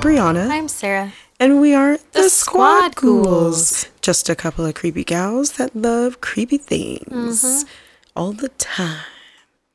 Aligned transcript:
Brianna. 0.00 0.48
I'm 0.50 0.68
Sarah. 0.68 1.12
And 1.38 1.60
we 1.60 1.74
are 1.74 1.96
the, 1.98 2.02
The 2.22 2.28
Squad 2.30 2.92
Squad 2.94 2.96
Ghouls. 2.96 3.24
Ghouls. 3.26 3.88
Just 4.00 4.28
a 4.30 4.34
couple 4.34 4.64
of 4.64 4.74
creepy 4.74 5.04
gals 5.04 5.52
that 5.52 5.74
love 5.76 6.20
creepy 6.20 6.56
things 6.58 7.42
Mm-hmm. 7.42 7.68
all 8.16 8.32
the 8.32 8.48
time. 8.50 9.04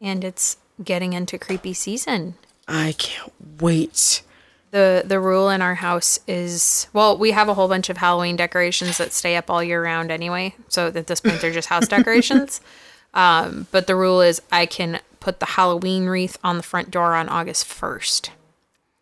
And 0.01 0.23
it's 0.23 0.57
getting 0.83 1.13
into 1.13 1.37
creepy 1.37 1.73
season. 1.73 2.35
I 2.67 2.93
can't 2.97 3.31
wait. 3.61 4.23
The 4.71 5.03
the 5.05 5.19
rule 5.19 5.49
in 5.49 5.61
our 5.61 5.75
house 5.75 6.19
is 6.27 6.87
well, 6.91 7.17
we 7.17 7.31
have 7.31 7.47
a 7.47 7.53
whole 7.53 7.67
bunch 7.67 7.89
of 7.89 7.97
Halloween 7.97 8.35
decorations 8.35 8.97
that 8.97 9.13
stay 9.13 9.35
up 9.37 9.49
all 9.49 9.63
year 9.63 9.81
round 9.83 10.11
anyway. 10.11 10.55
So 10.69 10.87
at 10.87 11.07
this 11.07 11.21
point 11.21 11.39
they're 11.39 11.51
just 11.53 11.69
house 11.69 11.87
decorations. 11.87 12.61
Um, 13.13 13.67
but 13.71 13.87
the 13.87 13.95
rule 13.95 14.19
is 14.19 14.41
I 14.51 14.65
can 14.65 14.99
put 15.21 15.39
the 15.39 15.45
Halloween 15.45 16.07
wreath 16.07 16.37
on 16.43 16.57
the 16.57 16.63
front 16.63 16.91
door 16.91 17.13
on 17.15 17.29
August 17.29 17.63
first. 17.65 18.29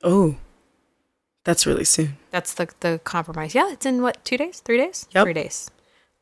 Oh, 0.03 0.35
that's 1.43 1.65
really 1.65 1.83
soon. 1.85 2.17
That's 2.31 2.53
the 2.53 2.69
the 2.79 2.99
compromise. 3.03 3.55
Yeah, 3.55 3.71
it's 3.71 3.85
in 3.85 4.01
what, 4.01 4.23
two 4.25 4.37
days? 4.37 4.59
Three 4.59 4.77
days? 4.77 5.07
Yep. 5.11 5.23
Three 5.25 5.33
days. 5.33 5.69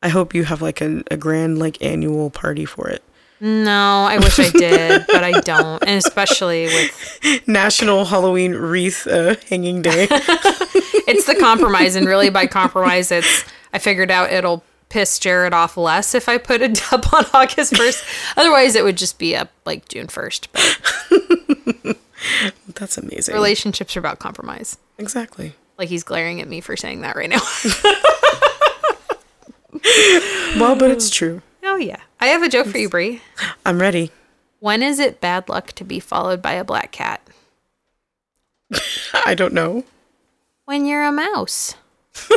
I 0.02 0.08
hope 0.08 0.34
you 0.34 0.44
have 0.44 0.60
like 0.60 0.80
a, 0.80 1.02
a 1.10 1.16
grand 1.16 1.58
like 1.58 1.82
annual 1.82 2.30
party 2.30 2.64
for 2.64 2.88
it. 2.88 3.02
No, 3.40 4.06
I 4.08 4.18
wish 4.18 4.38
I 4.38 4.48
did, 4.50 5.04
but 5.12 5.24
I 5.24 5.32
don't. 5.40 5.82
And 5.82 5.98
especially 5.98 6.66
with 6.66 7.48
National 7.48 8.04
Halloween 8.04 8.52
wreath 8.52 9.06
uh, 9.06 9.34
hanging 9.48 9.82
day. 9.82 10.08
it's 11.06 11.26
the 11.26 11.34
compromise 11.34 11.96
and 11.96 12.06
really 12.06 12.30
by 12.30 12.46
compromise 12.46 13.10
it's 13.10 13.44
i 13.72 13.78
figured 13.78 14.10
out 14.10 14.30
it'll 14.30 14.62
piss 14.88 15.18
jared 15.18 15.52
off 15.52 15.76
less 15.76 16.14
if 16.14 16.28
i 16.28 16.38
put 16.38 16.60
it 16.60 16.92
up 16.92 17.12
on 17.12 17.24
august 17.34 17.72
1st 17.72 18.34
otherwise 18.36 18.74
it 18.74 18.84
would 18.84 18.96
just 18.96 19.18
be 19.18 19.34
up 19.34 19.50
like 19.64 19.88
june 19.88 20.06
1st 20.06 20.48
but 21.82 21.96
that's 22.74 22.98
amazing. 22.98 23.34
relationships 23.34 23.96
are 23.96 24.00
about 24.00 24.18
compromise 24.18 24.76
Exactly. 24.98 25.54
like 25.78 25.88
he's 25.88 26.02
glaring 26.04 26.40
at 26.40 26.48
me 26.48 26.60
for 26.60 26.76
saying 26.76 27.00
that 27.02 27.16
right 27.16 27.30
now 27.30 27.40
Well, 30.58 30.76
but 30.76 30.90
it's 30.90 31.10
true. 31.10 31.42
oh 31.64 31.76
yeah 31.76 32.00
i 32.20 32.26
have 32.26 32.42
a 32.42 32.48
joke 32.48 32.66
for 32.68 32.78
you 32.78 32.88
brie 32.88 33.20
I'm 33.66 33.80
ready. 33.80 34.10
when 34.60 34.82
is 34.82 34.98
it 34.98 35.20
bad 35.20 35.48
luck 35.48 35.72
to 35.72 35.84
be 35.84 35.98
followed 36.00 36.40
by 36.42 36.52
a 36.52 36.64
black 36.64 36.92
cat 36.92 37.20
I 39.26 39.34
don't 39.34 39.52
know. 39.54 39.84
when 40.66 40.86
you're 40.86 41.04
a 41.04 41.12
mouse 41.12 41.74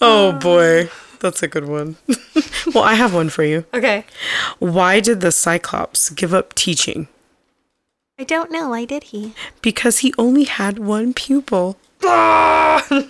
Oh 0.00 0.32
boy, 0.32 0.82
um, 0.82 0.88
that's 1.20 1.42
a 1.42 1.48
good 1.48 1.66
one. 1.68 1.96
well, 2.74 2.84
I 2.84 2.94
have 2.94 3.14
one 3.14 3.28
for 3.30 3.44
you. 3.44 3.64
okay 3.74 4.04
Why 4.58 5.00
did 5.00 5.20
the 5.20 5.32
Cyclops 5.32 6.10
give 6.10 6.32
up 6.34 6.54
teaching? 6.54 7.08
i 8.18 8.24
don't 8.24 8.50
know 8.50 8.70
why 8.70 8.86
did 8.86 9.04
he 9.12 9.34
Because 9.60 9.98
he 9.98 10.14
only 10.16 10.44
had 10.44 10.78
one 10.78 11.12
pupil. 11.12 11.76
Ah! 12.04 12.82
okay 12.90 13.00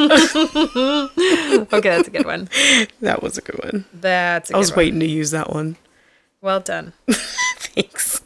that's 1.91 2.09
a 2.09 2.11
good 2.11 2.27
one 2.27 2.49
That 3.01 3.23
was 3.23 3.39
a 3.39 3.43
good 3.43 3.61
one. 3.62 3.84
that's 3.93 4.51
a 4.51 4.55
I 4.55 4.59
was 4.59 4.71
one. 4.73 4.79
waiting 4.79 5.01
to 5.01 5.07
use 5.07 5.31
that 5.31 5.51
one. 5.53 5.77
well 6.41 6.61
done 6.61 6.93
Thanks. 7.77 8.23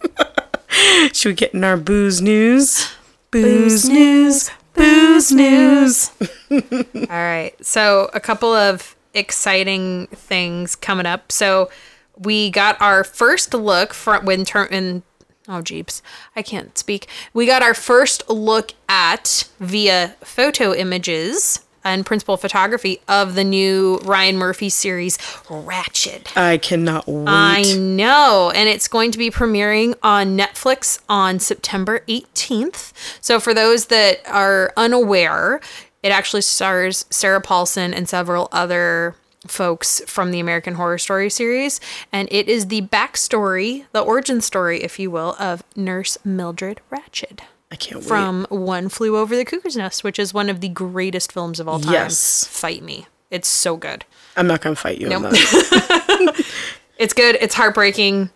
Should 1.13 1.31
we 1.31 1.35
get 1.35 1.55
in 1.55 1.65
our 1.65 1.77
booze 1.77 2.23
news? 2.23 2.89
Booze 3.33 3.89
news, 3.89 4.49
booze 4.75 5.33
news. 5.33 6.11
All 6.51 7.07
right. 7.09 7.53
So, 7.61 8.09
a 8.15 8.21
couple 8.21 8.53
of 8.55 8.95
exciting 9.15 10.07
things 10.09 10.77
coming 10.77 11.07
up. 11.07 11.33
So, 11.33 11.71
we 12.17 12.51
got 12.51 12.81
our 12.83 13.03
first 13.03 13.55
look 13.55 13.95
from 13.95 14.27
when 14.27 14.45
turn 14.45 14.69
in 14.71 15.03
oh 15.49 15.63
jeeps, 15.63 16.03
I 16.37 16.43
can't 16.43 16.77
speak. 16.79 17.09
We 17.35 17.47
got 17.47 17.63
our 17.63 17.75
first 17.75 18.29
look 18.29 18.73
at 18.89 19.49
via 19.59 20.15
photo 20.23 20.75
images 20.75 21.61
and 21.83 22.05
principal 22.05 22.37
photography 22.37 23.01
of 23.09 23.35
the 23.35 23.45
new 23.45 23.99
Ryan 24.05 24.37
Murphy 24.37 24.69
series 24.69 25.17
Ratched. 25.49 26.37
I 26.37 26.59
cannot 26.59 27.09
wait. 27.09 27.25
I 27.27 27.75
know. 27.79 28.53
And 28.55 28.69
it's 28.69 28.87
going 28.87 29.13
to 29.13 29.19
be 29.19 29.31
premiering 29.31 29.95
on 30.03 30.37
Netflix 30.37 31.01
on 31.09 31.39
September 31.39 32.01
18th. 32.01 32.93
So, 33.21 33.41
for 33.41 33.55
those 33.55 33.87
that 33.87 34.21
are 34.27 34.73
unaware, 34.77 35.61
it 36.03 36.09
actually 36.11 36.43
stars 36.43 37.05
Sarah 37.11 37.41
Paulson 37.41 37.93
and 37.95 38.09
several 38.09 38.49
other 38.53 39.15
folks 39.47 40.03
from 40.07 40.31
the 40.31 40.41
American 40.41 40.75
Horror 40.75 40.99
Story 40.99 41.31
series. 41.31 41.81
And 42.13 42.29
it 42.31 42.49
is 42.49 42.69
the 42.69 42.83
backstory, 42.83 43.87
the 43.93 44.01
origin 44.01 44.41
story, 44.41 44.83
if 44.83 44.99
you 44.99 45.11
will, 45.11 45.35
of 45.39 45.63
Nurse 45.77 46.19
Mildred 46.25 46.81
Ratched 46.91 47.41
I 47.73 47.77
can't 47.77 48.01
wait. 48.01 48.09
from 48.09 48.47
One 48.51 48.89
Flew 48.89 49.17
Over 49.17 49.37
the 49.37 49.45
Cuckoo's 49.45 49.77
Nest, 49.77 50.05
which 50.05 50.19
is 50.19 50.35
one 50.35 50.49
of 50.51 50.61
the 50.61 50.69
greatest 50.69 51.33
films 51.33 51.61
of 51.61 51.69
all 51.69 51.81
time. 51.81 51.93
Yes. 51.93 52.47
Fight 52.47 52.83
me. 52.83 53.07
It's 53.31 53.49
so 53.49 53.77
good. 53.77 54.05
I'm 54.37 54.47
not 54.47 54.61
gonna 54.61 54.77
fight 54.77 54.99
you 54.99 55.11
on 55.13 55.23
that. 55.23 56.47
It's 57.01 57.15
good. 57.15 57.39
It's 57.41 57.55
heartbreaking. 57.55 58.29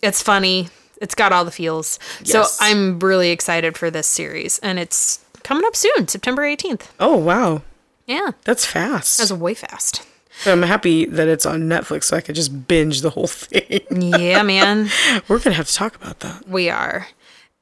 It's 0.00 0.22
funny. 0.22 0.68
It's 1.00 1.16
got 1.16 1.32
all 1.32 1.44
the 1.44 1.50
feels. 1.50 1.98
Yes. 2.22 2.52
So 2.52 2.64
I'm 2.64 3.00
really 3.00 3.30
excited 3.30 3.76
for 3.76 3.90
this 3.90 4.06
series, 4.06 4.60
and 4.60 4.78
it's 4.78 5.21
coming 5.44 5.64
up 5.66 5.76
soon, 5.76 6.08
September 6.08 6.42
18th. 6.42 6.88
Oh 7.00 7.16
wow, 7.16 7.62
Yeah, 8.06 8.30
that's 8.44 8.64
fast. 8.66 9.18
that's 9.18 9.32
way 9.32 9.54
fast. 9.54 10.06
I'm 10.46 10.62
happy 10.62 11.04
that 11.06 11.28
it's 11.28 11.44
on 11.46 11.62
Netflix, 11.62 12.04
so 12.04 12.16
I 12.16 12.20
could 12.20 12.34
just 12.34 12.66
binge 12.66 13.02
the 13.02 13.10
whole 13.10 13.26
thing. 13.26 13.80
Yeah, 13.90 14.42
man, 14.44 14.88
We're 15.28 15.38
gonna 15.38 15.54
have 15.56 15.68
to 15.68 15.74
talk 15.74 15.94
about 15.96 16.20
that. 16.20 16.48
we 16.48 16.68
are. 16.70 17.06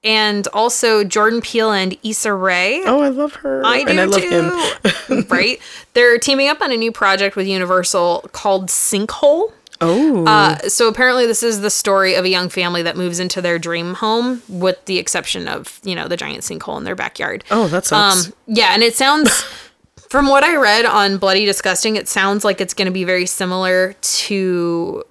And 0.02 0.48
also 0.54 1.04
Jordan 1.04 1.42
Peele 1.42 1.72
and 1.72 1.94
Issa 2.02 2.32
Rae. 2.32 2.80
Oh, 2.86 3.00
I 3.02 3.08
love 3.08 3.34
her, 3.34 3.60
I 3.66 3.82
do 3.84 3.90
and 3.90 4.00
I 4.00 4.04
love 4.04 4.22
too. 4.22 5.14
him. 5.14 5.26
right? 5.28 5.60
They're 5.92 6.18
teaming 6.18 6.48
up 6.48 6.62
on 6.62 6.72
a 6.72 6.76
new 6.76 6.90
project 6.90 7.36
with 7.36 7.46
Universal 7.46 8.30
called 8.32 8.68
Sinkhole. 8.68 9.52
Oh, 9.82 10.26
Uh, 10.26 10.58
so 10.68 10.88
apparently, 10.88 11.26
this 11.26 11.42
is 11.42 11.60
the 11.60 11.70
story 11.70 12.14
of 12.14 12.24
a 12.24 12.28
young 12.28 12.48
family 12.48 12.82
that 12.82 12.96
moves 12.96 13.18
into 13.18 13.40
their 13.40 13.58
dream 13.58 13.94
home, 13.94 14.42
with 14.48 14.84
the 14.84 14.98
exception 14.98 15.48
of 15.48 15.80
you 15.82 15.94
know 15.94 16.06
the 16.08 16.16
giant 16.16 16.42
sinkhole 16.42 16.76
in 16.76 16.84
their 16.84 16.94
backyard. 16.96 17.44
oh, 17.50 17.66
that 17.68 17.86
sucks. 17.86 18.26
Um, 18.26 18.32
yeah, 18.46 18.74
and 18.74 18.82
it 18.82 18.94
sounds, 18.94 19.30
from 20.10 20.28
what 20.28 20.44
I 20.44 20.56
read 20.56 20.84
on 20.84 21.16
Bloody 21.16 21.44
Disgusting, 21.46 21.96
it 21.96 22.08
sounds 22.08 22.44
like 22.44 22.60
it's 22.60 22.74
going 22.74 22.86
to 22.86 22.92
be 22.92 23.04
very 23.04 23.24
similar 23.26 23.94
to 24.02 25.02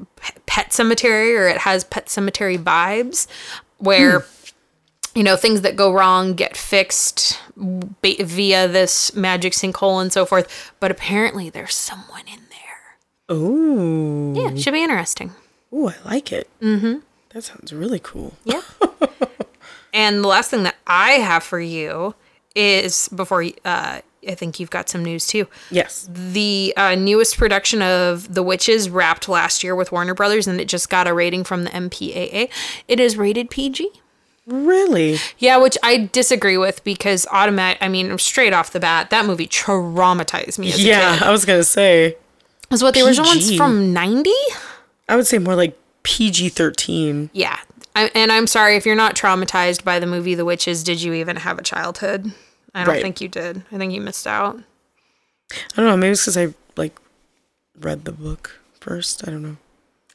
Pet 0.46 0.72
Cemetery, 0.72 1.36
or 1.36 1.47
it 1.47 1.57
has 1.59 1.84
Pet 1.86 2.09
Cemetery 2.09 2.57
vibes, 2.57 3.28
where. 3.78 4.25
You 5.16 5.24
know, 5.24 5.36
things 5.36 5.62
that 5.62 5.75
go 5.75 5.91
wrong 5.91 6.36
get 6.36 6.56
fixed 6.56 7.40
via 7.57 8.68
this 8.68 9.13
magic 9.16 9.53
sinkhole 9.53 10.00
and 10.01 10.13
so 10.13 10.24
forth. 10.24 10.72
But 10.80 10.91
apparently, 10.91 11.50
there's 11.50 11.74
someone 11.74 12.22
in 12.28 12.40
there. 12.48 12.48
Oh, 13.29 14.34
Yeah, 14.35 14.56
should 14.56 14.73
be 14.73 14.84
interesting. 14.84 15.31
oh, 15.72 15.90
I 15.90 15.95
like 16.09 16.31
it. 16.31 16.50
Mm-hmm. 16.62 17.00
That 17.29 17.44
sounds 17.44 17.72
really 17.73 18.00
cool. 18.00 18.34
Yeah. 18.44 18.62
and 19.94 20.23
the 20.23 20.28
last 20.28 20.50
thing 20.50 20.63
that 20.63 20.75
I 20.88 21.12
have 21.12 21.44
for 21.44 21.59
you 21.59 22.16
is 22.56 23.07
before 23.09 23.44
uh, 23.63 24.01
I 24.28 24.35
think 24.35 24.59
you've 24.59 24.72
got 24.72 24.89
some 24.89 25.03
news 25.03 25.28
too. 25.28 25.47
Yes. 25.69 26.09
The 26.12 26.73
uh, 26.75 26.95
newest 26.95 27.38
production 27.38 27.81
of 27.81 28.34
The 28.34 28.41
Witches 28.44 28.89
wrapped 28.89 29.29
last 29.29 29.63
year 29.63 29.75
with 29.75 29.91
Warner 29.91 30.13
Brothers, 30.16 30.47
and 30.47 30.59
it 30.59 30.68
just 30.68 30.89
got 30.89 31.07
a 31.07 31.13
rating 31.13 31.44
from 31.44 31.63
the 31.63 31.69
MPAA. 31.69 32.50
It 32.88 33.00
is 33.00 33.16
rated 33.18 33.50
PG. 33.50 33.89
Really? 34.47 35.18
Yeah, 35.38 35.57
which 35.57 35.78
I 35.84 36.09
disagree 36.12 36.57
with 36.57 36.84
because 36.84 37.28
automatic. 37.31 37.78
I 37.81 37.88
mean, 37.88 38.18
straight 38.18 38.51
off 38.53 38.72
the 38.72 38.79
bat, 38.79 39.12
that 39.12 39.25
movie 39.28 39.47
traumatized 39.47 40.57
me 40.57 40.72
Yeah. 40.75 41.19
I 41.21 41.30
was 41.31 41.45
gonna 41.45 41.63
say. 41.63 42.18
Was 42.71 42.83
what 42.83 42.94
the 42.94 43.01
original 43.06 43.25
one's 43.27 43.56
from 43.56 43.94
ninety? 43.94 44.33
I 45.07 45.16
would 45.16 45.25
say 45.27 45.38
more 45.39 45.56
like 45.56 45.77
PG 46.04 46.50
thirteen. 46.50 47.30
Yeah. 47.33 47.57
I, 47.95 48.12
and 48.16 48.31
I'm 48.31 48.48
sorry 48.48 48.75
if 48.75 48.86
you're 48.86 48.95
not 48.95 49.16
traumatized 49.16 49.83
by 49.83 50.00
the 50.00 50.06
movie 50.06 50.36
The 50.36 50.45
Witches. 50.45 50.83
Did 50.83 51.01
you 51.01 51.13
even 51.13 51.36
have 51.38 51.57
a 51.57 51.63
childhood? 51.63 52.31
I 52.75 52.83
don't 52.83 52.94
Right. 52.94 53.01
think 53.01 53.19
you 53.19 53.27
did. 53.27 53.63
I 53.71 53.77
think 53.77 53.94
you 53.94 54.00
missed 54.00 54.27
out. 54.27 54.60
I 55.51 55.56
don't 55.75 55.86
know. 55.86 55.98
Maybe 55.98 56.12
it's 56.12 56.21
because 56.21 56.38
I 56.38 56.54
like 56.77 56.98
read 57.80 58.06
the 58.06 58.12
book 58.12 58.60
first. 58.80 59.27
I 59.27 59.31
don't 59.31 59.42
know. 59.42 59.57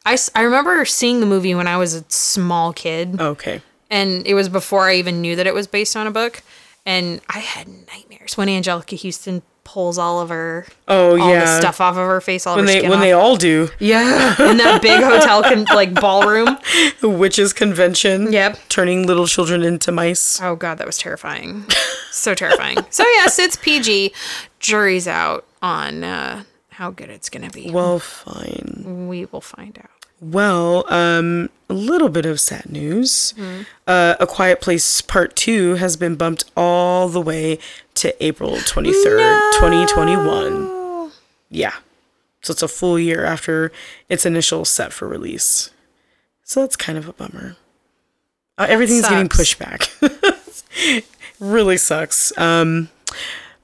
I, 0.07 0.17
I 0.37 0.43
remember 0.43 0.85
seeing 0.85 1.19
the 1.21 1.27
movie 1.27 1.55
when 1.55 1.67
I 1.67 1.77
was 1.77 1.95
a 1.95 2.05
small 2.09 2.73
kid, 2.73 3.21
Okay. 3.21 3.63
and 3.91 4.25
it 4.27 4.35
was 4.35 4.49
before 4.49 4.89
I 4.89 4.95
even 4.97 5.21
knew 5.21 5.35
that 5.35 5.47
it 5.47 5.55
was 5.55 5.67
based 5.67 5.97
on 5.97 6.07
a 6.07 6.11
book. 6.11 6.43
And 6.87 7.21
I 7.29 7.39
had 7.39 7.67
nightmares 7.89 8.37
when 8.37 8.47
Anjelica 8.49 9.03
Huston 9.03 9.43
pulls 9.65 9.97
all 9.99 10.21
of 10.21 10.29
her 10.29 10.67
Oh 10.87 11.19
all 11.19 11.29
yeah. 11.31 11.41
the 11.41 11.59
stuff 11.61 11.81
off 11.81 11.97
of 11.97 12.07
her 12.07 12.21
face, 12.21 12.47
all 12.47 12.57
when 12.57 12.65
of 12.67 12.71
her 12.75 12.81
they 12.81 12.89
when 12.89 12.99
off. 12.99 13.03
they 13.03 13.13
all 13.13 13.37
do 13.37 13.69
yeah, 13.81 14.51
in 14.51 14.59
that 14.59 14.81
big 14.83 15.03
hotel 15.03 15.43
con- 15.43 15.65
like 15.75 15.95
ballroom. 15.95 16.59
the 17.01 17.09
witches 17.09 17.53
convention. 17.53 18.33
Yep. 18.33 18.59
Turning 18.69 19.07
little 19.07 19.27
children 19.27 19.63
into 19.63 19.91
mice. 19.91 20.41
Oh 20.41 20.55
god, 20.57 20.79
that 20.79 20.87
was 20.87 20.99
terrifying. 20.99 21.65
so 22.11 22.35
terrifying. 22.35 22.79
So 22.91 23.03
yes, 23.05 23.39
it's 23.39 23.57
PG. 23.57 24.13
Jury's 24.61 25.09
out 25.09 25.45
on 25.63 26.05
uh, 26.05 26.45
how 26.71 26.91
good 26.91 27.09
it's 27.11 27.29
gonna 27.31 27.51
be. 27.51 27.71
Well, 27.71 27.99
fine. 27.99 29.07
we 29.09 29.25
will 29.27 29.41
find 29.41 29.79
out. 29.79 29.91
Well, 30.21 30.85
um, 30.93 31.51
a 31.69 31.75
little 31.75 32.09
bit 32.09 32.25
of 32.27 32.41
sad 32.41 32.71
news. 32.71 33.35
Uh, 33.87 34.15
a 34.19 34.27
Quiet 34.27 34.61
Place 34.61 35.01
Part 35.01 35.37
2 35.37 35.75
has 35.75 35.97
been 35.97 36.15
bumped 36.17 36.45
all 36.57 37.09
the 37.09 37.21
way 37.21 37.59
to 37.95 38.25
April 38.25 38.53
23rd, 38.57 39.53
2021. 39.59 41.11
Yeah. 41.51 41.75
So 42.43 42.53
it's 42.53 42.63
a 42.63 42.69
full 42.69 42.99
year 42.99 43.25
after 43.25 43.73
its 44.09 44.25
initial 44.27 44.65
set 44.65 44.93
for 44.93 45.09
release. 45.09 45.71
So 46.43 46.61
that's 46.61 46.77
kind 46.77 46.99
of 46.99 47.09
a 47.09 47.13
bummer. 47.13 47.57
Uh, 48.57 48.67
everything's 48.69 49.09
getting 49.09 49.29
pushed 49.29 49.59
back. 49.59 49.91
really 51.41 51.77
sucks. 51.77 52.37
Um, 52.39 52.89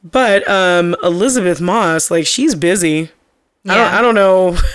but 0.03 0.49
um, 0.49 0.97
Elisabeth 1.03 1.61
Moss, 1.61 2.11
like, 2.11 2.27
she's 2.27 2.55
busy. 2.55 3.11
I, 3.67 3.75
don't, 3.75 3.77
Yeah. 3.77 3.99
I 3.99 4.03
don't 4.03 4.15
know. 4.15 4.57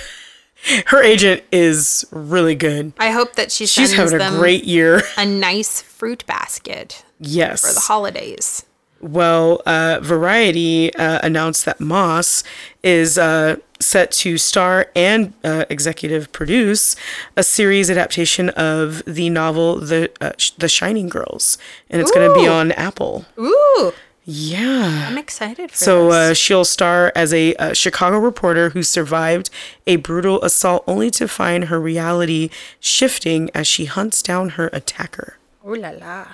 Her 0.86 1.02
agent 1.02 1.42
is 1.52 2.04
really 2.10 2.54
good. 2.54 2.92
I 2.98 3.10
hope 3.10 3.34
that 3.36 3.52
she 3.52 3.66
She's 3.66 3.92
having 3.92 4.20
a 4.20 4.30
great 4.30 4.64
year. 4.64 5.02
a 5.16 5.24
nice 5.26 5.80
fruit 5.82 6.24
basket 6.26 7.04
Yes. 7.20 7.62
for 7.66 7.72
the 7.72 7.80
holidays. 7.80 8.64
Well, 9.00 9.62
uh, 9.66 10.00
Variety 10.02 10.92
uh, 10.94 11.20
announced 11.22 11.64
that 11.66 11.80
Moss 11.80 12.42
is 12.82 13.18
uh, 13.18 13.56
set 13.78 14.10
to 14.10 14.38
star 14.38 14.86
and 14.96 15.34
uh, 15.44 15.66
executive 15.68 16.32
produce 16.32 16.96
a 17.36 17.42
series 17.42 17.90
adaptation 17.90 18.48
of 18.50 19.02
the 19.06 19.28
novel 19.28 19.78
The 19.80 20.10
uh, 20.20 20.32
The 20.58 20.68
Shining 20.68 21.08
Girls, 21.10 21.58
and 21.90 22.00
it's 22.00 22.10
going 22.10 22.26
to 22.28 22.34
be 22.34 22.48
on 22.48 22.72
Apple. 22.72 23.26
Ooh, 23.38 23.92
Yeah. 24.28 25.06
I'm 25.08 25.18
excited 25.18 25.70
for 25.70 25.76
So 25.76 26.10
uh, 26.10 26.34
she'll 26.34 26.64
star 26.64 27.12
as 27.14 27.32
a, 27.32 27.54
uh 27.54 27.72
Chicago 27.74 28.18
reporter 28.18 28.70
who 28.70 28.82
survived 28.82 29.50
a 29.86 29.96
brutal 29.96 30.42
assault, 30.42 30.82
only 30.88 31.10
to 31.12 31.28
find 31.28 31.66
her 31.66 31.80
reality 31.80 32.50
shifting 32.80 33.50
as 33.54 33.68
she 33.68 33.84
hunts 33.84 34.22
down 34.22 34.50
her 34.50 34.68
attacker. 34.72 35.38
Ooh 35.66 35.76
la 35.76 35.90
la. 35.90 36.26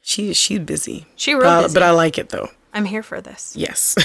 She 0.00 0.32
she's 0.32 0.60
busy. 0.60 1.04
She 1.14 1.34
real 1.34 1.62
busy. 1.62 1.74
but 1.74 1.82
I 1.82 1.90
like 1.90 2.16
it 2.16 2.30
though. 2.30 2.48
I'm 2.78 2.84
here 2.84 3.02
for 3.02 3.20
this. 3.20 3.54
Yes. 3.56 3.96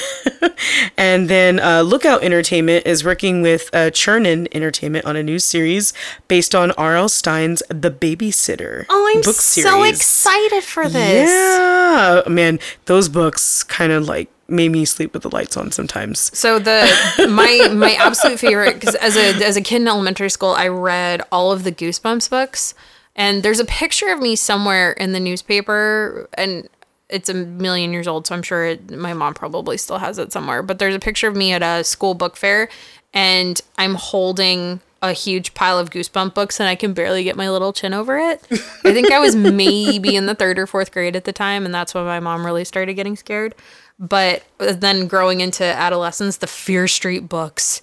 and 0.97 1.29
then 1.29 1.59
uh, 1.59 1.83
Lookout 1.83 2.23
Entertainment 2.23 2.87
is 2.87 3.05
working 3.05 3.43
with 3.43 3.69
uh, 3.71 3.91
Chernin 3.91 4.47
Entertainment 4.51 5.05
on 5.05 5.15
a 5.15 5.21
new 5.21 5.37
series 5.37 5.93
based 6.27 6.55
on 6.55 6.71
R.L. 6.71 7.07
Stine's 7.07 7.61
The 7.69 7.91
Babysitter 7.91 8.87
Oh, 8.89 9.11
I'm 9.13 9.21
book 9.21 9.35
so 9.35 9.83
excited 9.83 10.63
for 10.63 10.89
this. 10.89 11.29
Yeah. 11.29 12.23
Man, 12.27 12.57
those 12.85 13.09
books 13.09 13.61
kind 13.61 13.91
of 13.91 14.07
like 14.07 14.31
made 14.47 14.69
me 14.69 14.85
sleep 14.85 15.13
with 15.13 15.21
the 15.21 15.29
lights 15.29 15.55
on 15.55 15.71
sometimes. 15.71 16.35
So 16.35 16.57
the 16.57 16.89
my 17.29 17.69
my 17.71 17.93
absolute 17.93 18.39
favorite 18.39 18.73
because 18.79 18.95
as 18.95 19.15
a 19.15 19.35
as 19.45 19.55
a 19.55 19.61
kid 19.61 19.83
in 19.83 19.87
elementary 19.87 20.31
school, 20.31 20.53
I 20.53 20.67
read 20.67 21.21
all 21.31 21.51
of 21.51 21.63
the 21.63 21.71
Goosebumps 21.71 22.27
books, 22.27 22.73
and 23.15 23.43
there's 23.43 23.59
a 23.59 23.65
picture 23.65 24.11
of 24.11 24.19
me 24.19 24.35
somewhere 24.35 24.93
in 24.93 25.11
the 25.11 25.19
newspaper, 25.19 26.27
and 26.33 26.67
it's 27.09 27.29
a 27.29 27.33
million 27.33 27.93
years 27.93 28.07
old, 28.07 28.27
so 28.27 28.35
I'm 28.35 28.43
sure 28.43 28.65
it, 28.65 28.91
my 28.91 29.13
mom 29.13 29.33
probably 29.33 29.77
still 29.77 29.99
has 29.99 30.17
it 30.17 30.31
somewhere. 30.31 30.63
But 30.63 30.79
there's 30.79 30.95
a 30.95 30.99
picture 30.99 31.27
of 31.27 31.35
me 31.35 31.53
at 31.53 31.61
a 31.61 31.83
school 31.83 32.13
book 32.13 32.35
fair, 32.35 32.69
and 33.13 33.61
I'm 33.77 33.95
holding 33.95 34.81
a 35.01 35.11
huge 35.11 35.53
pile 35.53 35.77
of 35.77 35.89
Goosebump 35.89 36.33
books, 36.33 36.59
and 36.59 36.69
I 36.69 36.75
can 36.75 36.93
barely 36.93 37.23
get 37.23 37.35
my 37.35 37.49
little 37.49 37.73
chin 37.73 37.93
over 37.93 38.17
it. 38.17 38.41
I 38.51 38.93
think 38.93 39.11
I 39.11 39.19
was 39.19 39.35
maybe 39.35 40.15
in 40.15 40.25
the 40.25 40.33
third 40.35 40.57
or 40.57 40.65
fourth 40.65 40.91
grade 40.91 41.15
at 41.15 41.25
the 41.25 41.33
time, 41.33 41.65
and 41.65 41.73
that's 41.73 41.93
when 41.93 42.05
my 42.05 42.21
mom 42.21 42.45
really 42.45 42.63
started 42.63 42.93
getting 42.93 43.17
scared. 43.17 43.53
But 43.99 44.43
uh, 44.59 44.73
then 44.73 45.07
growing 45.07 45.41
into 45.41 45.63
adolescence, 45.63 46.37
the 46.37 46.47
Fear 46.47 46.87
Street 46.87 47.27
books. 47.29 47.81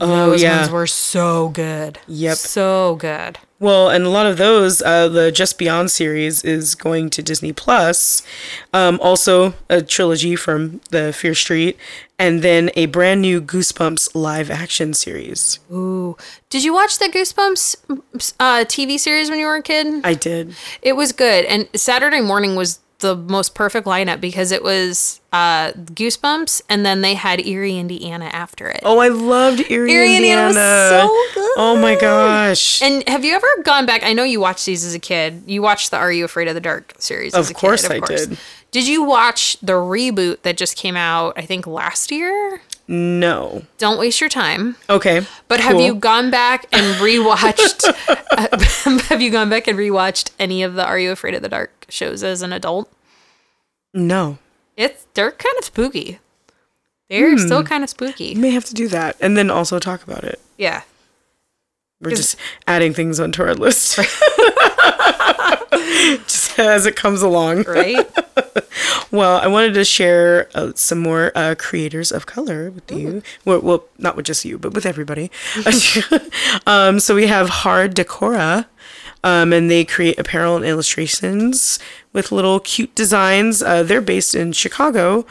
Oh, 0.00 0.30
those 0.30 0.42
yeah. 0.42 0.60
ones 0.60 0.70
were 0.70 0.86
so 0.86 1.48
good. 1.48 1.98
Yep. 2.06 2.36
So 2.36 2.96
good. 2.96 3.38
Well, 3.60 3.88
and 3.88 4.04
a 4.04 4.10
lot 4.10 4.26
of 4.26 4.36
those, 4.36 4.82
uh, 4.82 5.08
the 5.08 5.32
Just 5.32 5.58
Beyond 5.58 5.90
series 5.90 6.44
is 6.44 6.74
going 6.74 7.08
to 7.10 7.22
Disney 7.22 7.52
Plus. 7.52 8.22
Um, 8.74 8.98
also, 9.00 9.54
a 9.70 9.80
trilogy 9.80 10.36
from 10.36 10.82
the 10.90 11.12
Fear 11.14 11.34
Street, 11.34 11.78
and 12.18 12.42
then 12.42 12.70
a 12.76 12.86
brand 12.86 13.22
new 13.22 13.40
Goosebumps 13.40 14.14
live 14.14 14.50
action 14.50 14.92
series. 14.92 15.60
Ooh. 15.72 16.16
Did 16.50 16.62
you 16.62 16.74
watch 16.74 16.98
the 16.98 17.06
Goosebumps 17.06 18.34
uh, 18.38 18.64
TV 18.66 18.98
series 18.98 19.30
when 19.30 19.38
you 19.38 19.46
were 19.46 19.56
a 19.56 19.62
kid? 19.62 20.04
I 20.04 20.14
did. 20.14 20.54
It 20.82 20.92
was 20.94 21.12
good. 21.12 21.46
And 21.46 21.68
Saturday 21.74 22.20
morning 22.20 22.56
was 22.56 22.80
the 23.04 23.14
most 23.14 23.54
perfect 23.54 23.86
lineup 23.86 24.18
because 24.18 24.50
it 24.50 24.62
was 24.62 25.20
uh, 25.30 25.72
Goosebumps 25.72 26.62
and 26.70 26.86
then 26.86 27.02
they 27.02 27.12
had 27.14 27.44
Eerie, 27.46 27.78
Indiana 27.78 28.24
after 28.32 28.68
it. 28.70 28.80
Oh, 28.82 28.98
I 28.98 29.08
loved 29.08 29.60
Eerie, 29.70 29.92
Eerie, 29.92 30.16
Indiana 30.16 30.48
Indiana. 30.48 31.04
was 31.04 31.34
so 31.34 31.40
good. 31.40 31.54
Oh 31.58 31.78
my 31.80 31.94
gosh. 32.00 32.80
And 32.80 33.06
have 33.06 33.24
you 33.26 33.34
ever 33.34 33.46
gone 33.62 33.84
back? 33.84 34.02
I 34.02 34.14
know 34.14 34.24
you 34.24 34.40
watched 34.40 34.64
these 34.64 34.84
as 34.86 34.94
a 34.94 34.98
kid. 34.98 35.42
You 35.46 35.60
watched 35.60 35.90
the 35.90 35.98
Are 35.98 36.10
You 36.10 36.24
Afraid 36.24 36.48
of 36.48 36.54
the 36.54 36.60
Dark 36.62 36.94
series 36.98 37.34
as 37.34 37.50
Of 37.50 37.56
a 37.56 37.58
course 37.58 37.86
kid. 37.86 38.02
I 38.02 38.06
did. 38.06 38.38
Did 38.70 38.88
you 38.88 39.04
watch 39.04 39.56
the 39.62 39.74
reboot 39.74 40.42
that 40.42 40.56
just 40.56 40.76
came 40.76 40.96
out, 40.96 41.34
I 41.36 41.42
think 41.42 41.66
last 41.66 42.10
year? 42.10 42.60
no. 42.88 43.62
Don't 43.78 43.98
waste 43.98 44.20
your 44.20 44.28
time. 44.30 44.76
Okay. 44.90 45.26
But 45.48 45.60
have 45.60 45.72
cool. 45.72 45.86
you 45.86 45.94
gone 45.94 46.30
back 46.30 46.66
and 46.72 46.96
rewatched? 46.96 47.84
uh, 48.08 48.98
have 49.08 49.22
you 49.22 49.30
gone 49.30 49.48
back 49.48 49.66
and 49.68 49.78
rewatched 49.78 50.32
any 50.38 50.62
of 50.62 50.74
the 50.74 50.84
Are 50.86 50.98
You 50.98 51.10
Afraid 51.12 51.34
of 51.34 51.42
the 51.42 51.48
Dark 51.48 51.86
shows 51.88 52.22
as 52.22 52.42
an 52.42 52.52
adult? 52.52 52.90
No. 53.94 54.38
It's 54.76 55.06
they're 55.14 55.30
kind 55.32 55.54
of 55.58 55.64
spooky. 55.64 56.18
They're 57.08 57.38
still 57.38 57.60
Hmm. 57.60 57.66
kind 57.66 57.84
of 57.84 57.90
spooky. 57.90 58.34
We 58.34 58.40
May 58.40 58.50
have 58.50 58.64
to 58.66 58.74
do 58.74 58.88
that 58.88 59.16
and 59.20 59.36
then 59.36 59.50
also 59.50 59.78
talk 59.78 60.02
about 60.02 60.24
it. 60.24 60.40
Yeah. 60.58 60.82
We're 62.00 62.10
just 62.10 62.36
adding 62.66 62.92
things 62.92 63.20
onto 63.20 63.42
our 63.42 63.54
list. 63.54 63.96
just 66.26 66.58
as 66.58 66.86
it 66.86 66.96
comes 66.96 67.22
along. 67.22 67.62
Right. 67.62 68.06
Well, 69.10 69.36
I 69.38 69.46
wanted 69.46 69.74
to 69.74 69.84
share 69.84 70.48
uh, 70.56 70.72
some 70.74 70.98
more 70.98 71.30
uh, 71.36 71.54
creators 71.56 72.10
of 72.10 72.26
color 72.26 72.70
with 72.72 72.90
you. 72.90 73.22
Well, 73.44 73.60
well, 73.60 73.84
not 73.96 74.16
with 74.16 74.26
just 74.26 74.44
you, 74.44 74.58
but 74.58 74.74
with 74.74 74.84
everybody. 74.84 75.30
um, 76.66 76.98
so 76.98 77.14
we 77.14 77.28
have 77.28 77.48
Hard 77.48 77.94
Decora, 77.94 78.66
um, 79.24 79.52
and 79.52 79.68
they 79.68 79.84
create 79.84 80.18
apparel 80.18 80.54
and 80.54 80.64
illustrations 80.64 81.80
with 82.12 82.30
little 82.30 82.60
cute 82.60 82.94
designs. 82.94 83.62
Uh, 83.62 83.82
they're 83.82 84.00
based 84.00 84.34
in 84.36 84.52
Chicago. 84.52 85.26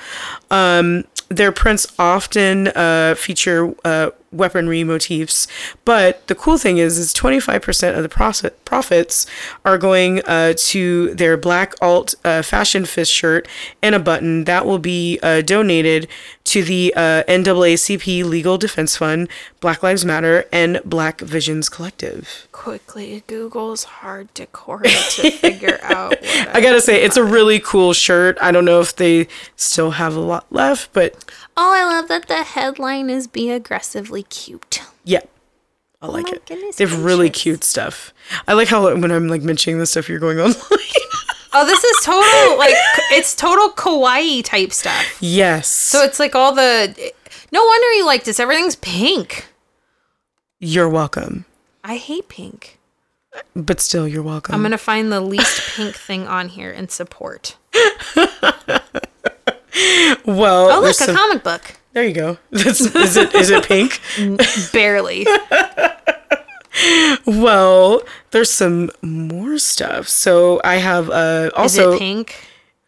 Um, 0.51 1.05
their 1.29 1.51
prints 1.51 1.87
often 1.97 2.67
uh, 2.69 3.15
feature 3.15 3.73
uh, 3.85 4.09
weaponry 4.33 4.83
motifs, 4.83 5.47
but 5.85 6.25
the 6.27 6.35
cool 6.35 6.57
thing 6.57 6.77
is, 6.77 6.97
is 6.97 7.13
25% 7.13 7.95
of 7.95 8.03
the 8.03 8.09
profit, 8.09 8.63
profits 8.65 9.25
are 9.63 9.77
going 9.77 10.21
uh, 10.25 10.53
to 10.57 11.13
their 11.13 11.37
black 11.37 11.73
alt 11.81 12.15
uh, 12.25 12.41
fashion 12.41 12.85
fist 12.85 13.11
shirt 13.11 13.47
and 13.81 13.95
a 13.95 13.99
button 13.99 14.45
that 14.45 14.65
will 14.65 14.79
be 14.79 15.19
uh, 15.21 15.41
donated 15.41 16.07
to 16.43 16.63
the 16.63 16.93
uh, 16.95 17.23
NAACP 17.27 18.23
Legal 18.25 18.57
Defense 18.57 18.97
Fund, 18.97 19.29
Black 19.59 19.81
Lives 19.81 20.03
Matter, 20.03 20.45
and 20.51 20.81
Black 20.83 21.21
Visions 21.21 21.69
Collective. 21.69 22.47
Quickly 22.51 23.23
Google's 23.27 23.85
hard 23.85 24.33
decor 24.33 24.79
to 24.81 25.31
figure 25.31 25.79
out 25.83 26.15
I 26.53 26.61
gotta 26.61 26.81
say, 26.81 27.03
it's 27.03 27.17
a 27.17 27.23
really 27.23 27.59
cool 27.59 27.93
shirt. 27.93 28.37
I 28.41 28.51
don't 28.51 28.65
know 28.65 28.79
if 28.79 28.95
they 28.95 29.27
still 29.55 29.91
have 29.91 30.15
a 30.15 30.19
lot 30.19 30.45
left, 30.51 30.93
but 30.93 31.23
Oh, 31.55 31.71
I 31.73 31.83
love 31.83 32.07
that 32.07 32.27
the 32.27 32.43
headline 32.43 33.09
is 33.09 33.27
"Be 33.27 33.51
aggressively 33.51 34.23
cute." 34.23 34.81
yeah, 35.03 35.19
I 36.01 36.07
oh 36.07 36.11
like 36.11 36.25
my 36.25 36.31
it. 36.33 36.45
goodness 36.45 36.75
They 36.77 36.85
have 36.85 37.03
really 37.03 37.29
cute 37.29 37.63
stuff. 37.63 38.13
I 38.47 38.53
like 38.53 38.67
how 38.69 38.93
when 38.95 39.11
I'm 39.11 39.27
like 39.27 39.41
mentioning 39.43 39.79
the 39.79 39.85
stuff 39.85 40.09
you're 40.09 40.19
going 40.19 40.39
online. 40.39 40.55
Oh, 41.55 41.67
this 41.67 41.83
is 41.83 42.03
total 42.03 42.57
like 42.57 42.73
it's 43.11 43.35
total 43.35 43.69
kawaii 43.69 44.43
type 44.43 44.73
stuff. 44.73 45.17
yes. 45.21 45.67
So 45.67 46.03
it's 46.03 46.19
like 46.19 46.33
all 46.33 46.55
the. 46.55 47.13
No 47.51 47.63
wonder 47.63 47.91
you 47.93 48.07
like 48.07 48.23
this. 48.23 48.39
Everything's 48.39 48.75
pink. 48.77 49.45
you're 50.59 50.89
welcome. 50.89 51.45
I 51.83 51.97
hate 51.97 52.27
pink. 52.27 52.79
But 53.55 53.81
still, 53.81 54.07
you're 54.07 54.23
welcome. 54.23 54.55
I'm 54.55 54.63
gonna 54.63 54.79
find 54.79 55.11
the 55.11 55.21
least 55.21 55.75
pink 55.75 55.95
thing 55.95 56.27
on 56.27 56.49
here 56.49 56.71
and 56.71 56.89
support. 56.89 57.55
well, 60.25 60.69
Oh, 60.71 60.79
look, 60.81 60.91
a 60.91 60.93
some- 60.93 61.15
comic 61.15 61.43
book. 61.43 61.75
there 61.93 62.03
you 62.03 62.13
go. 62.13 62.37
That's, 62.51 62.81
is 62.81 63.17
it 63.17 63.33
is 63.35 63.49
it 63.49 63.63
pink? 63.67 63.99
Barely. 64.71 65.25
well, 67.25 68.01
there's 68.31 68.49
some 68.49 68.89
more 69.01 69.57
stuff. 69.57 70.07
So 70.07 70.59
I 70.63 70.75
have 70.77 71.09
uh 71.09 71.47
Is 71.47 71.51
also 71.55 71.93
it 71.93 71.99
pink? 71.99 72.35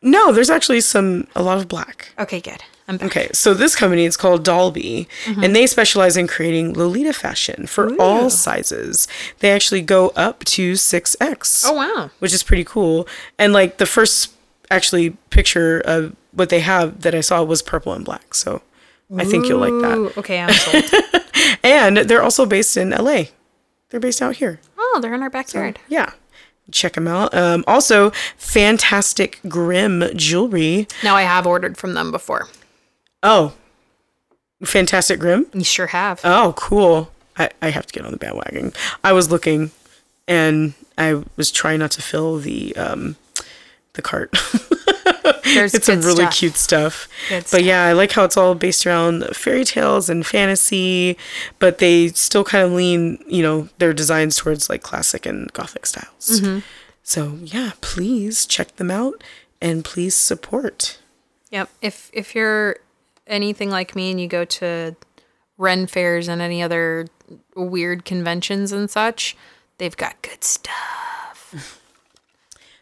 no. 0.02 0.32
There's 0.32 0.50
actually 0.50 0.82
some 0.82 1.28
a 1.36 1.44
lot 1.44 1.58
of 1.58 1.68
black. 1.68 2.10
Okay, 2.20 2.42
good. 2.42 2.64
Okay, 2.88 3.30
so 3.34 3.56
this 3.56 3.76
company 3.76 4.06
is 4.06 4.16
called 4.16 4.44
Dolby, 4.44 5.08
Mm-hmm. 5.26 5.44
and 5.44 5.56
they 5.56 5.66
specialize 5.66 6.16
in 6.18 6.28
creating 6.28 6.74
Lolita 6.74 7.14
fashion 7.14 7.66
for 7.66 7.92
all 8.00 8.30
sizes. 8.30 9.08
They 9.40 9.50
actually 9.52 9.82
go 9.82 10.10
up 10.10 10.44
to 10.46 10.74
6X. 10.74 11.64
Oh 11.66 11.74
wow. 11.74 12.12
Which 12.20 12.32
is 12.32 12.44
pretty 12.44 12.64
cool. 12.64 13.08
And 13.40 13.54
like 13.54 13.78
the 13.78 13.88
first 13.88 14.32
actually 14.70 15.12
picture 15.32 15.80
of 15.84 16.16
what 16.36 16.50
they 16.50 16.60
have 16.60 17.02
that 17.02 17.16
I 17.16 17.22
saw 17.22 17.44
was 17.44 17.62
purple 17.62 17.94
and 17.94 18.06
black. 18.06 18.34
So 18.34 18.62
I 19.18 19.26
think 19.26 19.48
you'll 19.48 19.60
like 19.60 19.72
that. 19.82 20.18
Okay, 20.20 20.40
I'm 20.42 20.54
sold. 20.54 20.84
And 21.64 21.98
they're 21.98 22.22
also 22.24 22.46
based 22.46 22.78
in 22.78 22.90
LA. 22.92 23.24
they're 23.90 24.00
based 24.00 24.22
out 24.22 24.36
here. 24.36 24.60
Oh, 24.78 25.00
they're 25.02 25.14
in 25.14 25.22
our 25.24 25.30
backyard. 25.30 25.80
Yeah. 25.88 26.12
Check 26.72 26.94
them 26.94 27.08
out. 27.08 27.34
Um, 27.34 27.64
also, 27.68 28.12
Fantastic 28.38 29.40
Grim 29.48 30.04
Jewelry. 30.16 30.88
Now 31.04 31.16
I 31.16 31.24
have 31.24 31.46
ordered 31.48 31.78
from 31.78 31.94
them 31.94 32.12
before. 32.12 32.48
Oh, 33.24 33.54
Fantastic 34.64 35.20
Grim? 35.20 35.48
You 35.54 35.64
sure 35.64 35.88
have. 35.88 36.22
Oh, 36.24 36.54
cool. 36.58 37.12
I, 37.38 37.50
I 37.62 37.70
have 37.70 37.86
to 37.88 37.94
get 37.94 38.06
on 38.06 38.12
the 38.12 38.18
bandwagon. 38.18 38.72
I 39.04 39.14
was 39.14 39.30
looking 39.32 39.72
and 40.28 40.74
I 40.98 41.24
was 41.36 41.52
trying 41.52 41.80
not 41.80 41.92
to 41.92 42.02
fill 42.02 42.38
the 42.38 42.76
um, 42.76 43.16
the 43.94 44.02
cart. 44.02 44.36
There's 45.44 45.74
it's 45.74 45.86
some 45.88 46.02
really 46.02 46.24
stuff. 46.24 46.34
cute 46.36 46.56
stuff. 46.56 47.08
Good 47.30 47.44
but 47.44 47.48
stuff. 47.48 47.62
yeah, 47.62 47.86
I 47.86 47.94
like 47.94 48.12
how 48.12 48.24
it's 48.24 48.38
all 48.38 48.56
based 48.56 48.86
around 48.86 49.24
fairy 49.36 49.64
tales 49.64 50.10
and 50.10 50.26
fantasy, 50.26 51.18
but 51.60 51.80
they 51.80 52.10
still 52.10 52.44
kind 52.44 52.66
of 52.66 52.72
lean, 52.72 53.24
you 53.28 53.42
know, 53.42 53.70
their 53.78 53.94
designs 53.94 54.38
towards 54.38 54.70
like 54.70 54.82
classic 54.84 55.26
and 55.26 55.52
gothic 55.54 55.86
styles. 55.86 56.42
Mm-hmm. 56.42 56.60
So 57.04 57.38
yeah, 57.42 57.72
please 57.82 58.46
check 58.46 58.76
them 58.78 58.92
out 58.92 59.24
and 59.62 59.86
please 59.86 60.16
support. 60.16 61.00
Yep. 61.52 61.70
If 61.82 62.10
if 62.14 62.36
you're 62.36 62.78
anything 63.28 63.70
like 63.70 63.96
me 63.96 64.12
and 64.12 64.20
you 64.20 64.28
go 64.28 64.46
to 64.46 64.96
Ren 65.58 65.88
fairs 65.88 66.28
and 66.28 66.42
any 66.42 66.62
other 66.62 67.08
weird 67.56 68.06
conventions 68.06 68.72
and 68.72 68.90
such, 68.90 69.38
they've 69.78 69.96
got 69.96 70.22
good 70.22 70.44
stuff. 70.44 71.82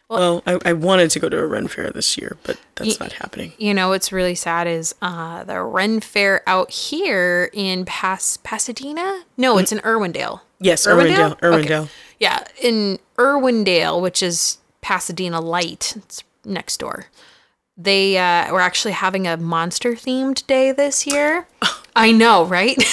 Well, 0.08 0.42
I, 0.46 0.58
I 0.66 0.72
wanted 0.74 1.10
to 1.12 1.18
go 1.18 1.28
to 1.28 1.38
a 1.38 1.46
Ren 1.46 1.66
fair 1.66 1.90
this 1.90 2.16
year, 2.18 2.36
but 2.44 2.60
that's 2.76 3.00
not 3.00 3.12
happening. 3.12 3.52
You 3.58 3.72
know 3.74 3.88
what's 3.88 4.12
really 4.12 4.34
sad 4.34 4.66
is 4.66 4.94
uh, 5.00 5.44
the 5.44 5.60
Ren 5.62 6.00
fair 6.00 6.42
out 6.46 6.70
here 6.70 7.50
in 7.52 7.84
Pas- 7.84 8.36
Pasadena. 8.38 9.22
No, 9.36 9.58
it's 9.58 9.72
in 9.72 9.78
Irwindale. 9.78 10.40
Yes, 10.60 10.86
Irwindale? 10.86 11.38
Irwindale. 11.38 11.40
Irwindale. 11.40 11.80
Okay. 11.82 11.90
Yeah, 12.20 12.44
in 12.62 12.98
Irwindale, 13.18 14.00
which 14.00 14.22
is 14.22 14.58
Pasadena 14.82 15.40
Light, 15.40 15.94
it's 15.96 16.22
next 16.44 16.78
door. 16.78 17.06
They 17.76 18.18
uh, 18.18 18.52
were 18.52 18.60
actually 18.60 18.92
having 18.92 19.26
a 19.26 19.36
monster 19.36 19.94
themed 19.94 20.46
day 20.46 20.70
this 20.70 21.06
year. 21.06 21.48
I 21.96 22.12
know, 22.12 22.44
right? 22.44 22.76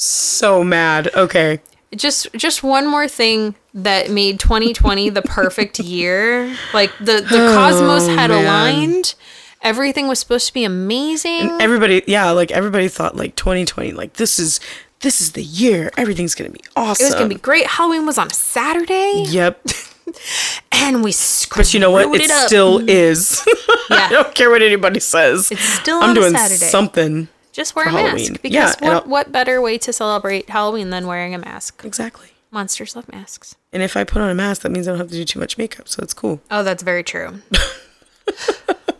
So 0.00 0.62
mad. 0.62 1.10
Okay. 1.12 1.60
Just 1.96 2.32
just 2.34 2.62
one 2.62 2.86
more 2.86 3.08
thing 3.08 3.54
that 3.74 4.10
made 4.10 4.40
2020 4.40 5.10
the 5.10 5.22
perfect 5.22 5.78
year. 5.80 6.54
Like 6.72 6.96
the 6.98 7.20
the 7.20 7.48
oh, 7.48 7.54
cosmos 7.54 8.06
had 8.06 8.30
aligned. 8.30 9.14
Everything 9.60 10.06
was 10.06 10.20
supposed 10.20 10.46
to 10.46 10.54
be 10.54 10.62
amazing. 10.62 11.50
Everybody, 11.60 12.04
yeah, 12.06 12.30
like 12.30 12.52
everybody 12.52 12.86
thought 12.86 13.16
like 13.16 13.34
2020, 13.34 13.92
like 13.92 14.14
this 14.14 14.38
is 14.38 14.60
this 15.00 15.20
is 15.20 15.32
the 15.32 15.42
year. 15.42 15.90
Everything's 15.96 16.34
gonna 16.34 16.50
be 16.50 16.60
awesome. 16.76 17.04
it 17.04 17.08
was 17.08 17.14
gonna 17.14 17.28
be 17.28 17.34
great. 17.36 17.66
Halloween 17.66 18.06
was 18.06 18.18
on 18.18 18.28
a 18.28 18.34
Saturday, 18.34 19.24
Yep. 19.28 19.66
and 20.72 21.02
we 21.02 21.12
screwed 21.12 21.64
But 21.66 21.74
you 21.74 21.80
know 21.80 21.90
what? 21.90 22.14
It, 22.14 22.22
it 22.22 22.30
still 22.46 22.78
mm-hmm. 22.78 22.88
is. 22.88 23.42
yeah. 23.90 23.96
I 23.96 24.08
don't 24.10 24.34
care 24.34 24.50
what 24.50 24.62
anybody 24.62 25.00
says. 25.00 25.50
It's 25.50 25.60
still 25.62 25.98
I'm 25.98 26.10
on 26.10 26.16
a 26.16 26.20
doing 26.20 26.36
Saturday. 26.36 26.66
something. 26.66 27.28
Just 27.58 27.74
wear 27.74 27.88
a 27.88 27.92
mask 27.92 28.40
because 28.40 28.76
Yeah, 28.80 28.88
what 28.88 29.08
what 29.08 29.32
better 29.32 29.60
way 29.60 29.78
to 29.78 29.92
celebrate 29.92 30.48
Halloween 30.48 30.90
than 30.90 31.08
wearing 31.08 31.34
a 31.34 31.38
mask? 31.38 31.82
Exactly. 31.84 32.28
Monsters 32.52 32.94
love 32.94 33.08
masks. 33.12 33.56
And 33.72 33.82
if 33.82 33.96
I 33.96 34.04
put 34.04 34.22
on 34.22 34.30
a 34.30 34.34
mask, 34.34 34.62
that 34.62 34.70
means 34.70 34.86
I 34.86 34.92
don't 34.92 34.98
have 35.00 35.08
to 35.08 35.14
do 35.14 35.24
too 35.24 35.40
much 35.40 35.58
makeup, 35.58 35.88
so 35.88 36.00
it's 36.02 36.14
cool. 36.14 36.40
Oh, 36.52 36.62
that's 36.62 36.84
very 36.84 37.02
true. 37.02 37.42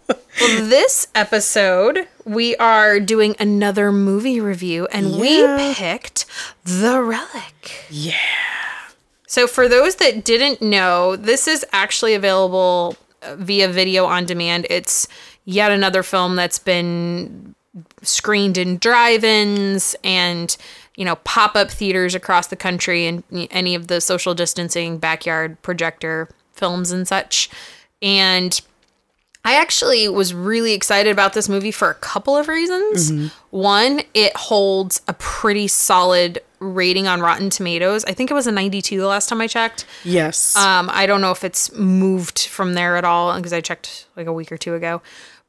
well, 0.08 0.18
this 0.68 1.08
episode, 1.14 2.06
we 2.24 2.56
are 2.56 3.00
doing 3.00 3.36
another 3.38 3.92
movie 3.92 4.40
review, 4.40 4.86
and 4.92 5.10
Yeah. 5.10 5.18
we 5.58 5.74
picked 5.74 6.26
The 6.64 7.00
Relic. 7.00 7.86
Yeah. 7.90 8.14
So, 9.26 9.46
for 9.46 9.68
those 9.68 9.96
that 9.96 10.24
didn't 10.24 10.60
know, 10.62 11.14
this 11.16 11.46
is 11.46 11.64
actually 11.72 12.14
available 12.14 12.96
uh, 13.22 13.36
via 13.36 13.68
video 13.68 14.04
on 14.06 14.24
demand. 14.26 14.66
It's 14.70 15.06
yet 15.44 15.70
another 15.70 16.02
film 16.02 16.34
that's 16.36 16.58
been 16.58 17.54
screened 18.02 18.58
in 18.58 18.78
drive-ins 18.78 19.96
and 20.04 20.56
you 20.96 21.04
know 21.04 21.16
pop-up 21.16 21.70
theaters 21.70 22.14
across 22.14 22.48
the 22.48 22.56
country 22.56 23.06
and 23.06 23.22
any 23.50 23.74
of 23.74 23.88
the 23.88 24.00
social 24.00 24.34
distancing 24.34 24.98
backyard 24.98 25.60
projector 25.62 26.28
films 26.52 26.90
and 26.90 27.06
such 27.06 27.48
and 28.02 28.60
I 29.44 29.54
actually 29.54 30.08
was 30.08 30.34
really 30.34 30.74
excited 30.74 31.10
about 31.10 31.32
this 31.32 31.48
movie 31.48 31.70
for 31.70 31.88
a 31.88 31.94
couple 31.94 32.36
of 32.36 32.48
reasons. 32.48 33.32
One, 33.50 34.02
it 34.12 34.36
holds 34.36 35.00
a 35.08 35.14
pretty 35.14 35.68
solid 35.68 36.40
rating 36.58 37.06
on 37.06 37.20
Rotten 37.20 37.48
Tomatoes. 37.48 38.04
I 38.04 38.12
think 38.12 38.30
it 38.30 38.34
was 38.34 38.46
a 38.46 38.52
92 38.52 38.98
the 38.98 39.06
last 39.06 39.28
time 39.28 39.40
I 39.40 39.46
checked. 39.46 39.86
Yes. 40.04 40.56
Um, 40.56 40.90
I 40.92 41.06
don't 41.06 41.20
know 41.20 41.30
if 41.30 41.44
it's 41.44 41.72
moved 41.72 42.46
from 42.46 42.74
there 42.74 42.96
at 42.96 43.04
all 43.04 43.34
because 43.36 43.52
I 43.52 43.60
checked 43.60 44.06
like 44.16 44.26
a 44.26 44.32
week 44.32 44.52
or 44.52 44.58
two 44.58 44.74
ago. 44.74 45.00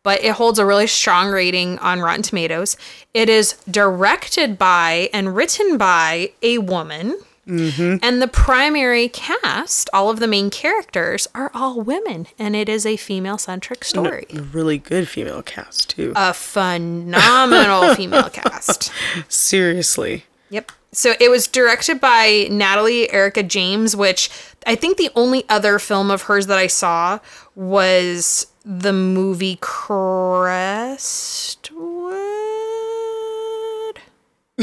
But 0.03 0.23
it 0.23 0.33
holds 0.33 0.59
a 0.59 0.65
really 0.65 0.87
strong 0.87 1.29
rating 1.29 1.77
on 1.79 1.99
Rotten 1.99 2.21
Tomatoes. 2.21 2.77
It 3.13 3.29
is 3.29 3.53
directed 3.69 4.57
by 4.57 5.09
and 5.13 5.35
written 5.35 5.77
by 5.77 6.31
a 6.41 6.59
woman. 6.59 7.19
Mm-hmm. 7.45 7.97
And 8.03 8.21
the 8.21 8.27
primary 8.27 9.09
cast, 9.09 9.89
all 9.91 10.09
of 10.09 10.19
the 10.19 10.27
main 10.27 10.49
characters, 10.51 11.27
are 11.33 11.51
all 11.53 11.81
women. 11.81 12.27
And 12.37 12.55
it 12.55 12.69
is 12.69 12.85
a 12.85 12.95
female 12.95 13.37
centric 13.37 13.83
story. 13.83 14.27
a 14.33 14.41
really 14.41 14.77
good 14.77 15.07
female 15.07 15.41
cast 15.41 15.89
too. 15.89 16.13
A 16.15 16.33
phenomenal 16.33 17.95
female 17.95 18.29
cast. 18.29 18.91
Seriously. 19.27 20.25
Yep. 20.49 20.71
So 20.91 21.13
it 21.19 21.29
was 21.29 21.47
directed 21.47 21.99
by 21.99 22.47
Natalie 22.49 23.11
Erica 23.11 23.43
James, 23.43 23.95
which 23.95 24.29
I 24.65 24.75
think 24.75 24.97
the 24.97 25.09
only 25.15 25.43
other 25.49 25.77
film 25.79 26.09
of 26.11 26.23
hers 26.23 26.47
that 26.47 26.57
I 26.57 26.67
saw 26.67 27.19
was 27.55 28.47
the 28.69 28.93
movie 28.93 29.57
Crestwood. 29.61 30.59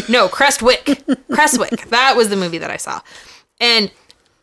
No, 0.09 0.29
Creswick. 0.29 1.03
Creswick. 1.33 1.89
That 1.89 2.15
was 2.17 2.29
the 2.29 2.37
movie 2.37 2.59
that 2.59 2.71
I 2.71 2.77
saw. 2.77 3.01
And 3.59 3.91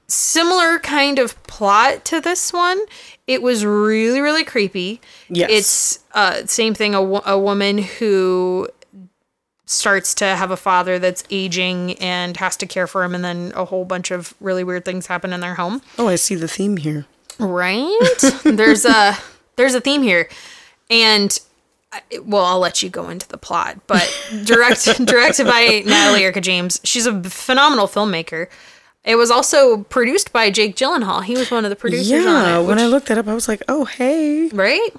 similar 0.07 0.79
kind 0.79 1.17
of 1.17 1.41
plot 1.43 2.03
to 2.05 2.19
this 2.19 2.51
one. 2.51 2.81
It 3.25 3.41
was 3.41 3.63
really, 3.63 4.19
really 4.19 4.43
creepy. 4.43 4.99
Yes. 5.29 5.49
It's 5.49 5.99
uh, 6.13 6.45
same 6.45 6.73
thing. 6.73 6.93
A, 6.93 7.01
wo- 7.01 7.23
a 7.25 7.39
woman 7.39 7.77
who 7.77 8.67
starts 9.65 10.13
to 10.15 10.25
have 10.25 10.51
a 10.51 10.57
father 10.57 10.99
that's 10.99 11.23
aging 11.29 11.93
and 11.99 12.35
has 12.35 12.57
to 12.57 12.65
care 12.65 12.85
for 12.85 13.05
him, 13.05 13.15
and 13.15 13.23
then 13.23 13.53
a 13.55 13.63
whole 13.63 13.85
bunch 13.85 14.11
of 14.11 14.33
really 14.41 14.65
weird 14.65 14.83
things 14.83 15.07
happen 15.07 15.31
in 15.31 15.39
their 15.39 15.55
home. 15.55 15.81
Oh, 15.97 16.09
I 16.09 16.15
see 16.15 16.35
the 16.35 16.49
theme 16.49 16.75
here. 16.75 17.05
Right? 17.39 17.97
there's 18.43 18.83
a 18.83 19.17
there's 19.55 19.73
a 19.75 19.81
theme 19.81 20.03
here, 20.03 20.29
and 20.89 21.37
I- 21.91 22.01
well, 22.23 22.43
I'll 22.45 22.59
let 22.59 22.81
you 22.83 22.89
go 22.89 23.09
into 23.09 23.27
the 23.27 23.37
plot. 23.37 23.79
But 23.87 24.09
direct 24.45 24.85
directed 25.05 25.45
by 25.45 25.83
Natalie 25.85 26.23
Erica 26.23 26.41
James. 26.41 26.79
She's 26.83 27.05
a 27.05 27.21
phenomenal 27.23 27.87
filmmaker. 27.87 28.47
It 29.03 29.15
was 29.15 29.29
also 29.29 29.79
produced 29.83 30.31
by 30.31 30.49
Jake 30.49 30.75
Gyllenhaal. 30.77 31.23
He 31.23 31.35
was 31.37 31.51
one 31.51 31.65
of 31.65 31.69
the 31.69 31.75
producers 31.75 32.09
Yeah. 32.09 32.25
on 32.25 32.63
it. 32.63 32.67
when 32.67 32.79
I 32.79 32.85
looked 32.87 33.07
that 33.07 33.17
up, 33.17 33.27
I 33.27 33.33
was 33.33 33.47
like, 33.47 33.61
oh 33.67 33.85
hey, 33.85 34.47
right? 34.49 34.89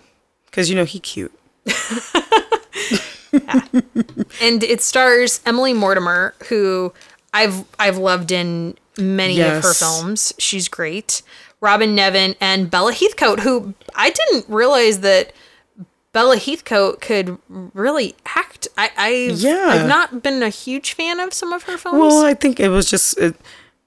because 0.46 0.70
you 0.70 0.76
know 0.76 0.84
he 0.84 1.00
cute. 1.00 1.32
and 4.40 4.62
it 4.62 4.80
stars 4.80 5.40
Emily 5.44 5.73
Mortimer, 5.73 6.34
who 6.49 6.92
I've 7.32 7.64
I've 7.78 7.99
loved 7.99 8.30
in 8.32 8.76
many 8.99 9.40
of 9.40 9.62
her 9.62 9.73
films. 9.75 10.32
She's 10.38 10.68
great. 10.68 11.23
Robin 11.64 11.94
Nevin 11.94 12.37
and 12.40 12.71
Bella 12.71 12.92
Heathcote, 12.92 13.40
who 13.40 13.73
I 13.94 14.11
didn't 14.11 14.44
realize 14.49 15.00
that 15.00 15.33
Bella 16.12 16.37
Heathcote 16.37 17.00
could 17.00 17.38
really 17.49 18.14
act. 18.26 18.68
I 18.76 18.90
I 18.97 19.09
Yeah. 19.35 19.66
I've 19.71 19.88
not 19.88 20.23
been 20.23 20.42
a 20.42 20.50
huge 20.50 20.92
fan 20.92 21.18
of 21.21 21.33
some 21.33 21.52
of 21.52 21.62
her 21.64 21.78
films. 21.78 21.99
Well, 21.99 22.25
I 22.25 22.35
think 22.35 22.61
it 22.61 22.68
was 22.68 22.88
just 22.88 23.18
it, 23.18 23.35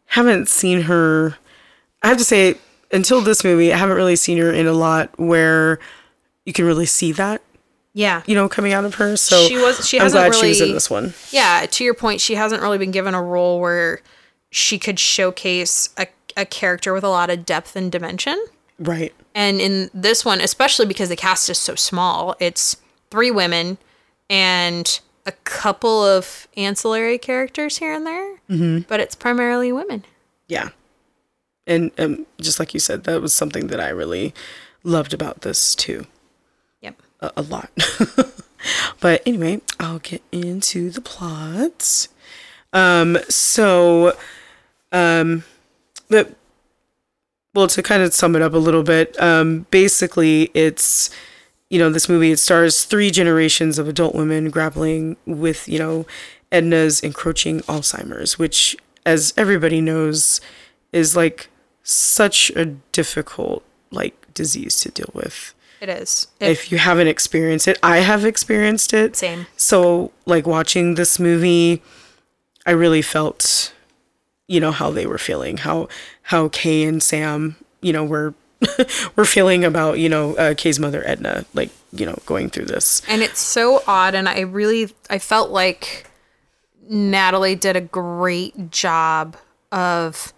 haven't 0.08 0.50
seen 0.50 0.82
her. 0.82 1.38
I 2.02 2.08
have 2.10 2.18
to 2.18 2.24
say, 2.24 2.56
until 2.92 3.22
this 3.22 3.44
movie, 3.44 3.72
I 3.72 3.78
haven't 3.78 3.96
really 3.96 4.16
seen 4.16 4.38
her 4.40 4.52
in 4.52 4.66
a 4.68 4.74
lot 4.74 5.12
where 5.20 5.80
you 6.46 6.54
can 6.54 6.66
really 6.66 6.86
see 6.86 7.12
that 7.14 7.42
yeah, 7.94 8.22
you 8.26 8.34
know 8.36 8.48
coming 8.50 8.74
out 8.74 8.86
of 8.86 8.96
her. 8.96 9.16
So 9.18 9.48
She 9.48 9.58
was- 9.58 9.88
she 9.88 9.98
I'm 10.00 10.04
hasn't 10.04 10.32
glad 10.32 10.36
she 10.40 10.48
was 10.50 10.60
in 10.62 10.66
really- 10.66 10.74
this 10.74 10.90
one. 10.90 11.14
yeah. 11.32 11.66
To 11.70 11.84
your 11.84 11.94
point, 11.94 12.22
she 12.22 12.36
hasn't 12.36 12.62
really 12.62 12.78
been 12.78 12.92
given 12.92 13.14
a 13.14 13.22
role 13.22 13.60
where 13.60 14.02
she 14.52 14.78
could 14.80 15.00
showcase 15.00 15.90
a 15.98 16.08
a 16.38 16.46
character 16.46 16.94
with 16.94 17.04
a 17.04 17.10
lot 17.10 17.30
of 17.30 17.46
depth 17.46 17.76
and 17.76 17.92
dimension. 17.92 18.42
Right. 18.80 19.14
And 19.36 19.60
in 19.60 19.90
this 19.94 20.24
one, 20.24 20.40
especially 20.40 20.86
because 20.86 21.10
the 21.10 21.16
cast 21.16 21.50
is 21.50 21.58
so 21.58 21.76
small, 21.76 22.36
it's 22.40 22.78
three 23.10 23.32
women 23.32 23.78
and 24.30 25.00
a 25.26 25.32
couple 25.44 26.06
of 26.06 26.48
ancillary 26.56 27.18
characters 27.18 27.78
here 27.78 27.92
and 27.92 28.06
there, 28.06 28.36
mm-hmm. 28.50 28.80
but 28.88 29.00
it's 29.00 29.16
primarily 29.16 29.72
women. 29.72 30.06
Yeah. 30.48 30.70
And 31.66 31.92
um, 31.98 32.26
just 32.40 32.60
like 32.60 32.74
you 32.74 32.80
said, 32.80 33.04
that 33.04 33.22
was 33.22 33.34
something 33.34 33.68
that 33.68 33.80
I 33.80 33.90
really 33.90 34.34
loved 34.84 35.14
about 35.14 35.42
this 35.42 35.76
too. 35.76 36.06
Yep. 36.82 37.02
a, 37.20 37.32
a 37.38 37.42
lot. 37.42 37.70
but 39.02 39.22
anyway, 39.26 39.62
I'll 39.80 40.00
get 40.00 40.22
into 40.32 40.90
the 40.90 41.02
plots. 41.02 42.10
Um, 42.72 43.18
so, 43.28 44.16
um, 44.92 45.44
but 46.10 46.36
well, 47.54 47.68
to 47.68 47.82
kind 47.82 48.04
of 48.04 48.14
sum 48.14 48.36
it 48.36 48.42
up 48.42 48.54
a 48.54 48.58
little 48.58 48.84
bit, 48.84 49.20
um, 49.20 49.66
basically, 49.72 50.52
it's 50.54 51.10
you 51.70 51.80
know 51.80 51.90
this 51.90 52.08
movie. 52.08 52.32
It 52.32 52.40
stars 52.40 52.84
three 52.84 53.12
generations 53.12 53.80
of 53.80 53.88
adult 53.88 54.16
women 54.16 54.50
grappling 54.50 55.18
with 55.26 55.68
you 55.68 55.80
know 55.80 56.06
Edna's 56.52 57.00
encroaching 57.02 57.62
Alzheimer's, 57.62 58.38
which, 58.38 58.78
as 59.06 59.34
everybody 59.38 59.82
knows, 59.82 60.40
is 60.92 61.16
like 61.16 61.50
such 61.84 62.52
a 62.52 62.66
difficult 62.66 63.64
like 63.92 64.34
disease 64.34 64.80
to 64.82 64.90
deal 64.90 65.10
with. 65.14 65.54
It 65.80 65.90
is. 65.90 66.28
If 66.40 66.72
you 66.72 66.80
haven't 66.80 67.08
experienced 67.08 67.68
it, 67.68 67.78
I 67.84 67.98
have 67.98 68.26
experienced 68.26 68.94
it. 68.94 69.16
Same. 69.16 69.46
So, 69.56 70.12
like 70.26 70.48
watching 70.48 70.96
this 70.96 71.20
movie, 71.20 71.84
I 72.66 72.72
really 72.72 73.02
felt, 73.04 73.74
you 74.48 74.60
know, 74.60 74.72
how 74.72 74.92
they 74.92 75.06
were 75.06 75.18
feeling, 75.18 75.58
how 75.58 75.88
how 76.24 76.50
Kay 76.50 76.84
and 76.84 77.02
Sam, 77.04 77.56
you 77.82 77.92
know, 77.94 78.04
were 78.04 78.34
were 79.16 79.26
feeling 79.26 79.64
about, 79.64 80.00
you 80.00 80.10
know, 80.10 80.36
uh, 80.36 80.54
Kay's 80.56 80.80
mother 80.80 81.04
Edna, 81.08 81.46
like, 81.54 81.70
you 81.92 82.06
know, 82.06 82.18
going 82.26 82.50
through 82.50 82.66
this. 82.66 83.02
And 83.08 83.22
it's 83.22 83.40
so 83.42 83.84
odd, 83.88 84.16
and 84.16 84.28
I 84.28 84.40
really 84.42 84.94
I 85.10 85.20
felt 85.20 85.52
like 85.52 86.08
Natalie 86.90 87.56
did 87.56 87.76
a 87.76 87.82
great 87.82 88.72
job 88.72 89.38
of 89.72 90.34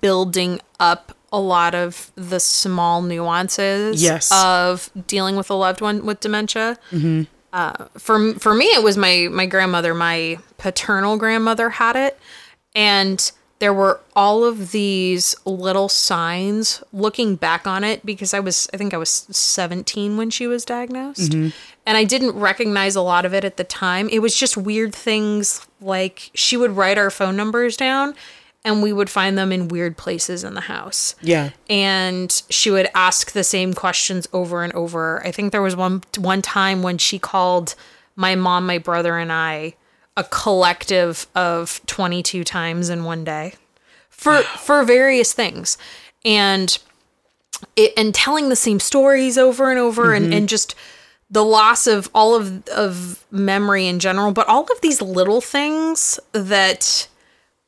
building 0.00 0.60
up 0.80 1.14
a 1.32 1.38
lot 1.40 1.74
of 1.74 2.10
the 2.14 2.40
small 2.40 3.02
nuances 3.02 4.02
Yes. 4.02 4.30
of 4.32 4.90
dealing 5.06 5.36
with 5.36 5.50
a 5.50 5.54
loved 5.54 5.80
one 5.80 6.06
with 6.06 6.20
dementia. 6.20 6.78
Uh, 7.52 7.86
for 7.98 8.34
for 8.34 8.54
me, 8.54 8.66
it 8.66 8.82
was 8.82 8.96
my 8.96 9.28
my 9.30 9.46
grandmother, 9.46 9.94
my 9.94 10.38
paternal 10.58 11.16
grandmother 11.16 11.70
had 11.70 11.96
it, 11.96 12.18
and 12.74 13.30
there 13.58 13.74
were 13.74 14.00
all 14.14 14.44
of 14.44 14.70
these 14.70 15.34
little 15.44 15.88
signs 15.88 16.82
looking 16.92 17.36
back 17.36 17.66
on 17.66 17.84
it 17.84 18.04
because 18.06 18.32
I 18.32 18.40
was 18.40 18.68
I 18.72 18.76
think 18.76 18.94
I 18.94 18.98
was 18.98 19.10
17 19.10 20.16
when 20.16 20.30
she 20.30 20.46
was 20.46 20.64
diagnosed 20.64 21.32
mm-hmm. 21.32 21.48
and 21.84 21.96
I 21.96 22.04
didn't 22.04 22.38
recognize 22.38 22.94
a 22.94 23.02
lot 23.02 23.24
of 23.24 23.34
it 23.34 23.44
at 23.44 23.56
the 23.56 23.64
time. 23.64 24.08
It 24.10 24.20
was 24.20 24.36
just 24.36 24.56
weird 24.56 24.94
things 24.94 25.66
like 25.80 26.30
she 26.34 26.56
would 26.56 26.72
write 26.72 26.98
our 26.98 27.10
phone 27.10 27.36
numbers 27.36 27.76
down 27.76 28.14
and 28.64 28.82
we 28.82 28.92
would 28.92 29.08
find 29.10 29.38
them 29.38 29.52
in 29.52 29.68
weird 29.68 29.96
places 29.96 30.44
in 30.44 30.54
the 30.54 30.62
house 30.62 31.14
Yeah. 31.20 31.50
and 31.70 32.42
she 32.50 32.70
would 32.70 32.88
ask 32.94 33.32
the 33.32 33.44
same 33.44 33.72
questions 33.74 34.28
over 34.32 34.62
and 34.62 34.72
over. 34.74 35.24
I 35.26 35.30
think 35.32 35.52
there 35.52 35.62
was 35.62 35.76
one 35.76 36.02
one 36.16 36.42
time 36.42 36.82
when 36.82 36.98
she 36.98 37.18
called 37.18 37.74
my 38.14 38.34
mom, 38.34 38.66
my 38.66 38.78
brother, 38.78 39.16
and 39.16 39.32
I 39.32 39.74
a 40.18 40.24
collective 40.24 41.28
of 41.36 41.80
22 41.86 42.42
times 42.42 42.90
in 42.90 43.04
one 43.04 43.22
day 43.22 43.54
for 44.10 44.42
for 44.42 44.82
various 44.82 45.32
things. 45.32 45.78
And 46.24 46.76
it, 47.76 47.92
and 47.96 48.14
telling 48.14 48.48
the 48.48 48.56
same 48.56 48.80
stories 48.80 49.38
over 49.38 49.70
and 49.70 49.78
over 49.78 50.12
and, 50.12 50.26
mm-hmm. 50.26 50.34
and 50.34 50.48
just 50.48 50.74
the 51.30 51.44
loss 51.44 51.86
of 51.86 52.10
all 52.14 52.34
of 52.34 52.68
of 52.68 53.24
memory 53.30 53.86
in 53.86 54.00
general, 54.00 54.32
but 54.32 54.48
all 54.48 54.64
of 54.64 54.80
these 54.80 55.00
little 55.00 55.40
things 55.40 56.18
that 56.32 57.06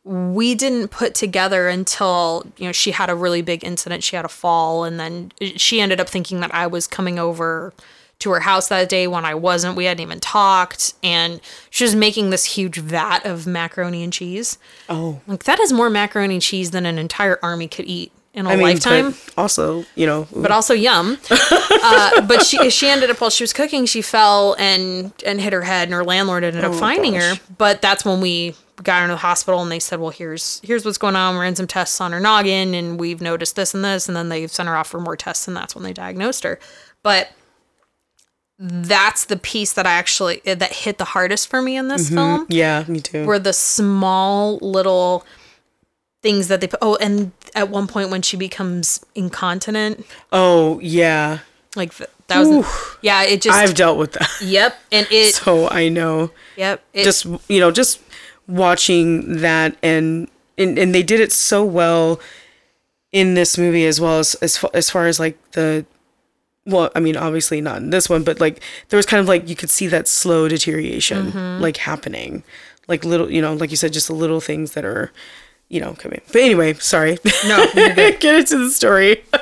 we 0.02 0.56
didn't 0.56 0.88
put 0.88 1.14
together 1.14 1.68
until 1.68 2.44
you 2.56 2.64
know 2.64 2.72
she 2.72 2.90
had 2.90 3.10
a 3.10 3.14
really 3.14 3.42
big 3.42 3.62
incident 3.62 4.02
she 4.02 4.16
had 4.16 4.24
a 4.24 4.28
fall 4.28 4.82
and 4.82 4.98
then 4.98 5.30
she 5.38 5.78
ended 5.78 6.00
up 6.00 6.08
thinking 6.08 6.40
that 6.40 6.52
i 6.54 6.66
was 6.66 6.86
coming 6.86 7.18
over 7.18 7.74
to 8.20 8.30
her 8.30 8.40
house 8.40 8.68
that 8.68 8.88
day 8.88 9.06
when 9.06 9.24
i 9.24 9.34
wasn't 9.34 9.76
we 9.76 9.84
hadn't 9.86 10.02
even 10.02 10.20
talked 10.20 10.94
and 11.02 11.40
she 11.70 11.84
was 11.84 11.94
making 11.96 12.30
this 12.30 12.44
huge 12.44 12.78
vat 12.78 13.20
of 13.26 13.46
macaroni 13.46 14.02
and 14.02 14.12
cheese 14.12 14.56
Oh. 14.88 15.20
like 15.26 15.44
that 15.44 15.58
is 15.60 15.72
more 15.72 15.90
macaroni 15.90 16.34
and 16.36 16.42
cheese 16.42 16.70
than 16.70 16.86
an 16.86 16.98
entire 16.98 17.38
army 17.42 17.66
could 17.68 17.86
eat 17.86 18.12
in 18.32 18.46
a 18.46 18.50
I 18.50 18.54
mean, 18.54 18.62
lifetime 18.62 19.14
also, 19.36 19.84
you 19.96 20.06
know, 20.06 20.28
but 20.34 20.52
also 20.52 20.72
yum. 20.72 21.18
uh, 21.30 22.20
but 22.26 22.44
she 22.44 22.70
she 22.70 22.88
ended 22.88 23.10
up 23.10 23.20
while 23.20 23.28
she 23.28 23.42
was 23.42 23.52
cooking, 23.52 23.86
she 23.86 24.02
fell 24.02 24.54
and 24.56 25.12
and 25.26 25.40
hit 25.40 25.52
her 25.52 25.62
head, 25.62 25.88
and 25.88 25.94
her 25.94 26.04
landlord 26.04 26.44
ended 26.44 26.62
up 26.62 26.70
Oh, 26.70 26.78
finding 26.78 27.14
gosh. 27.14 27.38
her. 27.38 27.44
But 27.58 27.82
that's 27.82 28.04
when 28.04 28.20
we 28.20 28.54
got 28.84 29.00
her 29.02 29.08
to 29.08 29.14
the 29.14 29.16
hospital, 29.18 29.60
and 29.62 29.70
they 29.72 29.80
said, 29.80 29.98
"Well, 29.98 30.10
here's 30.10 30.60
here's 30.62 30.84
what's 30.84 30.96
going 30.96 31.16
on. 31.16 31.34
We're 31.34 31.44
in 31.44 31.56
some 31.56 31.66
tests 31.66 32.00
on 32.00 32.12
her 32.12 32.20
noggin, 32.20 32.72
and 32.72 33.00
we've 33.00 33.20
noticed 33.20 33.56
this 33.56 33.74
and 33.74 33.84
this." 33.84 34.06
And 34.06 34.16
then 34.16 34.28
they 34.28 34.46
sent 34.46 34.68
her 34.68 34.76
off 34.76 34.86
for 34.86 35.00
more 35.00 35.16
tests, 35.16 35.48
and 35.48 35.56
that's 35.56 35.74
when 35.74 35.82
they 35.82 35.92
diagnosed 35.92 36.44
her. 36.44 36.60
But 37.02 37.30
that's 38.62 39.24
the 39.24 39.38
piece 39.38 39.72
that 39.72 39.86
I 39.86 39.92
actually 39.92 40.42
that 40.44 40.70
hit 40.72 40.98
the 40.98 41.04
hardest 41.06 41.48
for 41.48 41.62
me 41.62 41.76
in 41.78 41.88
this 41.88 42.06
Mm-hmm. 42.06 42.14
film 42.16 42.46
yeah, 42.50 42.84
me 42.86 43.00
too. 43.00 43.24
were 43.24 43.38
the 43.38 43.54
small 43.54 44.58
little 44.58 45.24
things 46.22 46.48
that 46.48 46.60
they 46.60 46.66
put. 46.66 46.78
Oh, 46.82 46.96
and 46.96 47.32
at 47.54 47.70
one 47.70 47.86
point 47.86 48.10
when 48.10 48.20
she 48.20 48.36
becomes 48.36 49.00
incontinent, 49.14 50.04
oh, 50.32 50.78
yeah. 50.80 51.38
like 51.74 51.94
th- 51.94 52.10
that 52.26 52.46
was 52.46 52.66
yeah. 53.02 53.22
It 53.22 53.40
just 53.40 53.58
I've 53.58 53.74
dealt 53.74 53.96
with 53.98 54.12
that. 54.12 54.28
yep, 54.42 54.78
and 54.92 55.06
it 55.10 55.34
So 55.34 55.68
I 55.70 55.88
know. 55.88 56.30
yep. 56.56 56.82
It, 56.92 57.04
just 57.04 57.24
you 57.48 57.60
know 57.60 57.70
just 57.70 58.00
watching 58.46 59.38
that 59.38 59.74
and 59.82 60.28
and, 60.58 60.78
and 60.78 60.94
they 60.94 61.02
did 61.02 61.20
it 61.20 61.32
so 61.32 61.64
well 61.64 62.20
in 63.12 63.34
this 63.34 63.56
movie 63.56 63.86
as 63.86 64.00
well 64.00 64.18
as 64.18 64.34
as, 64.36 64.58
fa- 64.58 64.70
as 64.74 64.90
far 64.90 65.06
as 65.06 65.18
like 65.18 65.38
the 65.52 65.86
well 66.70 66.90
i 66.94 67.00
mean 67.00 67.16
obviously 67.16 67.60
not 67.60 67.78
in 67.78 67.90
this 67.90 68.08
one 68.08 68.24
but 68.24 68.40
like 68.40 68.60
there 68.88 68.96
was 68.96 69.06
kind 69.06 69.20
of 69.20 69.28
like 69.28 69.48
you 69.48 69.56
could 69.56 69.70
see 69.70 69.86
that 69.86 70.08
slow 70.08 70.48
deterioration 70.48 71.60
like 71.60 71.76
happening. 71.76 72.42
Like 72.88 73.04
little 73.04 73.30
you 73.30 73.40
know 73.40 73.54
like 73.54 73.70
you 73.70 73.76
said 73.76 73.92
just 73.92 74.08
the 74.08 74.14
little 74.14 74.40
things 74.40 74.72
that 74.72 74.84
are 74.84 75.12
you 75.68 75.80
know 75.80 75.94
coming. 75.94 76.20
But 76.32 76.42
anyway 76.42 76.74
sorry. 76.74 77.18
No, 77.46 77.66
get 77.74 78.24
into 78.24 78.58
the 78.58 78.70
story. 78.70 79.24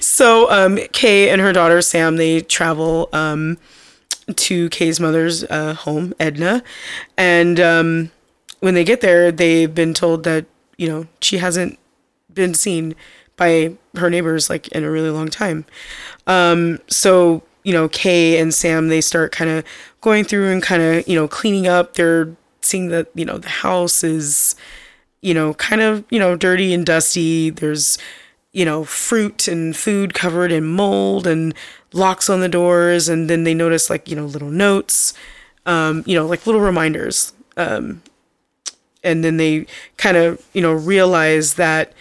So 0.00 0.50
um 0.50 0.78
kay 0.92 1.28
and 1.28 1.40
her 1.40 1.52
daughter 1.52 1.82
sam 1.82 2.16
they 2.16 2.40
travel 2.40 3.08
um 3.12 3.58
to 4.34 4.68
Kay's 4.70 4.98
mother's 4.98 5.44
uh, 5.44 5.74
home, 5.74 6.12
Edna, 6.18 6.62
and 7.16 7.60
um, 7.60 8.10
when 8.60 8.74
they 8.74 8.84
get 8.84 9.00
there, 9.00 9.30
they've 9.30 9.72
been 9.72 9.94
told 9.94 10.24
that 10.24 10.46
you 10.76 10.88
know 10.88 11.06
she 11.20 11.38
hasn't 11.38 11.78
been 12.32 12.54
seen 12.54 12.94
by 13.36 13.76
her 13.96 14.10
neighbors 14.10 14.48
like 14.50 14.68
in 14.68 14.84
a 14.84 14.90
really 14.90 15.10
long 15.10 15.28
time. 15.28 15.64
Um, 16.26 16.80
so 16.88 17.42
you 17.62 17.72
know, 17.72 17.88
Kay 17.88 18.38
and 18.38 18.54
Sam 18.54 18.88
they 18.88 19.00
start 19.00 19.32
kind 19.32 19.50
of 19.50 19.64
going 20.00 20.24
through 20.24 20.50
and 20.50 20.62
kind 20.62 20.82
of 20.82 21.08
you 21.08 21.14
know 21.14 21.28
cleaning 21.28 21.66
up. 21.66 21.94
They're 21.94 22.34
seeing 22.60 22.88
that 22.88 23.08
you 23.14 23.24
know 23.24 23.38
the 23.38 23.48
house 23.48 24.02
is 24.02 24.56
you 25.20 25.34
know 25.34 25.54
kind 25.54 25.80
of 25.80 26.04
you 26.10 26.18
know 26.18 26.36
dirty 26.36 26.72
and 26.72 26.84
dusty. 26.86 27.50
There's 27.50 27.98
you 28.56 28.64
know, 28.64 28.84
fruit 28.84 29.48
and 29.48 29.76
food 29.76 30.14
covered 30.14 30.50
in 30.50 30.64
mold 30.64 31.26
and 31.26 31.52
locks 31.92 32.30
on 32.30 32.40
the 32.40 32.48
doors. 32.48 33.06
And 33.06 33.28
then 33.28 33.44
they 33.44 33.52
notice 33.52 33.90
like, 33.90 34.08
you 34.08 34.16
know, 34.16 34.24
little 34.24 34.48
notes, 34.48 35.12
um, 35.66 36.02
you 36.06 36.14
know, 36.14 36.24
like 36.24 36.46
little 36.46 36.62
reminders. 36.62 37.34
Um, 37.58 38.00
and 39.04 39.22
then 39.22 39.36
they 39.36 39.66
kind 39.98 40.16
of, 40.16 40.42
you 40.54 40.62
know, 40.62 40.72
realize 40.72 41.56
that, 41.56 41.92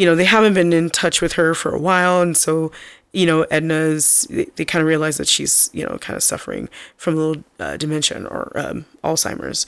you 0.00 0.06
know, 0.06 0.14
they 0.14 0.24
haven't 0.24 0.54
been 0.54 0.72
in 0.72 0.88
touch 0.88 1.20
with 1.20 1.34
her 1.34 1.52
for 1.54 1.74
a 1.74 1.78
while. 1.78 2.22
And 2.22 2.34
so, 2.34 2.72
you 3.12 3.26
know, 3.26 3.44
Edna's, 3.50 4.26
they, 4.30 4.46
they 4.56 4.64
kind 4.64 4.80
of 4.80 4.88
realize 4.88 5.18
that 5.18 5.28
she's, 5.28 5.68
you 5.74 5.84
know, 5.84 5.98
kind 5.98 6.16
of 6.16 6.22
suffering 6.22 6.70
from 6.96 7.14
a 7.14 7.16
little 7.18 7.44
uh, 7.58 7.76
dementia 7.76 8.24
or 8.24 8.50
um, 8.54 8.86
Alzheimer's. 9.04 9.66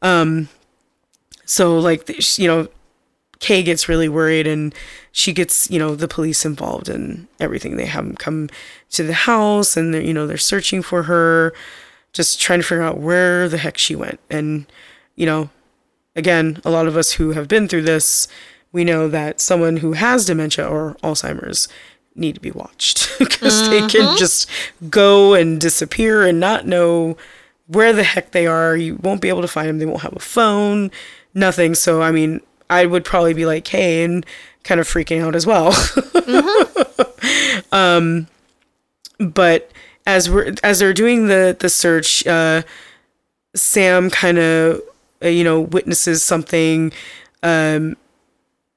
Um, 0.00 0.48
so 1.44 1.78
like, 1.78 2.08
you 2.38 2.48
know, 2.48 2.68
Kay 3.40 3.62
gets 3.62 3.86
really 3.86 4.08
worried 4.08 4.46
and 4.46 4.74
she 5.12 5.34
gets, 5.34 5.70
you 5.70 5.78
know, 5.78 5.94
the 5.94 6.08
police 6.08 6.46
involved 6.46 6.88
and 6.88 7.28
everything. 7.38 7.76
They 7.76 7.84
have 7.84 8.06
them 8.06 8.16
come 8.16 8.48
to 8.92 9.02
the 9.02 9.12
house 9.12 9.76
and 9.76 9.92
they're, 9.92 10.00
you 10.00 10.14
know, 10.14 10.26
they're 10.26 10.38
searching 10.38 10.80
for 10.80 11.02
her, 11.02 11.52
just 12.14 12.40
trying 12.40 12.60
to 12.60 12.66
figure 12.66 12.82
out 12.82 13.00
where 13.00 13.50
the 13.50 13.58
heck 13.58 13.76
she 13.76 13.94
went. 13.94 14.18
And, 14.30 14.64
you 15.14 15.26
know, 15.26 15.50
again, 16.16 16.62
a 16.64 16.70
lot 16.70 16.86
of 16.86 16.96
us 16.96 17.12
who 17.12 17.32
have 17.32 17.48
been 17.48 17.68
through 17.68 17.82
this, 17.82 18.28
we 18.74 18.82
know 18.82 19.06
that 19.06 19.40
someone 19.40 19.76
who 19.78 19.92
has 19.92 20.26
dementia 20.26 20.66
or 20.66 20.96
Alzheimer's 21.02 21.68
need 22.16 22.34
to 22.34 22.40
be 22.40 22.50
watched 22.50 23.08
because 23.20 23.70
they 23.70 23.86
can 23.86 24.18
just 24.18 24.50
go 24.90 25.32
and 25.34 25.60
disappear 25.60 26.26
and 26.26 26.40
not 26.40 26.66
know 26.66 27.16
where 27.68 27.92
the 27.92 28.02
heck 28.02 28.32
they 28.32 28.48
are. 28.48 28.76
You 28.76 28.96
won't 28.96 29.20
be 29.20 29.28
able 29.28 29.42
to 29.42 29.48
find 29.48 29.68
them. 29.68 29.78
They 29.78 29.86
won't 29.86 30.02
have 30.02 30.16
a 30.16 30.18
phone, 30.18 30.90
nothing. 31.34 31.76
So, 31.76 32.02
I 32.02 32.10
mean, 32.10 32.40
I 32.68 32.84
would 32.84 33.04
probably 33.04 33.32
be 33.32 33.46
like, 33.46 33.66
hey, 33.68 34.02
and 34.02 34.26
kind 34.64 34.80
of 34.80 34.88
freaking 34.88 35.22
out 35.22 35.36
as 35.36 35.46
well. 35.46 35.72
um, 37.72 38.26
but 39.20 39.70
as 40.04 40.28
we're 40.28 40.52
as 40.64 40.80
they're 40.80 40.92
doing 40.92 41.28
the 41.28 41.56
the 41.58 41.68
search, 41.68 42.26
uh, 42.26 42.62
Sam 43.54 44.10
kind 44.10 44.38
of 44.38 44.82
uh, 45.22 45.28
you 45.28 45.44
know 45.44 45.60
witnesses 45.60 46.24
something. 46.24 46.92
Um, 47.44 47.96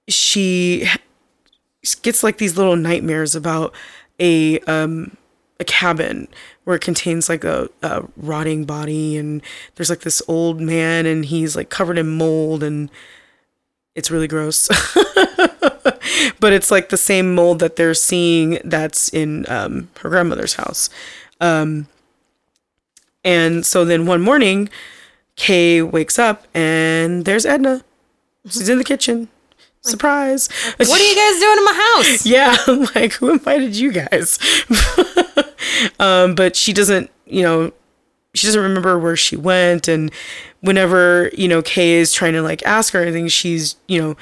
she 0.08 0.88
gets 2.02 2.24
like 2.24 2.38
these 2.38 2.58
little 2.58 2.76
nightmares 2.76 3.36
about 3.36 3.74
a 4.20 4.60
um 4.62 5.16
a 5.60 5.64
cabin 5.64 6.28
where 6.64 6.76
it 6.76 6.82
contains 6.82 7.30
like 7.30 7.44
a, 7.44 7.70
a 7.82 8.04
rotting 8.16 8.66
body 8.66 9.18
and 9.18 9.42
there's 9.76 9.90
like 9.90 10.02
this 10.02 10.22
old 10.28 10.60
man 10.62 11.06
and 11.06 11.26
he's 11.26 11.56
like 11.56 11.70
covered 11.70 11.98
in 11.98 12.08
mold 12.08 12.62
and 12.62 12.92
it's 13.96 14.12
really 14.12 14.28
gross. 14.28 14.70
But 16.40 16.54
it's 16.54 16.72
like 16.72 16.90
the 16.90 16.98
same 16.98 17.34
mold 17.34 17.60
that 17.60 17.76
they're 17.76 17.94
seeing 17.94 18.60
that's 18.64 19.10
in 19.10 19.46
um, 19.50 19.90
her 20.00 20.10
grandmother's 20.10 20.56
house. 20.56 20.90
Um, 21.42 21.88
and 23.24 23.66
so 23.66 23.86
then 23.86 24.06
one 24.06 24.22
morning 24.22 24.70
kay 25.36 25.82
wakes 25.82 26.18
up 26.18 26.48
and 26.54 27.26
there's 27.26 27.46
edna. 27.46 27.84
She's 28.46 28.70
in 28.70 28.78
the 28.78 28.84
kitchen 28.84 29.30
surprise. 29.88 30.50
What 30.78 30.90
are 31.02 31.04
you 31.04 31.16
guys 31.16 31.40
doing 31.40 31.58
in 31.58 31.66
my 31.66 31.94
house? 31.96 32.26
yeah 32.26 32.56
I'm 32.68 32.88
like 32.96 33.14
who 33.14 33.32
invited 33.32 33.76
you 33.76 33.92
guys? 33.92 34.40
Um 36.00 36.36
but 36.36 36.56
she 36.56 36.74
doesn't 36.74 37.10
you 37.26 37.44
know 37.44 37.72
she 38.34 38.46
doesn't 38.48 38.62
remember 38.62 38.98
where 39.00 39.16
she 39.16 39.36
went. 39.36 39.88
And 39.88 40.12
whenever 40.62 41.30
you 41.38 41.48
know 41.48 41.62
kay 41.62 41.94
is 41.94 42.14
trying 42.14 42.34
to 42.34 42.42
like 42.42 42.64
ask 42.66 42.94
her 42.94 43.02
anything 43.02 43.28
she's 43.28 43.76
you 43.88 44.02
know 44.02 44.16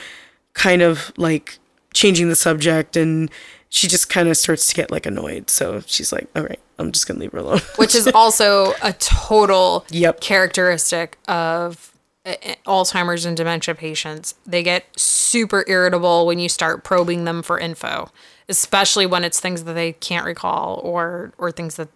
kind 0.53 0.81
of 0.81 1.11
like 1.17 1.57
changing 1.93 2.29
the 2.29 2.35
subject. 2.35 2.95
And 2.97 3.29
she 3.69 3.87
just 3.87 4.09
kind 4.09 4.29
of 4.29 4.37
starts 4.37 4.67
to 4.67 4.75
get 4.75 4.91
like 4.91 5.05
annoyed. 5.05 5.49
So 5.49 5.81
she's 5.85 6.11
like 6.11 6.27
all 6.35 6.43
right 6.43 6.59
i'm 6.77 6.91
just 6.91 7.07
gonna 7.07 7.19
leave 7.19 7.31
her 7.31 7.39
alone. 7.39 7.61
Which 7.77 7.95
is 7.95 8.07
also 8.15 8.73
a 8.81 8.93
total 8.93 9.85
Yep. 9.91 10.19
characteristic 10.21 11.17
of 11.27 11.91
Alzheimer's 12.25 13.25
and 13.25 13.37
dementia 13.37 13.75
patients. 13.75 14.35
They 14.45 14.63
get 14.63 14.85
super 14.99 15.63
irritable 15.67 16.25
when 16.25 16.39
you 16.39 16.49
start 16.49 16.83
probing 16.83 17.25
them 17.25 17.43
for 17.43 17.59
info, 17.59 18.09
especially 18.49 19.05
when 19.05 19.23
it's 19.23 19.39
things 19.39 19.63
that 19.65 19.73
they 19.73 19.93
can't 19.93 20.25
recall 20.25 20.81
or 20.83 21.33
or 21.37 21.51
things 21.51 21.75
that 21.75 21.89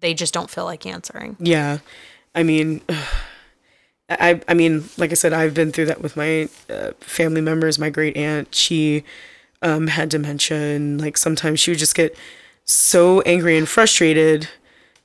they 0.00 0.12
just 0.12 0.34
don't 0.34 0.50
feel 0.50 0.64
like 0.64 0.84
answering. 0.84 1.36
Yeah, 1.38 1.78
I 2.34 2.42
mean, 2.42 2.82
I 4.10 4.40
I 4.46 4.54
mean, 4.54 4.84
like 4.98 5.10
I 5.10 5.14
said, 5.14 5.32
I've 5.32 5.54
been 5.54 5.72
through 5.72 5.86
that 5.86 6.02
with 6.02 6.16
my 6.16 6.48
uh, 6.68 6.92
family 7.00 7.40
members. 7.40 7.78
My 7.78 7.88
great 7.88 8.16
aunt, 8.18 8.54
she 8.54 9.04
um, 9.62 9.86
had 9.86 10.10
dementia, 10.10 10.58
and 10.58 11.00
like 11.00 11.16
sometimes 11.16 11.60
she 11.60 11.70
would 11.70 11.78
just 11.78 11.94
get 11.94 12.14
so 12.66 13.22
angry 13.22 13.56
and 13.56 13.66
frustrated, 13.66 14.48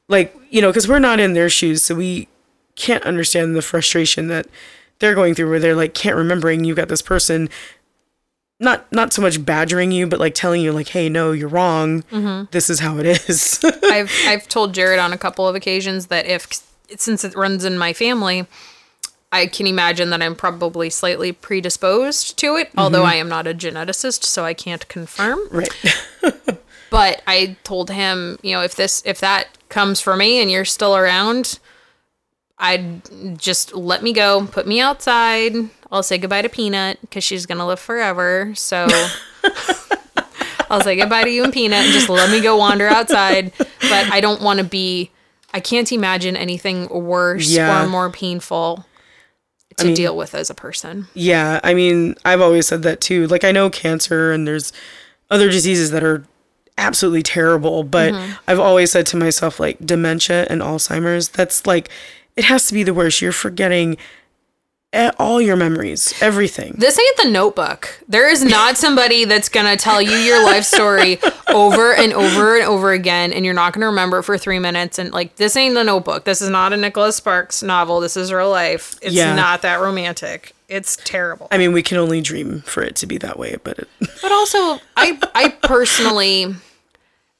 like 0.10 0.36
you 0.50 0.62
know, 0.62 0.69
because 0.69 0.89
we're 0.89 1.00
not 1.00 1.21
in 1.21 1.34
their 1.34 1.50
shoes, 1.50 1.84
so 1.84 1.95
we 1.95 2.28
can't 2.75 3.03
understand 3.03 3.55
the 3.55 3.61
frustration 3.61 4.27
that 4.27 4.47
they're 4.99 5.15
going 5.15 5.35
through, 5.35 5.49
where 5.49 5.59
they're 5.59 5.75
like 5.75 5.93
can't 5.93 6.15
remembering 6.15 6.63
you've 6.63 6.77
got 6.77 6.89
this 6.89 7.01
person. 7.01 7.49
Not 8.59 8.89
not 8.91 9.11
so 9.11 9.21
much 9.21 9.43
badgering 9.43 9.91
you, 9.91 10.07
but 10.07 10.19
like 10.19 10.33
telling 10.33 10.61
you 10.61 10.71
like, 10.71 10.89
hey, 10.89 11.09
no, 11.09 11.31
you're 11.31 11.49
wrong. 11.49 12.03
Mm-hmm. 12.03 12.45
This 12.51 12.69
is 12.69 12.79
how 12.79 12.97
it 12.97 13.05
is. 13.05 13.59
I've 13.83 14.11
I've 14.25 14.47
told 14.47 14.73
Jared 14.73 14.99
on 14.99 15.11
a 15.11 15.17
couple 15.17 15.47
of 15.47 15.55
occasions 15.55 16.07
that 16.07 16.25
if 16.25 16.47
since 16.97 17.23
it 17.23 17.35
runs 17.35 17.65
in 17.65 17.77
my 17.77 17.91
family, 17.91 18.47
I 19.31 19.47
can 19.47 19.67
imagine 19.67 20.09
that 20.11 20.21
I'm 20.21 20.35
probably 20.35 20.89
slightly 20.89 21.33
predisposed 21.33 22.38
to 22.38 22.55
it, 22.55 22.69
mm-hmm. 22.69 22.79
although 22.79 23.03
I 23.03 23.15
am 23.15 23.27
not 23.27 23.47
a 23.47 23.53
geneticist, 23.53 24.23
so 24.23 24.45
I 24.45 24.53
can't 24.53 24.88
confirm. 24.88 25.39
right. 25.51 25.71
But 26.95 27.23
I 27.27 27.57
told 27.65 27.89
him, 27.91 28.39
you 28.41 28.55
know, 28.55 28.61
if 28.61 28.75
this 28.75 29.03
if 29.05 29.19
that 29.19 29.49
comes 29.67 29.99
for 29.99 30.15
me 30.15 30.39
and 30.41 30.49
you're 30.49 30.63
still 30.63 30.95
around, 30.95 31.59
I'd 32.57 33.37
just 33.37 33.73
let 33.75 34.01
me 34.01 34.13
go, 34.13 34.47
put 34.47 34.67
me 34.67 34.79
outside. 34.79 35.53
I'll 35.91 36.03
say 36.03 36.17
goodbye 36.17 36.41
to 36.41 36.49
Peanut 36.49 36.99
because 37.01 37.23
she's 37.23 37.45
gonna 37.45 37.67
live 37.67 37.79
forever. 37.79 38.53
So 38.55 38.87
I'll 40.69 40.81
say 40.81 40.95
goodbye 40.95 41.23
to 41.23 41.29
you 41.29 41.43
and 41.43 41.53
Peanut 41.53 41.85
and 41.85 41.93
just 41.93 42.09
let 42.09 42.29
me 42.31 42.41
go 42.41 42.57
wander 42.57 42.87
outside. 42.87 43.51
But 43.57 44.11
I 44.11 44.21
don't 44.21 44.41
want 44.41 44.59
to 44.59 44.65
be. 44.65 45.11
I 45.53 45.59
can't 45.59 45.89
imagine 45.91 46.35
anything 46.35 46.89
worse 46.89 47.47
Yeah. 47.49 47.85
or 47.85 47.87
more 47.87 48.09
painful 48.09 48.85
to 49.77 49.85
mean- 49.85 49.95
deal 49.95 50.15
with 50.17 50.35
as 50.35 50.49
a 50.49 50.53
person. 50.53 51.07
Yeah, 51.13 51.59
I 51.63 51.73
mean, 51.73 52.15
I've 52.25 52.41
always 52.41 52.67
said 52.67 52.83
that 52.83 53.01
too. 53.01 53.27
Like, 53.27 53.43
I 53.43 53.51
know 53.51 53.69
cancer 53.69 54.31
and 54.31 54.47
there's 54.47 54.73
other 55.29 55.49
diseases 55.49 55.91
that 55.91 56.03
are 56.03 56.25
absolutely 56.77 57.23
terrible, 57.23 57.83
but 57.83 58.13
mm-hmm. 58.13 58.33
I've 58.47 58.59
always 58.59 58.91
said 58.91 59.05
to 59.07 59.17
myself, 59.17 59.59
like, 59.59 59.77
dementia 59.79 60.45
and 60.49 60.61
Alzheimer's, 60.61 61.29
that's 61.29 61.65
like, 61.65 61.89
it 62.36 62.43
has 62.45 62.67
to 62.67 62.74
be 62.74 62.84
the 62.84 62.93
worst. 62.93 63.21
You're 63.21 63.32
forgetting 63.32 63.98
all 65.19 65.41
your 65.41 65.58
memories, 65.58 66.13
everything. 66.21 66.74
This 66.78 66.98
ain't 66.98 67.17
the 67.17 67.30
notebook. 67.30 68.02
There 68.08 68.30
is 68.30 68.43
not 68.45 68.78
somebody 68.86 69.26
that's 69.26 69.50
gonna 69.50 69.76
tell 69.76 70.02
you 70.02 70.15
your 70.15 70.41
life 70.45 70.63
story 70.63 71.19
over 71.50 71.93
and 71.93 72.13
over 72.13 72.56
and 72.58 72.65
over 72.65 72.93
again, 72.93 73.34
and 73.34 73.43
you're 73.43 73.54
not 73.54 73.74
gonna 73.74 73.88
remember 73.88 74.19
it 74.19 74.24
for 74.24 74.38
three 74.38 74.60
minutes. 74.60 74.98
And 74.98 75.12
like, 75.12 75.36
this 75.36 75.58
ain't 75.58 75.76
the 75.76 75.84
notebook. 75.84 76.24
This 76.24 76.41
is 76.41 76.50
not 76.50 76.71
a 76.71 76.78
Nicholas 76.78 77.17
Sparks 77.17 77.62
novel. 77.62 78.00
This 78.00 78.15
is 78.15 78.32
real 78.32 78.50
life. 78.50 78.95
It's 79.02 79.13
Yeah. 79.13 79.36
not 79.36 79.63
that 79.63 79.82
romantic. 79.82 80.54
It's 80.69 80.98
terrible. 81.04 81.50
I 81.52 81.58
mean, 81.58 81.74
we 81.74 81.84
can 81.84 81.98
only 81.98 82.21
dream 82.21 82.62
for 82.62 82.82
it 82.82 82.95
to 82.98 83.06
be 83.06 83.17
that 83.17 83.38
way, 83.38 83.58
but 83.65 83.78
it, 83.80 83.89
But 84.21 84.32
also, 84.32 84.80
I 84.95 85.19
I 85.36 85.50
personally, 85.62 86.56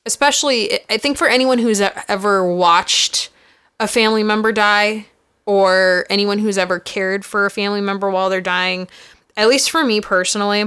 especially, 0.06 0.80
I 0.90 0.98
think 0.98 1.18
for 1.18 1.28
anyone 1.30 1.58
who's 1.60 1.80
ever 1.82 2.46
watched 2.54 3.30
a 3.80 3.88
family 3.88 4.24
member 4.24 4.52
die, 4.52 5.08
or 5.46 6.06
anyone 6.10 6.40
who's 6.40 6.58
ever 6.58 6.80
cared 6.80 7.24
for 7.24 7.46
a 7.46 7.52
family 7.52 7.82
member 7.82 8.10
while 8.10 8.30
they're 8.30 8.42
dying, 8.42 8.88
at 9.38 9.48
least 9.48 9.70
for 9.70 9.84
me 9.84 10.02
personally, 10.02 10.64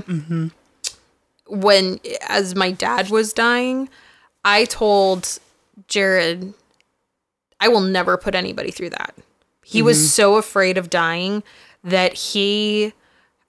when 1.46 1.98
as 2.28 2.54
my 2.54 2.70
dad 2.70 3.10
was 3.10 3.32
dying, 3.32 3.88
I 4.44 4.64
told 4.66 5.38
Jared, 5.88 6.52
I 7.60 7.68
will 7.68 7.80
never 7.80 8.16
put 8.16 8.34
anybody 8.34 8.70
through 8.70 8.90
that. 8.90 9.14
He 9.64 9.82
was 9.82 9.98
mm-hmm. 9.98 10.06
so 10.06 10.36
afraid 10.36 10.78
of 10.78 10.90
dying 10.90 11.42
that 11.84 12.14
he 12.14 12.92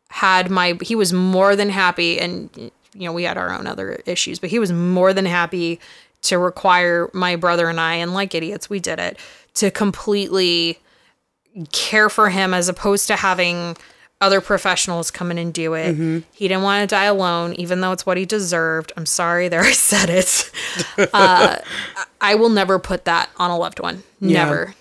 had 0.10 0.50
my 0.50 0.78
he 0.82 0.96
was 0.96 1.14
more 1.14 1.56
than 1.56 1.70
happy 1.70 2.20
and 2.20 2.50
you 2.58 3.06
know 3.06 3.14
we 3.14 3.24
had 3.24 3.38
our 3.38 3.54
own 3.54 3.68
other 3.68 4.02
issues 4.06 4.40
but 4.40 4.50
he 4.50 4.58
was 4.58 4.72
more 4.72 5.14
than 5.14 5.26
happy 5.26 5.80
to 6.22 6.38
require 6.38 7.10
my 7.14 7.36
brother 7.36 7.70
and 7.70 7.80
I 7.80 7.96
and 7.96 8.14
like 8.14 8.34
idiots 8.34 8.70
we 8.70 8.80
did 8.80 9.00
it 9.00 9.20
to 9.56 9.72
completely 9.72 10.80
care 11.72 12.10
for 12.10 12.30
him 12.30 12.54
as 12.54 12.70
opposed 12.70 13.08
to 13.08 13.16
having 13.16 13.76
other 14.22 14.42
professionals 14.42 15.12
come 15.12 15.32
in 15.32 15.38
and 15.38 15.54
do 15.54 15.74
it. 15.74 15.96
He 16.34 16.48
didn't 16.48 16.64
want 16.64 16.88
to 16.90 16.94
die 16.94 17.06
alone 17.06 17.54
even 17.54 17.82
though 17.82 17.92
it's 17.94 18.06
what 18.06 18.18
he 18.18 18.26
deserved. 18.26 18.92
I'm 18.98 19.06
sorry 19.06 19.48
there 19.48 19.62
I 19.64 19.72
said 19.72 20.10
it. 20.10 20.52
uh, 21.14 21.58
I 22.22 22.36
will 22.36 22.50
never 22.50 22.80
put 22.80 23.06
that 23.06 23.30
on 23.38 23.50
a 23.50 23.58
loved 23.58 23.80
one. 23.80 24.04
Yeah. 24.20 24.44
Never. 24.44 24.76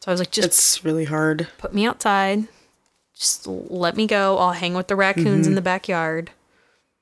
So 0.00 0.10
I 0.10 0.12
was 0.12 0.20
like 0.20 0.30
just 0.30 0.46
it's 0.46 0.84
really 0.84 1.04
hard. 1.06 1.48
put 1.58 1.74
me 1.74 1.86
outside. 1.86 2.46
Just 3.14 3.48
let 3.48 3.96
me 3.96 4.06
go. 4.06 4.38
I'll 4.38 4.52
hang 4.52 4.74
with 4.74 4.86
the 4.86 4.94
raccoons 4.94 5.48
in 5.48 5.56
the 5.56 5.60
backyard. 5.60 6.30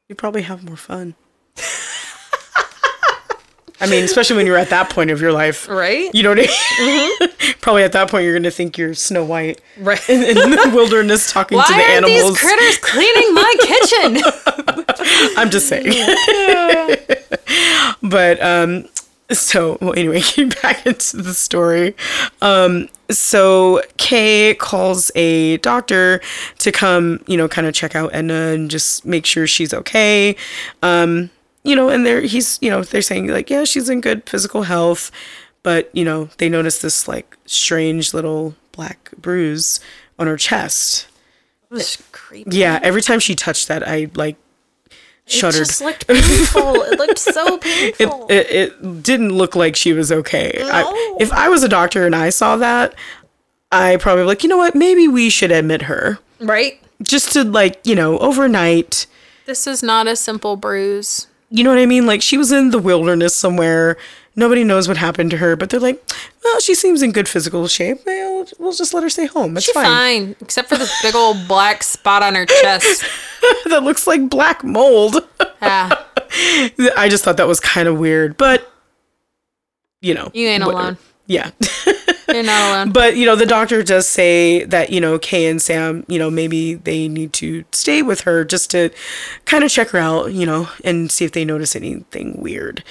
You 0.08 0.14
probably 0.14 0.42
have 0.42 0.64
more 0.64 0.76
fun. 0.78 1.14
I 3.80 3.86
mean, 3.90 4.04
especially 4.04 4.36
when 4.36 4.46
you're 4.46 4.56
at 4.56 4.70
that 4.70 4.88
point 4.90 5.10
of 5.10 5.20
your 5.20 5.32
life. 5.32 5.68
Right? 5.68 6.08
You 6.14 6.22
know 6.22 6.30
what 6.30 6.38
I 6.40 6.78
mean? 7.20 7.28
Probably 7.60 7.82
at 7.82 7.92
that 7.92 8.10
point, 8.10 8.24
you're 8.24 8.32
going 8.32 8.42
to 8.44 8.50
think 8.50 8.78
you're 8.78 8.94
Snow 8.94 9.24
White 9.24 9.60
Right. 9.78 10.00
in 10.08 10.34
the 10.34 10.70
wilderness 10.74 11.30
talking 11.30 11.58
Why 11.58 11.64
to 11.66 11.72
the 11.74 11.78
are 11.80 11.82
animals. 11.82 12.22
these 12.34 12.42
critters 12.42 12.78
cleaning 12.78 13.34
my 13.34 13.54
kitchen? 13.60 15.34
I'm 15.36 15.50
just 15.50 15.68
saying. 15.68 15.92
but 18.02 18.42
um, 18.42 18.88
so 19.30 19.76
well, 19.80 19.92
anyway, 19.96 20.20
getting 20.20 20.50
back 20.50 20.86
into 20.86 21.18
the 21.18 21.34
story. 21.34 21.94
Um, 22.40 22.88
so 23.10 23.82
Kay 23.98 24.54
calls 24.58 25.10
a 25.14 25.58
doctor 25.58 26.20
to 26.60 26.72
come, 26.72 27.22
you 27.26 27.36
know, 27.36 27.48
kind 27.48 27.66
of 27.66 27.74
check 27.74 27.94
out 27.94 28.14
Edna 28.14 28.52
and 28.52 28.70
just 28.70 29.04
make 29.04 29.26
sure 29.26 29.46
she's 29.46 29.72
okay. 29.74 30.34
Um, 30.82 31.30
you 31.66 31.76
know, 31.76 31.88
and 31.88 32.06
they're 32.06 32.22
he's, 32.22 32.58
you 32.60 32.70
know, 32.70 32.82
they're 32.82 33.02
saying 33.02 33.28
like, 33.28 33.50
yeah, 33.50 33.64
she's 33.64 33.88
in 33.88 34.00
good 34.00 34.28
physical 34.28 34.62
health, 34.62 35.10
but 35.62 35.90
you 35.94 36.04
know, 36.04 36.28
they 36.38 36.48
notice 36.48 36.80
this 36.80 37.08
like 37.08 37.36
strange 37.46 38.14
little 38.14 38.54
black 38.72 39.10
bruise 39.18 39.80
on 40.18 40.26
her 40.26 40.36
chest. 40.36 41.08
It 41.70 41.74
was 41.74 42.02
creepy. 42.12 42.56
Yeah, 42.56 42.78
every 42.82 43.02
time 43.02 43.20
she 43.20 43.34
touched 43.34 43.68
that, 43.68 43.86
I 43.86 44.08
like 44.14 44.36
shuddered. 45.26 45.62
It 45.62 45.66
just 45.66 45.80
looked 45.80 46.06
painful. 46.08 46.82
it 46.82 46.98
looked 46.98 47.18
so 47.18 47.56
it, 47.56 47.98
painful. 47.98 48.26
it, 48.30 48.50
it 48.50 49.02
didn't 49.02 49.32
look 49.32 49.56
like 49.56 49.76
she 49.76 49.92
was 49.92 50.12
okay. 50.12 50.52
I, 50.62 51.16
if 51.20 51.32
I 51.32 51.48
was 51.48 51.62
a 51.62 51.68
doctor 51.68 52.06
and 52.06 52.14
I 52.14 52.30
saw 52.30 52.56
that, 52.56 52.94
I 53.72 53.96
probably 53.96 54.24
like, 54.24 54.42
you 54.42 54.48
know 54.48 54.56
what? 54.56 54.74
Maybe 54.74 55.08
we 55.08 55.30
should 55.30 55.50
admit 55.50 55.82
her 55.82 56.18
right? 56.40 56.80
just 57.02 57.32
to 57.32 57.44
like, 57.44 57.80
you 57.84 57.94
know, 57.94 58.18
overnight. 58.18 59.06
This 59.44 59.66
is 59.66 59.82
not 59.82 60.06
a 60.06 60.16
simple 60.16 60.56
bruise. 60.56 61.26
You 61.56 61.64
know 61.64 61.70
what 61.70 61.78
I 61.78 61.86
mean? 61.86 62.04
Like 62.06 62.20
she 62.20 62.36
was 62.36 62.52
in 62.52 62.70
the 62.70 62.78
wilderness 62.78 63.34
somewhere. 63.34 63.96
Nobody 64.38 64.62
knows 64.62 64.86
what 64.88 64.98
happened 64.98 65.30
to 65.30 65.38
her, 65.38 65.56
but 65.56 65.70
they're 65.70 65.80
like, 65.80 66.02
well, 66.44 66.60
she 66.60 66.74
seems 66.74 67.00
in 67.02 67.12
good 67.12 67.26
physical 67.26 67.66
shape. 67.68 68.00
We'll, 68.04 68.46
we'll 68.58 68.72
just 68.74 68.92
let 68.92 69.02
her 69.02 69.08
stay 69.08 69.24
home. 69.24 69.56
It's 69.56 69.64
She's 69.64 69.74
fine. 69.74 69.86
fine. 69.86 70.36
except 70.42 70.68
for 70.68 70.76
this 70.76 70.92
big 71.00 71.14
old 71.14 71.48
black 71.48 71.82
spot 71.82 72.22
on 72.22 72.34
her 72.34 72.44
chest. 72.44 73.02
that 73.70 73.82
looks 73.82 74.06
like 74.06 74.28
black 74.28 74.62
mold. 74.62 75.16
Yeah. 75.62 75.90
I 76.98 77.08
just 77.10 77.24
thought 77.24 77.38
that 77.38 77.48
was 77.48 77.60
kind 77.60 77.88
of 77.88 77.98
weird, 77.98 78.36
but 78.36 78.70
you 80.02 80.12
know, 80.12 80.30
You 80.34 80.48
ain't 80.48 80.62
whatever. 80.62 80.82
alone. 80.82 80.98
Yeah. 81.26 81.52
You're 82.28 82.42
not 82.42 82.70
alone. 82.70 82.92
But, 82.92 83.16
you 83.16 83.26
know, 83.26 83.36
the 83.36 83.46
doctor 83.46 83.82
does 83.82 84.08
say 84.08 84.64
that, 84.64 84.90
you 84.90 85.00
know, 85.00 85.18
Kay 85.18 85.46
and 85.46 85.60
Sam, 85.60 86.04
you 86.08 86.18
know, 86.18 86.30
maybe 86.30 86.74
they 86.74 87.08
need 87.08 87.32
to 87.34 87.64
stay 87.72 88.02
with 88.02 88.22
her 88.22 88.44
just 88.44 88.70
to 88.72 88.90
kind 89.44 89.64
of 89.64 89.70
check 89.70 89.90
her 89.90 89.98
out, 89.98 90.32
you 90.32 90.46
know, 90.46 90.68
and 90.84 91.10
see 91.10 91.24
if 91.24 91.32
they 91.32 91.44
notice 91.44 91.76
anything 91.76 92.40
weird. 92.40 92.82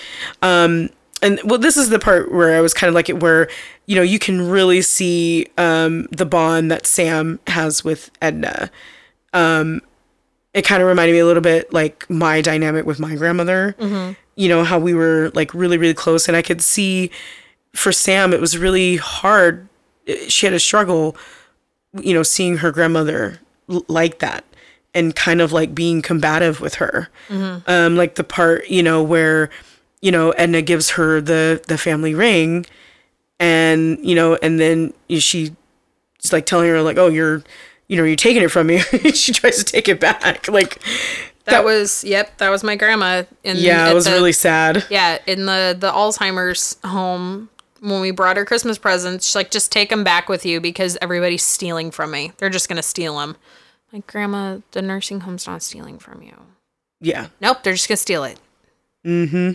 Um, 0.42 0.90
and 1.22 1.40
well, 1.46 1.60
this 1.60 1.78
is 1.78 1.90
the 1.90 2.00
part 2.00 2.32
where 2.32 2.56
I 2.56 2.62
was 2.62 2.74
kind 2.74 2.90
of 2.90 2.94
like 2.94 3.10
it, 3.10 3.22
where, 3.22 3.48
you 3.86 3.96
know, 3.96 4.02
you 4.02 4.20
can 4.20 4.50
really 4.50 4.82
see 4.82 5.48
um, 5.58 6.08
the 6.12 6.26
bond 6.26 6.70
that 6.72 6.86
Sam 6.86 7.40
has 7.48 7.84
with 7.84 8.12
Edna. 8.22 8.70
Um, 9.34 9.82
it 10.54 10.64
kind 10.64 10.82
of 10.82 10.88
reminded 10.88 11.14
me 11.14 11.20
a 11.20 11.26
little 11.26 11.42
bit 11.42 11.74
like 11.74 12.10
my 12.10 12.42
dynamic 12.42 12.86
with 12.86 13.00
my 13.00 13.16
grandmother. 13.16 13.76
You 14.38 14.50
know, 14.50 14.64
how 14.64 14.80
we 14.80 14.94
were 14.94 15.32
like 15.34 15.54
really, 15.54 15.78
really 15.78 15.94
close. 15.94 16.28
And 16.28 16.36
I 16.38 16.42
could 16.42 16.62
see 16.62 17.12
for 17.76 17.92
Sam, 17.92 18.34
it 18.34 18.42
was 18.42 18.58
really 18.58 18.98
hard. 18.98 19.68
She 20.28 20.46
had 20.46 20.54
a 20.54 20.60
struggle, 20.60 21.16
you 21.94 22.14
know, 22.14 22.24
seeing 22.24 22.58
her 22.58 22.72
grandmother 22.72 23.40
l- 23.70 23.86
like 23.88 24.20
that 24.20 24.44
and 24.94 25.16
kind 25.16 25.42
of 25.42 25.52
like 25.52 25.76
being 25.76 26.02
combative 26.02 26.62
with 26.62 26.76
her. 26.76 27.10
Um, 27.30 27.96
like 27.96 28.16
the 28.16 28.24
part, 28.24 28.70
you 28.70 28.82
know, 28.82 29.04
where, 29.04 29.50
you 30.02 30.12
know, 30.12 30.32
Edna 30.32 30.62
gives 30.62 30.92
her 30.92 31.20
the 31.22 31.62
the 31.68 31.78
family 31.78 32.14
ring 32.14 32.66
and, 33.40 33.98
you 34.06 34.16
know, 34.16 34.36
and 34.42 34.60
then 34.60 34.94
she 35.10 35.20
she's 35.20 35.52
like 36.32 36.46
telling 36.46 36.70
her 36.70 36.82
like, 36.82 36.98
"Oh, 36.98 37.08
you're 37.08 37.44
you 37.88 37.98
know, 37.98 38.04
you're 38.04 38.16
taking 38.16 38.42
it 38.44 38.50
from 38.50 38.68
me." 38.68 38.80
she 39.14 39.34
tries 39.34 39.58
to 39.58 39.64
take 39.66 39.88
it 39.90 40.00
back. 40.00 40.48
Like 40.52 40.80
That 41.46 41.64
was 41.66 42.04
yep. 42.04 42.38
That 42.38 42.50
was 42.50 42.64
my 42.64 42.76
grandma. 42.76 43.24
In, 43.44 43.58
yeah, 43.58 43.90
it 43.90 43.94
was 43.94 44.06
the- 44.06 44.12
really 44.12 44.32
sad. 44.32 44.86
yeah 44.90 45.18
in 45.28 45.46
the 45.46 45.76
the 45.78 45.92
Alzheimer's 45.92 46.78
home 46.86 47.50
when 47.92 48.02
we 48.02 48.12
brought 48.12 48.38
her 48.38 48.46
Christmas 48.46 48.78
presents. 48.78 49.28
She's 49.28 49.36
like, 49.36 49.52
just 49.52 49.72
take 49.72 49.90
them 49.90 50.04
back 50.04 50.28
with 50.28 50.46
you 50.46 50.60
because 50.60 50.98
everybody's 51.02 51.44
stealing 51.44 51.92
from 51.92 52.12
me. 52.12 52.32
They're 52.38 52.50
just 52.50 52.70
gonna 52.70 52.84
steal 52.84 53.20
them. 53.20 53.38
Like 53.94 54.08
grandma, 54.08 54.60
the 54.72 54.82
nursing 54.82 55.22
home's 55.22 55.48
not 55.48 55.62
stealing 55.62 56.00
from 56.00 56.22
you. 56.22 56.34
Yeah. 57.00 57.28
Nope, 57.40 57.64
they're 57.64 57.74
just 57.74 57.88
gonna 57.88 57.98
steal 57.98 58.24
it. 58.24 58.40
Mm 59.06 59.30
hmm. 59.30 59.52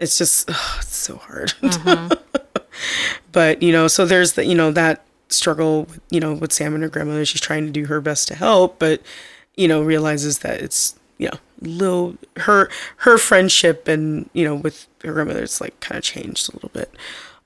It's 0.00 0.18
just 0.18 0.50
ugh, 0.50 0.78
it's 0.80 0.94
so 0.94 1.16
hard 1.16 1.54
but 3.32 3.62
you 3.62 3.72
know 3.72 3.88
so 3.88 4.04
there's 4.04 4.34
the 4.34 4.44
you 4.44 4.54
know 4.54 4.70
that 4.70 5.04
struggle 5.28 5.88
you 6.10 6.20
know 6.20 6.34
with 6.34 6.52
sam 6.52 6.74
and 6.74 6.82
her 6.82 6.88
grandmother 6.88 7.24
she's 7.24 7.40
trying 7.40 7.64
to 7.64 7.72
do 7.72 7.86
her 7.86 8.00
best 8.00 8.28
to 8.28 8.34
help 8.34 8.78
but 8.78 9.00
you 9.56 9.66
know 9.66 9.82
realizes 9.82 10.40
that 10.40 10.60
it's 10.60 10.98
you 11.18 11.28
know 11.28 11.38
little 11.60 12.16
her 12.38 12.68
her 12.98 13.18
friendship 13.18 13.88
and 13.88 14.28
you 14.32 14.44
know 14.44 14.54
with 14.54 14.86
her 15.02 15.12
grandmother's 15.12 15.60
like 15.60 15.78
kind 15.80 15.98
of 15.98 16.04
changed 16.04 16.48
a 16.48 16.52
little 16.54 16.70
bit. 16.70 16.92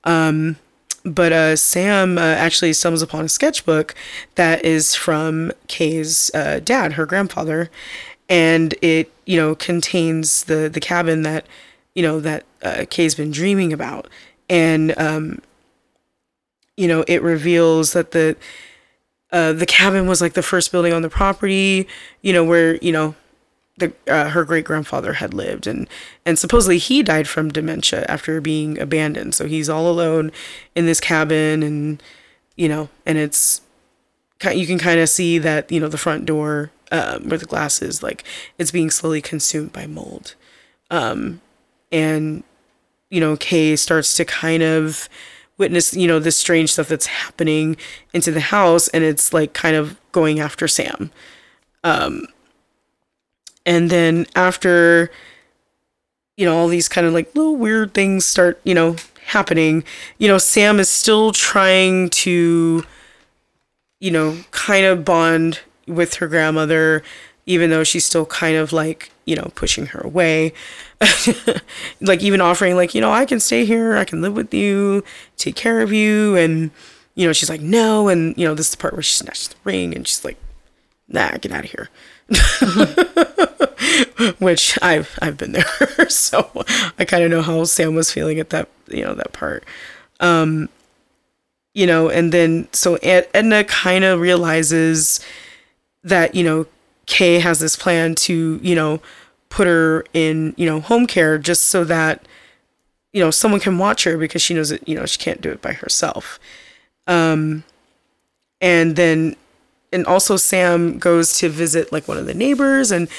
Um 0.03 0.57
but 1.03 1.33
uh, 1.33 1.55
Sam 1.55 2.17
uh, 2.17 2.21
actually 2.21 2.73
stumbles 2.73 3.01
upon 3.01 3.25
a 3.25 3.29
sketchbook 3.29 3.95
that 4.35 4.63
is 4.63 4.93
from 4.93 5.51
Kay's 5.67 6.29
uh, 6.33 6.59
dad, 6.63 6.93
her 6.93 7.05
grandfather, 7.05 7.71
and 8.29 8.75
it 8.81 9.11
you 9.25 9.37
know 9.37 9.55
contains 9.55 10.43
the 10.43 10.69
the 10.69 10.79
cabin 10.79 11.23
that 11.23 11.45
you 11.95 12.03
know 12.03 12.19
that 12.19 12.45
uh, 12.61 12.85
Kay's 12.89 13.15
been 13.15 13.31
dreaming 13.31 13.73
about, 13.73 14.07
and 14.49 14.97
um, 14.97 15.41
you 16.77 16.87
know 16.87 17.03
it 17.07 17.21
reveals 17.21 17.93
that 17.93 18.11
the 18.11 18.35
uh, 19.31 19.53
the 19.53 19.65
cabin 19.65 20.07
was 20.07 20.21
like 20.21 20.33
the 20.33 20.43
first 20.43 20.71
building 20.71 20.93
on 20.93 21.01
the 21.01 21.09
property, 21.09 21.87
you 22.21 22.31
know 22.31 22.43
where 22.43 22.75
you 22.75 22.91
know 22.91 23.15
the 23.81 23.93
uh, 24.07 24.29
her 24.29 24.45
great 24.45 24.65
grandfather 24.65 25.13
had 25.13 25.33
lived 25.33 25.67
and 25.67 25.87
and 26.25 26.39
supposedly 26.39 26.77
he 26.77 27.03
died 27.03 27.27
from 27.27 27.49
dementia 27.49 28.05
after 28.07 28.39
being 28.39 28.79
abandoned. 28.79 29.35
So 29.35 29.45
he's 29.45 29.69
all 29.69 29.89
alone 29.89 30.31
in 30.75 30.85
this 30.85 30.99
cabin 30.99 31.63
and 31.63 32.01
you 32.55 32.69
know 32.69 32.89
and 33.05 33.17
it's 33.17 33.61
you 34.53 34.65
can 34.65 34.79
kind 34.79 34.99
of 34.99 35.09
see 35.09 35.37
that 35.37 35.71
you 35.71 35.79
know 35.79 35.87
the 35.87 35.97
front 35.97 36.25
door 36.25 36.71
um, 36.91 37.29
where 37.29 37.37
the 37.37 37.45
glass 37.45 37.81
is 37.81 38.01
like 38.01 38.23
it's 38.57 38.71
being 38.71 38.89
slowly 38.89 39.21
consumed 39.21 39.73
by 39.73 39.85
mold. 39.85 40.35
Um 40.89 41.41
and 41.91 42.43
you 43.09 43.19
know 43.19 43.35
kay 43.37 43.75
starts 43.75 44.15
to 44.15 44.25
kind 44.25 44.63
of 44.63 45.09
witness 45.57 45.93
you 45.93 46.07
know 46.07 46.17
this 46.17 46.37
strange 46.37 46.73
stuff 46.73 46.87
that's 46.87 47.05
happening 47.05 47.77
into 48.13 48.31
the 48.31 48.39
house 48.39 48.87
and 48.89 49.03
it's 49.03 49.33
like 49.33 49.53
kind 49.53 49.75
of 49.75 49.99
going 50.11 50.39
after 50.39 50.67
sam 50.67 51.11
and 53.65 53.89
then 53.89 54.25
after 54.35 55.11
you 56.37 56.45
know 56.45 56.57
all 56.57 56.67
these 56.67 56.87
kind 56.87 57.05
of 57.05 57.13
like 57.13 57.33
little 57.35 57.55
weird 57.55 57.93
things 57.93 58.25
start 58.25 58.59
you 58.63 58.73
know 58.73 58.95
happening 59.27 59.83
you 60.17 60.27
know 60.27 60.37
sam 60.37 60.79
is 60.79 60.89
still 60.89 61.31
trying 61.31 62.09
to 62.09 62.83
you 63.99 64.11
know 64.11 64.37
kind 64.51 64.85
of 64.85 65.05
bond 65.05 65.59
with 65.87 66.15
her 66.15 66.27
grandmother 66.27 67.03
even 67.45 67.69
though 67.69 67.83
she's 67.83 68.05
still 68.05 68.25
kind 68.25 68.55
of 68.55 68.71
like 68.71 69.11
you 69.25 69.35
know 69.35 69.51
pushing 69.55 69.87
her 69.87 69.99
away. 69.99 70.53
Like 71.99 72.21
even 72.23 72.41
offering 72.41 72.75
like 72.75 72.93
you 72.95 73.01
know 73.01 73.11
i 73.11 73.25
can 73.25 73.39
stay 73.39 73.63
here 73.63 73.95
i 73.95 74.03
can 74.05 74.21
live 74.21 74.35
with 74.35 74.53
you 74.53 75.03
take 75.37 75.55
care 75.55 75.81
of 75.81 75.93
you 75.93 76.35
and 76.35 76.71
you 77.15 77.25
know 77.25 77.33
she's 77.33 77.49
like 77.49 77.61
no 77.61 78.07
and 78.07 78.35
you 78.37 78.45
know 78.45 78.53
this 78.55 78.67
is 78.67 78.71
the 78.71 78.77
part 78.77 78.93
where 78.93 79.03
she 79.03 79.13
snatches 79.13 79.49
the 79.49 79.55
ring 79.63 79.95
and 79.95 80.07
she's 80.07 80.25
like 80.25 80.37
nah 81.07 81.29
get 81.37 81.51
out 81.51 81.63
of 81.63 81.71
here 81.71 81.89
which 84.39 84.77
I've 84.81 85.17
I've 85.21 85.37
been 85.37 85.51
there, 85.53 85.65
so 86.09 86.49
I 86.97 87.05
kind 87.05 87.23
of 87.23 87.31
know 87.31 87.41
how 87.41 87.63
Sam 87.63 87.95
was 87.95 88.11
feeling 88.11 88.39
at 88.39 88.49
that 88.49 88.69
you 88.87 89.03
know 89.03 89.13
that 89.13 89.33
part. 89.33 89.63
Um, 90.19 90.69
you 91.73 91.87
know, 91.87 92.09
and 92.09 92.31
then 92.31 92.67
so 92.73 92.95
Ed- 92.95 93.29
Edna 93.33 93.63
kind 93.63 94.03
of 94.03 94.19
realizes 94.19 95.19
that 96.03 96.35
you 96.35 96.43
know 96.43 96.65
Kay 97.05 97.39
has 97.39 97.59
this 97.59 97.75
plan 97.75 98.15
to 98.15 98.59
you 98.61 98.75
know 98.75 99.01
put 99.49 99.67
her 99.67 100.05
in 100.13 100.53
you 100.57 100.65
know 100.65 100.79
home 100.79 101.07
care 101.07 101.37
just 101.37 101.63
so 101.63 101.83
that 101.83 102.25
you 103.13 103.21
know 103.21 103.31
someone 103.31 103.59
can 103.59 103.77
watch 103.77 104.03
her 104.03 104.17
because 104.17 104.41
she 104.41 104.53
knows 104.53 104.69
that 104.69 104.87
you 104.87 104.95
know 104.95 105.05
she 105.05 105.17
can't 105.17 105.41
do 105.41 105.51
it 105.51 105.61
by 105.61 105.73
herself. 105.73 106.39
Um, 107.07 107.63
and 108.59 108.95
then 108.95 109.35
and 109.91 110.05
also 110.05 110.37
Sam 110.37 110.97
goes 110.99 111.37
to 111.39 111.49
visit 111.49 111.91
like 111.91 112.07
one 112.07 112.17
of 112.17 112.25
the 112.25 112.33
neighbors 112.33 112.91
and 112.91 113.09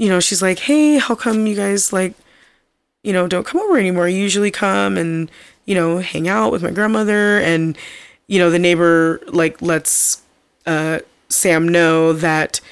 you 0.00 0.08
know 0.08 0.18
she's 0.18 0.40
like 0.40 0.60
hey 0.60 0.96
how 0.96 1.14
come 1.14 1.46
you 1.46 1.54
guys 1.54 1.92
like 1.92 2.14
you 3.02 3.12
know 3.12 3.28
don't 3.28 3.46
come 3.46 3.60
over 3.60 3.76
anymore 3.76 4.08
you 4.08 4.18
usually 4.18 4.50
come 4.50 4.96
and 4.96 5.30
you 5.66 5.74
know 5.74 5.98
hang 5.98 6.26
out 6.26 6.50
with 6.50 6.62
my 6.62 6.70
grandmother 6.70 7.38
and 7.38 7.76
you 8.26 8.38
know 8.38 8.48
the 8.48 8.58
neighbor 8.58 9.20
like 9.26 9.60
lets 9.60 10.22
uh 10.64 11.00
Sam 11.28 11.68
know 11.68 12.14
that 12.14 12.62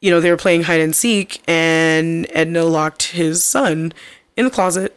you 0.00 0.10
know 0.10 0.20
they 0.20 0.30
were 0.30 0.36
playing 0.36 0.64
hide 0.64 0.80
and 0.80 0.94
seek 0.94 1.40
and 1.46 2.26
Edna 2.30 2.64
locked 2.64 3.12
his 3.12 3.44
son 3.44 3.92
in 4.36 4.44
the 4.44 4.50
closet 4.50 4.96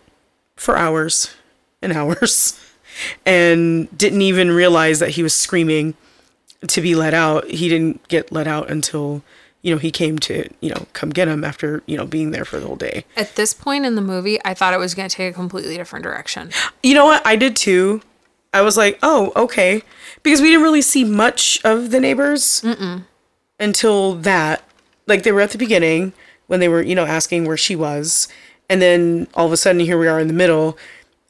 for 0.56 0.76
hours 0.76 1.36
and 1.84 1.94
hours 1.94 2.60
and 3.28 3.96
didn't 3.96 4.24
even 4.24 4.50
realize 4.50 4.98
that 4.98 5.12
he 5.12 5.22
was 5.22 5.36
screaming 5.36 5.94
to 6.66 6.82
be 6.82 6.96
let 6.96 7.14
out. 7.14 7.48
He 7.48 7.70
didn't 7.70 8.08
get 8.08 8.32
let 8.32 8.48
out 8.48 8.72
until 8.72 9.22
you 9.66 9.74
know 9.74 9.80
he 9.80 9.90
came 9.90 10.20
to 10.20 10.48
you 10.62 10.70
know 10.70 10.86
come 10.94 11.10
get 11.10 11.28
him 11.28 11.44
after 11.44 11.82
you 11.88 11.98
know 11.98 12.06
being 12.06 12.30
there 12.30 12.46
for 12.46 12.60
the 12.60 12.68
whole 12.68 12.76
day. 12.76 13.04
At 13.18 13.36
this 13.36 13.52
point 13.52 13.84
in 13.84 13.96
the 13.96 14.02
movie, 14.02 14.38
I 14.46 14.54
thought 14.54 14.76
it 14.76 14.80
was 14.80 14.94
going 14.94 15.10
to 15.10 15.16
take 15.16 15.32
a 15.32 15.34
completely 15.34 15.76
different 15.76 16.04
direction. 16.04 16.52
You 16.84 16.94
know 16.94 17.06
what? 17.06 17.26
I 17.26 17.36
did 17.36 17.56
too. 17.56 18.02
I 18.54 18.62
was 18.62 18.78
like, 18.78 19.00
oh, 19.02 19.34
okay, 19.36 19.82
because 20.22 20.40
we 20.40 20.50
didn't 20.50 20.62
really 20.62 20.84
see 20.84 21.04
much 21.04 21.60
of 21.66 21.90
the 21.90 22.00
neighbors 22.00 22.64
until 23.60 24.14
that. 24.16 24.64
Like 25.08 25.24
they 25.24 25.32
were 25.32 25.42
at 25.42 25.50
the 25.52 25.58
beginning 25.58 26.14
when 26.46 26.60
they 26.60 26.70
were 26.70 26.84
you 26.84 26.94
know 26.94 27.06
asking 27.06 27.46
where 27.46 27.58
she 27.58 27.76
was, 27.76 28.28
and 28.70 28.82
then 28.84 29.28
all 29.34 29.48
of 29.48 29.52
a 29.52 29.58
sudden 29.58 29.80
here 29.82 29.98
we 29.98 30.08
are 30.08 30.20
in 30.20 30.28
the 30.28 30.34
middle. 30.34 30.78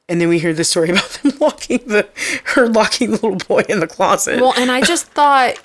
And 0.08 0.22
then 0.22 0.30
we 0.30 0.38
hear 0.38 0.54
the 0.54 0.64
story 0.64 0.90
about 0.92 1.10
them 1.10 1.32
locking 1.40 1.80
the 1.88 2.08
her 2.54 2.68
locking 2.68 3.12
the 3.12 3.16
little 3.16 3.38
boy 3.38 3.64
in 3.68 3.80
the 3.80 3.88
closet. 3.88 4.40
Well, 4.40 4.54
and 4.56 4.70
I 4.70 4.82
just 4.82 5.08
thought, 5.08 5.58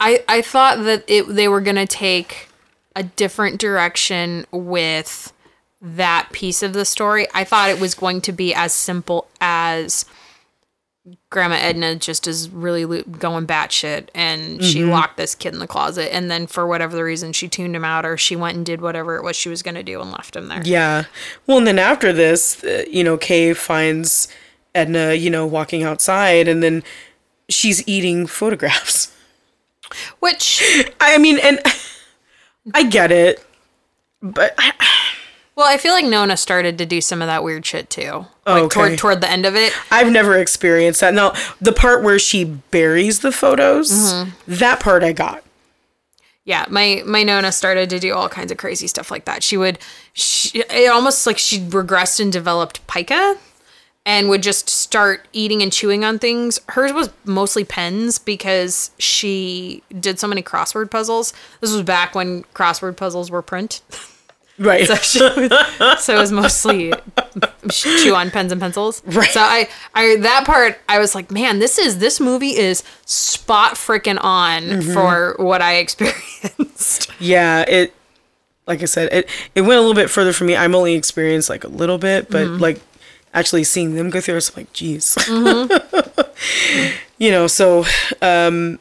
I 0.00 0.24
I 0.28 0.42
thought 0.42 0.82
that 0.84 1.04
it 1.06 1.28
they 1.28 1.46
were 1.48 1.60
going 1.60 1.76
to 1.76 1.86
take 1.86 2.48
a 2.96 3.02
different 3.02 3.60
direction 3.60 4.46
with 4.50 5.32
that 5.80 6.28
piece 6.32 6.62
of 6.62 6.72
the 6.72 6.84
story. 6.84 7.26
I 7.32 7.44
thought 7.44 7.70
it 7.70 7.80
was 7.80 7.94
going 7.94 8.20
to 8.22 8.32
be 8.32 8.52
as 8.52 8.72
simple 8.72 9.28
as 9.40 10.04
Grandma 11.30 11.56
Edna 11.56 11.96
just 11.96 12.26
is 12.26 12.50
really 12.50 12.84
lo- 12.84 13.02
going 13.02 13.46
batshit, 13.46 14.08
and 14.14 14.62
she 14.62 14.84
locked 14.84 15.16
this 15.16 15.34
kid 15.34 15.54
in 15.54 15.58
the 15.58 15.66
closet, 15.66 16.14
and 16.14 16.30
then 16.30 16.46
for 16.46 16.66
whatever 16.66 16.94
the 16.94 17.04
reason, 17.04 17.32
she 17.32 17.48
tuned 17.48 17.74
him 17.74 17.84
out, 17.84 18.04
or 18.04 18.18
she 18.18 18.36
went 18.36 18.56
and 18.56 18.66
did 18.66 18.82
whatever 18.82 19.16
it 19.16 19.24
was 19.24 19.36
she 19.36 19.48
was 19.48 19.62
going 19.62 19.74
to 19.76 19.82
do 19.82 20.00
and 20.00 20.10
left 20.10 20.36
him 20.36 20.48
there. 20.48 20.60
Yeah. 20.62 21.04
Well, 21.46 21.58
and 21.58 21.66
then 21.66 21.78
after 21.78 22.12
this, 22.12 22.62
uh, 22.62 22.84
you 22.90 23.02
know, 23.02 23.16
Kay 23.16 23.54
finds 23.54 24.28
Edna, 24.74 25.14
you 25.14 25.30
know, 25.30 25.46
walking 25.46 25.82
outside 25.82 26.48
and 26.48 26.62
then 26.62 26.82
she's 27.48 27.86
eating 27.88 28.26
photographs. 28.26 29.14
Which 30.20 30.62
I 31.00 31.18
mean, 31.18 31.38
and 31.38 31.60
I 32.74 32.84
get 32.84 33.10
it, 33.12 33.44
but 34.22 34.54
I, 34.58 34.72
Well, 35.56 35.66
I 35.66 35.76
feel 35.76 35.92
like 35.92 36.04
Nona 36.06 36.36
started 36.36 36.78
to 36.78 36.86
do 36.86 37.00
some 37.00 37.20
of 37.22 37.26
that 37.28 37.42
weird 37.44 37.64
shit 37.66 37.90
too. 37.90 38.26
Oh, 38.46 38.52
Like 38.54 38.62
okay. 38.64 38.74
toward 38.74 38.98
toward 38.98 39.20
the 39.20 39.30
end 39.30 39.46
of 39.46 39.56
it. 39.56 39.72
I've 39.90 40.10
never 40.10 40.36
experienced 40.36 41.00
that. 41.00 41.14
Now, 41.14 41.34
the 41.60 41.72
part 41.72 42.02
where 42.02 42.18
she 42.18 42.44
buries 42.44 43.20
the 43.20 43.32
photos, 43.32 43.90
Mm-hmm. 43.90 44.30
that 44.48 44.80
part 44.80 45.02
I 45.02 45.12
got. 45.12 45.42
Yeah, 46.44 46.64
my 46.70 47.02
my 47.04 47.22
Nona 47.22 47.52
started 47.52 47.90
to 47.90 47.98
do 47.98 48.14
all 48.14 48.28
kinds 48.28 48.50
of 48.50 48.58
crazy 48.58 48.86
stuff 48.86 49.10
like 49.10 49.24
that. 49.26 49.42
She 49.42 49.56
would, 49.56 49.78
she, 50.14 50.60
it 50.60 50.90
almost 50.90 51.26
like 51.26 51.38
she 51.38 51.58
regressed 51.58 52.18
and 52.18 52.32
developed 52.32 52.84
pica, 52.86 53.36
and 54.06 54.28
would 54.28 54.42
just 54.42 54.68
start 54.68 55.26
eating 55.32 55.62
and 55.62 55.72
chewing 55.72 56.04
on 56.04 56.18
things. 56.18 56.58
Hers 56.70 56.92
was 56.92 57.10
mostly 57.24 57.64
pens 57.64 58.18
because 58.18 58.90
she 58.98 59.82
did 60.00 60.18
so 60.18 60.26
many 60.26 60.42
crossword 60.42 60.90
puzzles. 60.90 61.32
This 61.60 61.72
was 61.72 61.82
back 61.82 62.14
when 62.14 62.44
crossword 62.54 62.96
puzzles 62.96 63.30
were 63.30 63.42
print, 63.42 63.82
Right. 64.58 64.86
so 64.86 66.14
it 66.14 66.18
was 66.18 66.32
mostly 66.32 66.92
chew 67.70 68.14
on 68.14 68.30
pens 68.30 68.52
and 68.52 68.60
pencils. 68.60 69.02
Right. 69.06 69.28
So 69.30 69.40
I, 69.40 69.68
I 69.94 70.16
that 70.16 70.44
part 70.44 70.78
I 70.88 70.98
was 70.98 71.14
like, 71.14 71.30
man, 71.30 71.60
this 71.60 71.78
is 71.78 71.98
this 71.98 72.20
movie 72.20 72.56
is 72.58 72.82
spot 73.06 73.74
freaking 73.74 74.18
on 74.22 74.62
Mm-hmm. 74.62 74.92
for 74.92 75.34
what 75.38 75.62
I 75.62 75.76
experienced. 75.76 77.10
yeah, 77.20 77.64
it 77.68 77.94
like 78.66 78.82
I 78.82 78.84
said, 78.86 79.10
it 79.12 79.28
it 79.54 79.62
went 79.62 79.78
a 79.78 79.80
little 79.80 79.94
bit 79.94 80.10
further 80.10 80.32
for 80.34 80.44
me. 80.44 80.56
I'm 80.56 80.74
only 80.74 80.94
experienced 80.94 81.48
like 81.48 81.64
a 81.64 81.68
little 81.68 81.98
bit, 81.98 82.28
but 82.30 82.46
Mm-hmm. 82.46 82.62
like 82.62 82.80
actually 83.34 83.64
seeing 83.64 83.94
them 83.94 84.10
go 84.10 84.20
through, 84.20 84.36
it's 84.36 84.56
like, 84.56 84.72
geez. 84.72 85.16
you 87.18 87.30
know, 87.30 87.46
so 87.46 87.84
um 88.22 88.78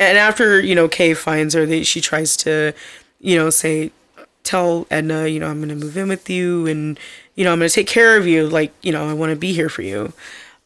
and 0.00 0.18
after, 0.18 0.60
you 0.60 0.74
know, 0.74 0.88
Kay 0.88 1.14
finds 1.14 1.54
her, 1.54 1.64
they, 1.66 1.84
she 1.84 2.00
tries 2.00 2.36
to, 2.38 2.72
you 3.20 3.36
know, 3.36 3.48
say 3.50 3.92
tell 4.42 4.86
Edna, 4.90 5.26
you 5.26 5.38
know, 5.40 5.46
I'm 5.48 5.60
gonna 5.60 5.76
move 5.76 5.96
in 5.96 6.08
with 6.08 6.28
you 6.28 6.66
and 6.66 6.98
you 7.34 7.44
know, 7.44 7.52
I'm 7.52 7.58
gonna 7.58 7.68
take 7.68 7.86
care 7.86 8.16
of 8.16 8.26
you, 8.26 8.48
like, 8.48 8.72
you 8.82 8.92
know, 8.92 9.08
I 9.08 9.12
wanna 9.12 9.36
be 9.36 9.52
here 9.52 9.68
for 9.68 9.82
you. 9.82 10.12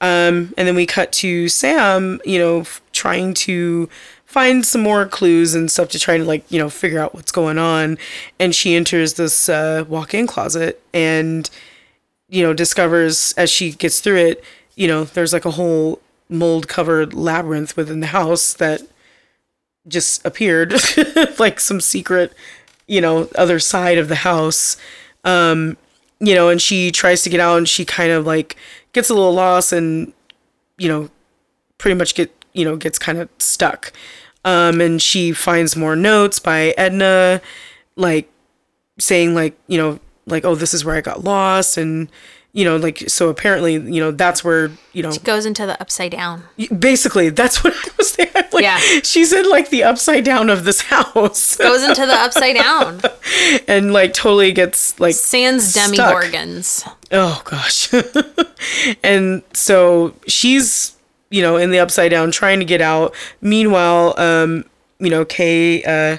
Um, 0.01 0.55
and 0.57 0.69
then 0.69 0.77
we 0.77 0.87
cut 0.87 1.11
to 1.12 1.49
Sam, 1.49 2.21
you 2.25 2.38
know, 2.38 2.61
f- 2.61 2.81
trying 2.93 3.35
to 3.35 3.88
find 4.27 4.64
some 4.64 4.83
more 4.83 5.07
clues 5.07 5.55
and 5.55 5.71
stuff 5.71 5.88
to 5.88 5.99
try 5.99 6.19
to 6.19 6.25
like, 6.25 6.45
you 6.53 6.59
know, 6.59 6.71
figure 6.71 7.01
out 7.01 7.14
what's 7.14 7.33
going 7.33 7.59
on. 7.59 7.99
And 8.38 8.55
she 8.55 8.77
enters 8.77 9.14
this 9.14 9.49
uh, 9.49 9.85
walk-in 9.88 10.27
closet 10.27 10.81
and, 10.93 11.51
you 12.29 12.43
know, 12.43 12.53
discovers 12.53 13.33
as 13.37 13.51
she 13.51 13.73
gets 13.73 14.01
through 14.01 14.17
it, 14.17 14.45
you 14.77 14.87
know, 14.87 15.05
there's 15.05 15.33
like 15.33 15.45
a 15.45 15.53
whole 15.53 16.01
mold-covered 16.29 17.14
labyrinth 17.14 17.77
within 17.77 18.01
the 18.01 18.09
house 18.09 18.53
that 18.55 18.83
just 19.87 20.25
appeared, 20.25 20.75
like 21.38 21.59
some 21.59 21.81
secret, 21.81 22.33
you 22.87 23.01
know, 23.01 23.29
other 23.35 23.59
side 23.59 23.99
of 23.99 24.09
the 24.09 24.17
house. 24.17 24.77
Um, 25.25 25.77
you 26.21 26.35
know, 26.35 26.49
and 26.49 26.61
she 26.61 26.91
tries 26.91 27.23
to 27.23 27.31
get 27.31 27.41
out 27.41 27.59
and 27.59 27.69
she 27.69 27.85
kind 27.85 28.11
of 28.11 28.27
like 28.27 28.57
gets 28.93 29.09
a 29.09 29.14
little 29.14 29.33
lost 29.33 29.73
and, 29.73 30.12
you 30.77 30.88
know, 30.88 31.11
pretty 31.79 31.95
much 31.95 32.14
get, 32.14 32.33
you 32.53 32.64
know, 32.64 32.77
gets 32.77 32.99
kind 32.99 33.19
of 33.19 33.29
stuck. 33.38 33.93
Um, 34.45 34.81
and 34.81 35.01
she 35.01 35.33
finds 35.33 35.77
more 35.77 35.97
notes 35.97 36.38
by 36.38 36.75
Edna, 36.77 37.41
like 37.97 38.31
saying 38.99 39.35
like, 39.35 39.57
you 39.67 39.79
know, 39.79 40.01
like, 40.31 40.45
oh, 40.45 40.55
this 40.55 40.75
is 40.75 40.85
where 40.85 40.95
I 40.97 41.01
got 41.01 41.25
lost. 41.25 41.77
And, 41.77 42.09
you 42.53 42.64
know, 42.64 42.77
like, 42.77 42.99
so 43.09 43.29
apparently, 43.29 43.75
you 43.75 44.01
know, 44.01 44.11
that's 44.11 44.43
where, 44.43 44.71
you 44.93 45.03
know, 45.03 45.12
Goes 45.23 45.45
into 45.47 45.67
the 45.67 45.81
upside 45.81 46.12
down. 46.12 46.45
basically 46.79 47.29
that's 47.31 47.62
what 47.64 47.75
I 47.75 47.88
was 47.97 48.11
saying. 48.11 48.31
Like, 48.53 48.62
Yeah. 48.62 48.79
She's 49.03 49.33
in 49.33 49.49
like 49.51 49.71
the 49.71 49.85
upside 49.85 50.25
down 50.25 50.49
of 50.51 50.64
this 50.64 50.81
house 50.93 51.57
Goes 51.57 51.83
into 51.83 52.07
the 52.07 52.14
upside 52.14 52.57
down. 52.57 53.01
and 53.69 53.93
like 53.93 54.12
totally 54.14 54.53
gets 54.53 54.99
like 54.99 55.14
Sans 55.14 55.73
Demogorgons. 55.75 56.91
Oh 57.12 57.43
gosh. 57.45 57.93
and 59.05 59.43
so 59.53 60.14
she's, 60.27 60.97
you 61.31 61.43
know, 61.43 61.57
in 61.57 61.71
the 61.71 61.79
upside 61.79 62.11
down 62.11 62.31
trying 62.31 62.59
to 62.59 62.64
get 62.64 62.81
out. 62.81 63.14
Meanwhile, 63.41 64.14
um, 64.19 64.64
you 64.99 65.11
know, 65.11 65.25
Kay 65.25 65.83
uh 65.85 66.19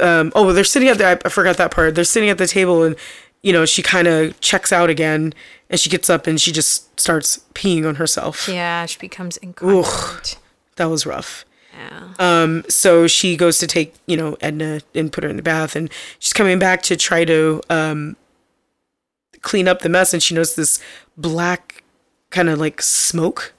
um 0.00 0.32
oh, 0.34 0.52
they're 0.52 0.64
sitting 0.64 0.88
at 0.88 0.98
the 0.98 1.06
I, 1.06 1.18
I 1.24 1.28
forgot 1.28 1.56
that 1.56 1.70
part. 1.70 1.94
They're 1.94 2.04
sitting 2.04 2.30
at 2.30 2.38
the 2.38 2.46
table 2.46 2.84
and 2.84 2.96
you 3.42 3.52
know, 3.52 3.64
she 3.64 3.82
kind 3.82 4.08
of 4.08 4.38
checks 4.40 4.72
out 4.72 4.90
again 4.90 5.32
and 5.70 5.78
she 5.78 5.88
gets 5.88 6.10
up 6.10 6.26
and 6.26 6.40
she 6.40 6.52
just 6.52 6.98
starts 6.98 7.40
peeing 7.54 7.86
on 7.86 7.96
herself. 7.96 8.48
Yeah, 8.48 8.86
she 8.86 8.98
becomes 8.98 9.36
incontinent. 9.38 10.38
That 10.76 10.86
was 10.86 11.06
rough. 11.06 11.44
Yeah. 11.78 12.08
Um, 12.18 12.64
so 12.68 13.06
she 13.06 13.36
goes 13.36 13.58
to 13.58 13.66
take, 13.66 13.94
you 14.06 14.16
know, 14.16 14.36
Edna 14.40 14.80
and 14.94 15.12
put 15.12 15.22
her 15.22 15.30
in 15.30 15.36
the 15.36 15.42
bath, 15.42 15.76
and 15.76 15.90
she's 16.18 16.32
coming 16.32 16.58
back 16.58 16.82
to 16.82 16.96
try 16.96 17.24
to 17.24 17.60
um, 17.70 18.16
clean 19.42 19.68
up 19.68 19.82
the 19.82 19.88
mess, 19.88 20.12
and 20.12 20.22
she 20.22 20.34
notices 20.34 20.56
this 20.56 20.80
black 21.16 21.84
kind 22.30 22.48
of 22.48 22.58
like 22.58 22.82
smoke 22.82 23.52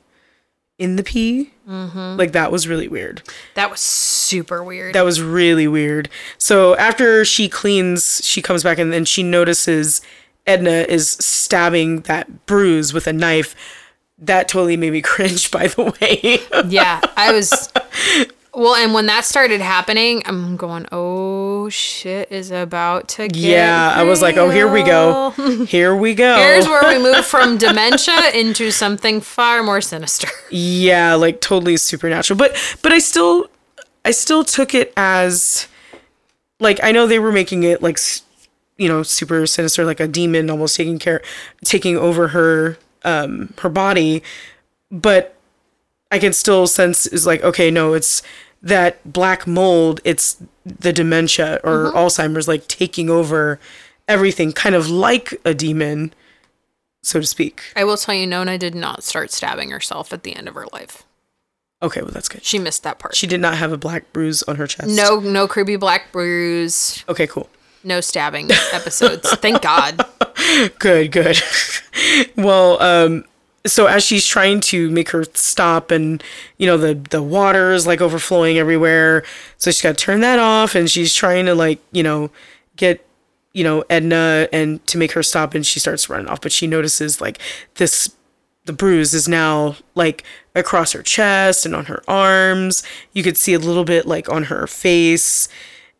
in 0.80 0.96
the 0.96 1.04
pee. 1.04 1.52
Mm-hmm. 1.68 2.18
Like 2.18 2.32
that 2.32 2.52
was 2.52 2.68
really 2.68 2.88
weird. 2.88 3.22
That 3.54 3.70
was 3.70 3.80
super 3.82 4.64
weird. 4.64 4.96
That 4.96 5.06
was 5.06 5.22
really 5.22 5.68
weird. 5.68 6.10
So 6.40 6.76
after 6.78 7.24
she 7.24 7.48
cleans, 7.48 8.22
she 8.24 8.42
comes 8.42 8.64
back 8.64 8.80
and 8.80 8.92
then 8.92 9.06
she 9.06 9.22
notices 9.22 10.02
Edna 10.48 10.72
is 10.72 11.12
stabbing 11.12 12.02
that 12.02 12.48
bruise 12.48 12.94
with 12.94 13.06
a 13.06 13.14
knife. 13.14 13.54
That 14.18 14.48
totally 14.48 14.78
made 14.78 14.94
me 14.94 15.02
cringe, 15.04 15.52
by 15.52 15.68
the 15.68 15.94
way. 16.02 16.40
yeah, 16.68 17.02
I 17.16 17.32
was. 17.32 17.72
Well, 18.54 18.76
and 18.76 18.94
when 18.94 19.06
that 19.06 19.26
started 19.26 19.62
happening, 19.62 20.24
I'm 20.26 20.58
going, 20.58 20.88
oh 20.92 21.70
shit 21.70 22.32
is 22.32 22.50
about 22.50 23.08
to 23.10 23.28
get. 23.28 23.36
Yeah, 23.36 23.94
I 23.96 24.04
was 24.04 24.22
like, 24.22 24.38
oh, 24.38 24.50
here 24.50 24.68
we 24.72 24.82
go. 24.84 25.30
Here 25.68 25.96
we 25.96 26.16
go. 26.16 26.36
Here's 26.38 26.68
where 26.68 26.88
we 26.88 27.02
move 27.02 27.26
from 27.34 27.58
dementia 27.58 28.32
into 28.34 28.72
something 28.72 29.22
far 29.22 29.62
more 29.62 29.82
sinister. 29.82 30.28
yeah, 30.50 31.14
like 31.14 31.42
totally 31.42 31.78
supernatural. 31.78 32.38
But 32.38 32.58
but 32.82 32.92
I 32.92 33.00
still 33.00 33.50
I 34.04 34.12
still 34.12 34.44
took 34.44 34.74
it 34.74 34.94
as 34.98 35.68
like 36.60 36.80
I 36.84 36.92
know 36.92 37.06
they 37.08 37.20
were 37.20 37.32
making 37.32 37.64
it 37.64 37.82
like 37.84 38.00
you 38.78 38.88
know 38.88 39.04
super 39.04 39.46
sinister 39.46 39.86
like 39.86 40.00
a 40.00 40.08
demon 40.08 40.50
almost 40.50 40.76
taking 40.76 40.98
care 41.00 41.22
taking 41.64 41.96
over 41.98 42.30
her 42.30 42.78
um 43.04 43.54
her 43.60 43.70
body, 43.70 44.24
but 44.92 45.36
I 46.12 46.20
can 46.20 46.34
still 46.34 46.68
sense 46.68 47.06
is 47.06 47.26
like 47.26 47.44
okay, 47.44 47.70
no, 47.72 47.94
it's 47.94 48.22
that 48.62 49.00
black 49.12 49.48
mold, 49.48 50.02
it's 50.04 50.42
the 50.66 50.92
dementia 50.92 51.60
or 51.64 51.92
Alzheimer's 51.94 52.48
like 52.48 52.68
taking 52.68 53.10
over 53.10 53.60
everything 54.08 54.52
kind 54.52 54.76
of 54.76 54.90
like 54.90 55.40
a 55.46 55.54
demon 55.54 56.14
so 57.02 57.20
to 57.22 57.26
speak. 57.26 57.72
I 57.76 57.86
will 57.86 57.96
tell 57.98 58.14
you, 58.16 58.28
Nona 58.28 58.58
did 58.58 58.76
not 58.76 59.04
start 59.04 59.32
stabbing 59.32 59.70
herself 59.72 60.12
at 60.12 60.24
the 60.24 60.36
end 60.36 60.50
of 60.50 60.56
her 60.56 60.66
life. 60.74 61.04
Okay, 61.82 62.02
well 62.02 62.12
that's 62.12 62.28
good. 62.28 62.44
She 62.44 62.60
missed 62.60 62.84
that 62.84 63.00
part. 63.00 63.16
She 63.16 63.26
did 63.26 63.40
not 63.40 63.56
have 63.58 63.72
a 63.72 63.78
black 63.78 64.12
bruise 64.12 64.44
on 64.44 64.58
her 64.58 64.68
chest. 64.68 64.90
no, 64.96 65.20
no 65.22 65.48
creepy 65.48 65.78
black 65.78 66.12
bruise, 66.12 67.06
Okay, 67.08 67.26
cool. 67.26 67.50
no 67.86 68.02
stabbing 68.02 68.50
episodes. 68.74 69.32
Thank 69.38 69.62
God. 69.62 70.06
Good, 70.80 71.12
good. 71.12 71.38
well, 72.36 72.82
um, 72.82 73.24
so 73.72 73.86
as 73.88 74.04
she's 74.04 74.26
trying 74.26 74.60
to 74.60 74.90
make 74.90 75.10
her 75.10 75.24
stop 75.34 75.92
and 75.92 76.24
you 76.58 76.66
know 76.66 76.78
the 76.78 76.94
the 77.10 77.24
water 77.24 77.72
is 77.72 77.88
like 77.88 78.02
overflowing 78.02 78.58
everywhere 78.58 79.24
so 79.58 79.72
she's 79.72 79.82
got 79.82 79.98
to 79.98 80.04
turn 80.04 80.22
that 80.22 80.40
off 80.40 80.76
and 80.76 80.90
she's 80.90 81.14
trying 81.14 81.46
to 81.46 81.56
like 81.56 81.80
you 81.92 82.04
know 82.04 82.30
get 82.76 83.06
you 83.54 83.64
know 83.64 83.84
edna 83.90 84.48
and 84.52 84.86
to 84.88 84.98
make 84.98 85.14
her 85.14 85.24
stop 85.24 85.54
and 85.54 85.66
she 85.66 85.80
starts 85.80 86.10
running 86.10 86.28
off 86.28 86.42
but 86.42 86.52
she 86.52 86.68
notices 86.68 87.22
like 87.22 87.40
this 87.76 88.16
the 88.66 88.74
bruise 88.74 89.14
is 89.14 89.28
now 89.28 89.76
like 89.96 90.24
across 90.60 90.92
her 90.92 91.02
chest 91.02 91.66
and 91.66 91.76
on 91.76 91.86
her 91.86 92.04
arms. 92.08 92.84
You 93.14 93.24
could 93.24 93.38
see 93.38 93.54
a 93.54 93.60
little 93.60 93.86
bit 93.86 94.06
like 94.06 94.30
on 94.30 94.44
her 94.44 94.68
face 94.68 95.50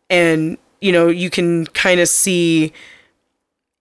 and 0.08 0.56
you 0.80 0.92
know 0.92 1.08
you 1.08 1.30
can 1.30 1.66
kind 1.66 2.00
of 2.00 2.08
see 2.08 2.72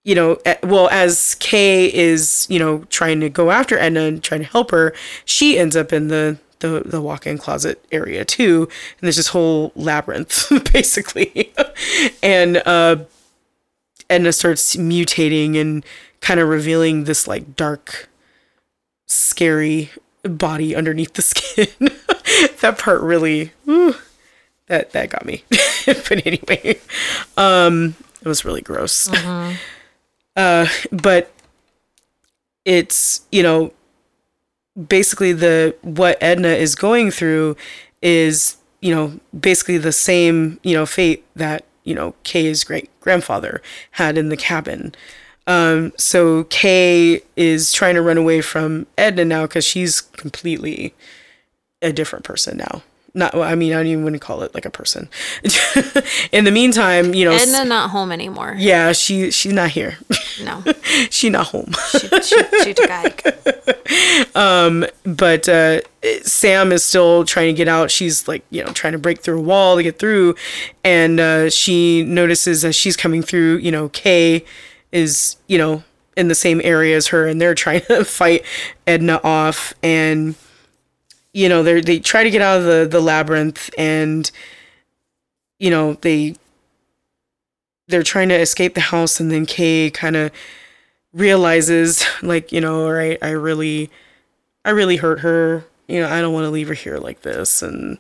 you 0.10 0.16
know, 0.16 0.39
well, 0.64 0.89
as 0.89 1.36
Kay 1.36 1.93
is, 1.93 2.47
you 2.49 2.57
know, 2.57 2.80
trying 2.89 3.20
to 3.20 3.30
go 3.30 3.51
after 3.51 3.78
Edna 3.78 4.05
and 4.05 4.24
trying 4.24 4.39
to 4.39 4.47
help 4.47 4.72
her, 4.72 4.91
she 5.24 5.60
ends 5.60 5.76
up 5.76 5.93
in 5.93 6.07
the 6.07 6.39
the, 6.62 6.82
the 6.84 6.99
walk-in 6.99 7.38
closet 7.38 7.86
area 7.91 8.26
too, 8.26 8.64
and 8.64 9.01
there's 9.01 9.18
this 9.18 9.28
whole 9.28 9.72
labyrinth 9.76 10.49
basically, 10.74 11.53
and 12.24 12.57
uh, 12.66 12.97
Edna 14.10 14.34
starts 14.34 14.76
mutating 14.76 15.55
and 15.62 15.86
kind 16.22 16.39
of 16.39 16.49
revealing 16.49 17.03
this 17.03 17.28
like 17.28 17.55
dark, 17.55 18.10
scary 19.05 19.91
body 20.24 20.76
underneath 20.76 21.14
the 21.14 21.22
skin. 21.22 21.68
that 22.62 22.80
part 22.80 23.01
really, 23.01 23.51
whew, 23.66 23.93
that 24.66 24.91
that 24.93 25.12
got 25.12 25.24
me. 25.24 25.43
but 25.86 26.26
anyway, 26.26 26.80
um, 27.38 27.93
it 28.24 28.28
was 28.28 28.43
really 28.43 28.62
gross. 28.62 29.07
Uh, 30.39 30.67
but 30.89 31.33
it's 32.63 33.25
you 33.29 33.43
know 33.43 33.73
basically 34.87 35.33
the 35.33 35.75
what 35.81 36.17
Edna 36.21 36.47
is 36.47 36.75
going 36.75 37.11
through 37.11 37.57
is 38.01 38.55
you 38.79 38.95
know 38.95 39.19
basically 39.37 39.77
the 39.77 39.91
same 39.91 40.57
you 40.63 40.73
know 40.73 40.85
fate 40.85 41.25
that 41.35 41.65
you 41.83 41.93
know 41.93 42.15
Kay's 42.23 42.63
great 42.63 42.89
grandfather 43.01 43.61
had 43.91 44.17
in 44.17 44.29
the 44.29 44.37
cabin. 44.37 44.95
Um, 45.45 45.91
so 45.97 46.45
Kay 46.45 47.21
is 47.35 47.73
trying 47.73 47.95
to 47.95 48.01
run 48.01 48.17
away 48.17 48.39
from 48.39 48.87
Edna 48.97 49.25
now 49.25 49.41
because 49.41 49.65
she's 49.65 49.99
completely 49.99 50.93
a 51.81 51.91
different 51.91 52.23
person 52.23 52.55
now. 52.55 52.81
Not, 53.14 53.34
I 53.36 53.55
mean, 53.55 53.74
I 53.74 53.78
don't 53.78 53.88
even 53.88 54.03
want 54.03 54.14
to 54.14 54.20
call 54.20 54.43
it 54.43 54.53
like 54.53 54.66
a 54.66 54.70
person. 54.70 55.10
in 56.32 56.43
the 56.43 56.51
meantime, 56.51 57.14
you 57.14 57.26
know, 57.26 57.32
Edna 57.32 57.66
not 57.66 57.89
home 57.89 58.12
anymore. 58.12 58.55
yeah, 58.57 58.91
she 58.91 59.32
she's 59.32 59.53
not 59.53 59.72
here. 59.72 59.97
No, 60.43 60.64
she 61.10 61.30
not 61.30 61.47
home. 61.47 61.74
she, 61.91 62.07
she, 62.22 62.38
she 62.64 62.74
took 62.74 62.89
a 62.89 62.95
hike. 62.95 63.24
but 65.03 65.49
uh, 65.49 65.82
Sam 66.22 66.72
is 66.72 66.84
still 66.84 67.26
trying 67.26 67.53
to 67.53 67.57
get 67.57 67.68
out. 67.68 67.89
She's 67.89 68.28
like, 68.28 68.43
you 68.51 68.64
know, 68.64 68.72
trying 68.72 68.93
to 68.93 68.99
break 68.99 69.22
through 69.22 69.39
a 69.39 69.43
wall 69.43 69.78
to 69.78 69.84
get 69.84 69.97
through, 69.97 70.36
and 70.84 71.20
uh, 71.20 71.49
she 71.49 72.03
notices 72.03 72.64
as 72.64 72.76
she's 72.76 72.95
coming 72.95 73.24
through, 73.24 73.57
you 73.57 73.72
know, 73.72 73.89
Kay 73.89 74.45
is, 74.91 75.38
you 75.47 75.57
know, 75.57 75.84
in 76.16 76.28
the 76.28 76.36
same 76.36 76.62
area 76.64 76.95
as 76.95 77.07
her, 77.07 77.26
and 77.28 77.41
they're 77.41 77.55
trying 77.55 77.82
to 77.82 78.05
fight 78.05 78.45
Edna 78.86 79.20
off, 79.24 79.74
and 79.82 80.36
you 81.34 81.49
know, 81.49 81.63
they 81.63 81.82
they 81.82 81.99
try 81.99 82.23
to 82.23 82.30
get 82.32 82.41
out 82.41 82.59
of 82.59 82.65
the 82.65 82.88
the 82.89 83.01
labyrinth, 83.01 83.69
and 83.77 84.30
you 85.59 85.69
know, 85.69 85.93
they 86.01 86.36
they're 87.88 88.03
trying 88.03 88.30
to 88.30 88.36
escape 88.39 88.75
the 88.75 88.82
house, 88.82 89.19
and 89.19 89.32
then 89.32 89.45
Kay 89.45 89.89
kind 89.91 90.15
of 90.15 90.32
realizes, 91.13 92.03
like, 92.21 92.51
you 92.51 92.61
know, 92.61 92.86
all 92.86 92.93
right, 92.93 93.17
I 93.21 93.30
really. 93.32 93.89
I 94.65 94.71
really 94.71 94.97
hurt 94.97 95.21
her. 95.21 95.65
You 95.88 96.01
know, 96.01 96.09
I 96.09 96.19
don't 96.21 96.34
want 96.34 96.43
to 96.43 96.49
leave 96.49 96.67
her 96.67 96.73
here 96.73 96.97
like 96.97 97.21
this. 97.21 97.61
And 97.61 97.97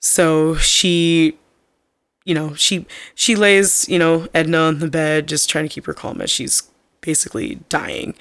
so 0.00 0.54
she, 0.54 1.36
you 2.24 2.32
know, 2.32 2.54
she 2.54 2.86
she 3.14 3.34
lays, 3.34 3.86
you 3.88 3.98
know, 3.98 4.28
Edna 4.32 4.58
on 4.58 4.78
the 4.78 4.88
bed, 4.88 5.26
just 5.26 5.50
trying 5.50 5.64
to 5.64 5.68
keep 5.68 5.86
her 5.86 5.92
calm 5.92 6.20
as 6.20 6.30
she's 6.30 6.62
basically 7.00 7.56
dying. 7.68 8.14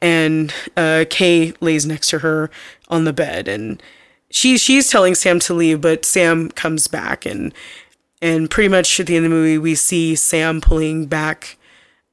And 0.00 0.52
uh, 0.76 1.04
Kay 1.08 1.54
lays 1.60 1.86
next 1.86 2.10
to 2.10 2.18
her 2.20 2.50
on 2.88 3.04
the 3.04 3.12
bed, 3.12 3.48
and 3.48 3.82
she 4.30 4.58
she's 4.58 4.90
telling 4.90 5.14
Sam 5.14 5.38
to 5.40 5.54
leave, 5.54 5.80
but 5.80 6.04
Sam 6.04 6.50
comes 6.50 6.86
back, 6.86 7.24
and 7.24 7.54
and 8.20 8.50
pretty 8.50 8.68
much 8.68 9.00
at 9.00 9.06
the 9.06 9.16
end 9.16 9.24
of 9.24 9.30
the 9.30 9.36
movie, 9.36 9.58
we 9.58 9.74
see 9.74 10.14
Sam 10.14 10.60
pulling 10.60 11.06
back 11.06 11.56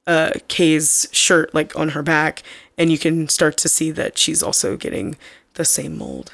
uh, 0.08 0.32
Kay's 0.48 1.08
shirt 1.12 1.54
like 1.54 1.78
on 1.78 1.90
her 1.90 2.04
back, 2.04 2.44
and 2.78 2.92
you 2.92 2.98
can 2.98 3.28
start 3.28 3.58
to 3.58 3.70
see 3.70 3.92
that 3.92 4.18
she's 4.18 4.42
also 4.42 4.78
getting 4.78 5.18
the 5.56 5.66
same 5.66 5.98
mold. 5.98 6.34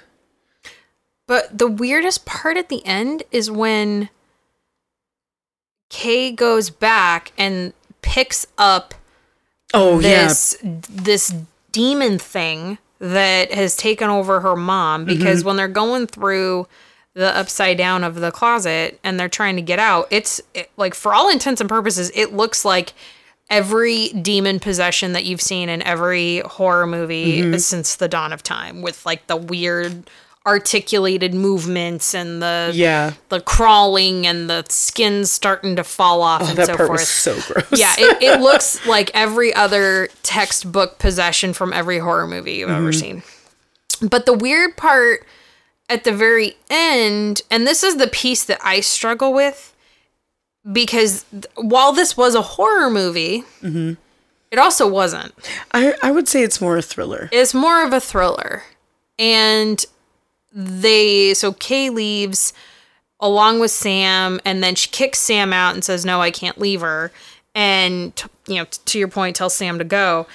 But 1.27 1.57
the 1.57 1.67
weirdest 1.67 2.25
part 2.25 2.57
at 2.57 2.69
the 2.69 2.85
end 2.85 3.23
is 3.31 3.51
when 3.51 4.09
Kay 5.89 6.31
goes 6.31 6.69
back 6.69 7.31
and 7.37 7.73
picks 8.01 8.47
up 8.57 8.95
Oh 9.73 9.99
this 10.01 10.57
this 10.61 11.33
demon 11.71 12.17
thing 12.19 12.77
that 12.99 13.51
has 13.53 13.75
taken 13.75 14.09
over 14.09 14.39
her 14.41 14.55
mom 14.55 15.05
Mm-hmm. 15.05 15.17
because 15.17 15.43
when 15.43 15.55
they're 15.55 15.67
going 15.67 16.07
through 16.07 16.67
the 17.13 17.35
upside 17.35 17.77
down 17.77 18.03
of 18.03 18.15
the 18.15 18.31
closet 18.31 18.99
and 19.03 19.19
they're 19.19 19.29
trying 19.29 19.55
to 19.55 19.61
get 19.61 19.79
out 19.79 20.07
it's 20.11 20.41
it, 20.53 20.69
like 20.77 20.93
for 20.93 21.13
all 21.13 21.29
intents 21.29 21.59
and 21.61 21.69
purposes 21.69 22.11
it 22.15 22.33
looks 22.33 22.63
like 22.65 22.93
every 23.49 24.09
demon 24.09 24.59
possession 24.59 25.13
that 25.13 25.25
you've 25.25 25.41
seen 25.41 25.69
in 25.69 25.81
every 25.83 26.39
horror 26.39 26.85
movie 26.87 27.41
Mm-hmm. 27.41 27.57
since 27.57 27.95
the 27.95 28.07
dawn 28.07 28.31
of 28.33 28.43
time 28.43 28.81
with 28.81 29.05
like 29.05 29.27
the 29.27 29.35
weird 29.37 30.09
articulated 30.45 31.33
movements 31.33 32.15
and 32.15 32.41
the 32.41 32.71
yeah, 32.73 33.13
the 33.29 33.41
crawling 33.41 34.25
and 34.25 34.49
the 34.49 34.65
skin 34.69 35.25
starting 35.25 35.75
to 35.75 35.83
fall 35.83 36.21
off 36.21 36.41
yeah. 36.41 36.49
and 36.49 36.57
That 36.57 36.67
so 36.67 36.75
part 36.77 36.87
forth 36.87 36.99
was 37.01 37.09
so 37.09 37.53
gross. 37.53 37.67
yeah, 37.71 37.93
it, 37.97 38.23
it 38.23 38.41
looks 38.41 38.85
like 38.87 39.11
every 39.13 39.53
other 39.53 40.09
textbook 40.23 40.97
possession 40.97 41.53
from 41.53 41.73
every 41.73 41.99
horror 41.99 42.27
movie 42.27 42.53
you've 42.55 42.69
ever 42.69 42.91
mm-hmm. 42.91 43.21
seen. 43.21 43.23
But 44.01 44.25
the 44.25 44.33
weird 44.33 44.77
part 44.77 45.25
at 45.89 46.03
the 46.03 46.13
very 46.13 46.55
end, 46.69 47.41
and 47.51 47.67
this 47.67 47.83
is 47.83 47.97
the 47.97 48.07
piece 48.07 48.45
that 48.45 48.59
I 48.63 48.79
struggle 48.79 49.33
with, 49.33 49.75
because 50.71 51.25
while 51.55 51.91
this 51.91 52.15
was 52.15 52.35
a 52.35 52.41
horror 52.41 52.89
movie, 52.89 53.43
mm-hmm. 53.61 53.93
it 54.51 54.59
also 54.59 54.87
wasn't. 54.87 55.33
I 55.73 55.95
I 56.01 56.11
would 56.11 56.29
say 56.29 56.43
it's 56.43 56.61
more 56.61 56.77
a 56.77 56.81
thriller. 56.81 57.29
It's 57.33 57.53
more 57.53 57.85
of 57.85 57.91
a 57.91 57.99
thriller. 57.99 58.63
And 59.17 59.85
they, 60.51 61.33
so 61.33 61.53
Kay 61.53 61.89
leaves 61.89 62.53
along 63.19 63.59
with 63.59 63.71
Sam, 63.71 64.39
and 64.45 64.63
then 64.63 64.75
she 64.75 64.89
kicks 64.89 65.19
Sam 65.19 65.53
out 65.53 65.73
and 65.73 65.83
says, 65.83 66.05
No, 66.05 66.21
I 66.21 66.31
can't 66.31 66.57
leave 66.57 66.81
her. 66.81 67.11
And, 67.55 68.15
t- 68.15 68.27
you 68.47 68.55
know, 68.55 68.65
t- 68.65 68.79
to 68.85 68.99
your 68.99 69.07
point, 69.07 69.35
tells 69.35 69.55
Sam 69.55 69.79
to 69.79 69.83
go, 69.83 70.27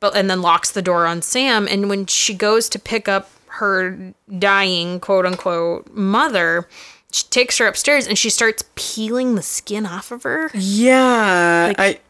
but, 0.00 0.16
and 0.16 0.28
then 0.28 0.42
locks 0.42 0.70
the 0.70 0.82
door 0.82 1.06
on 1.06 1.22
Sam. 1.22 1.66
And 1.68 1.88
when 1.88 2.06
she 2.06 2.34
goes 2.34 2.68
to 2.70 2.78
pick 2.78 3.08
up 3.08 3.30
her 3.46 4.12
dying, 4.38 5.00
quote 5.00 5.24
unquote, 5.24 5.92
mother, 5.94 6.68
she 7.12 7.24
takes 7.28 7.58
her 7.58 7.66
upstairs 7.66 8.06
and 8.06 8.18
she 8.18 8.30
starts 8.30 8.64
peeling 8.74 9.36
the 9.36 9.42
skin 9.42 9.86
off 9.86 10.10
of 10.10 10.24
her. 10.24 10.50
Yeah, 10.54 11.72
I 11.78 12.00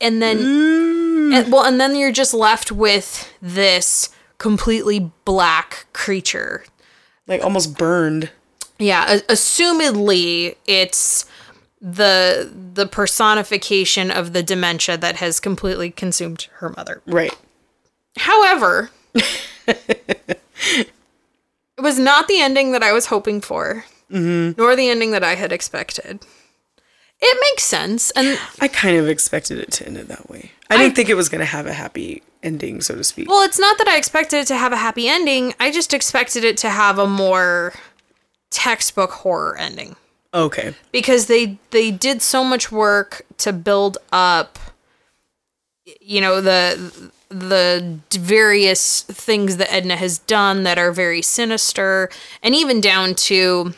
and 0.00 0.20
then 0.20 0.38
mm. 0.38 1.34
and, 1.34 1.52
well 1.52 1.64
and 1.64 1.80
then 1.80 1.94
you're 1.94 2.10
just 2.10 2.34
left 2.34 2.72
with 2.72 3.32
this 3.40 4.10
completely 4.38 5.12
black 5.24 5.86
creature 5.92 6.64
like 7.30 7.42
almost 7.42 7.78
burned. 7.78 8.28
yeah 8.78 9.18
assumedly 9.28 10.56
it's 10.66 11.24
the 11.80 12.50
the 12.74 12.86
personification 12.86 14.10
of 14.10 14.34
the 14.34 14.42
dementia 14.42 14.98
that 14.98 15.16
has 15.16 15.40
completely 15.40 15.90
consumed 15.90 16.48
her 16.54 16.68
mother 16.76 17.00
Right. 17.06 17.34
however 18.18 18.90
it 19.14 20.38
was 21.78 21.98
not 21.98 22.28
the 22.28 22.40
ending 22.42 22.72
that 22.72 22.82
i 22.82 22.92
was 22.92 23.06
hoping 23.06 23.40
for 23.40 23.84
mm-hmm. 24.10 24.60
nor 24.60 24.76
the 24.76 24.90
ending 24.90 25.12
that 25.12 25.24
i 25.24 25.36
had 25.36 25.52
expected 25.52 26.20
it 27.22 27.38
makes 27.40 27.62
sense 27.64 28.10
and 28.12 28.38
I 28.60 28.68
kind 28.68 28.96
of 28.96 29.06
expected 29.08 29.58
it 29.58 29.70
to 29.72 29.86
end 29.86 29.98
it 29.98 30.08
that 30.08 30.30
way. 30.30 30.52
I 30.70 30.78
didn't 30.78 30.96
think 30.96 31.10
it 31.10 31.14
was 31.16 31.28
going 31.28 31.40
to 31.40 31.44
have 31.44 31.66
a 31.66 31.72
happy 31.74 32.22
ending, 32.42 32.80
so 32.80 32.96
to 32.96 33.04
speak. 33.04 33.28
Well, 33.28 33.42
it's 33.44 33.58
not 33.58 33.78
that 33.78 33.88
I 33.88 33.96
expected 33.96 34.38
it 34.38 34.46
to 34.48 34.56
have 34.56 34.72
a 34.72 34.76
happy 34.76 35.08
ending. 35.08 35.54
I 35.60 35.70
just 35.70 35.92
expected 35.92 36.44
it 36.44 36.56
to 36.58 36.70
have 36.70 36.98
a 36.98 37.06
more 37.06 37.72
textbook 38.50 39.10
horror 39.10 39.56
ending 39.56 39.96
okay. 40.34 40.74
because 40.92 41.26
they 41.26 41.58
they 41.70 41.90
did 41.90 42.22
so 42.22 42.44
much 42.44 42.72
work 42.72 43.22
to 43.38 43.52
build 43.52 43.98
up 44.12 44.58
you 46.00 46.20
know 46.20 46.40
the 46.40 47.10
the 47.28 48.00
various 48.10 49.02
things 49.02 49.56
that 49.56 49.72
Edna 49.72 49.96
has 49.96 50.18
done 50.18 50.64
that 50.64 50.78
are 50.78 50.90
very 50.90 51.22
sinister 51.22 52.10
and 52.42 52.54
even 52.54 52.80
down 52.80 53.14
to 53.14 53.72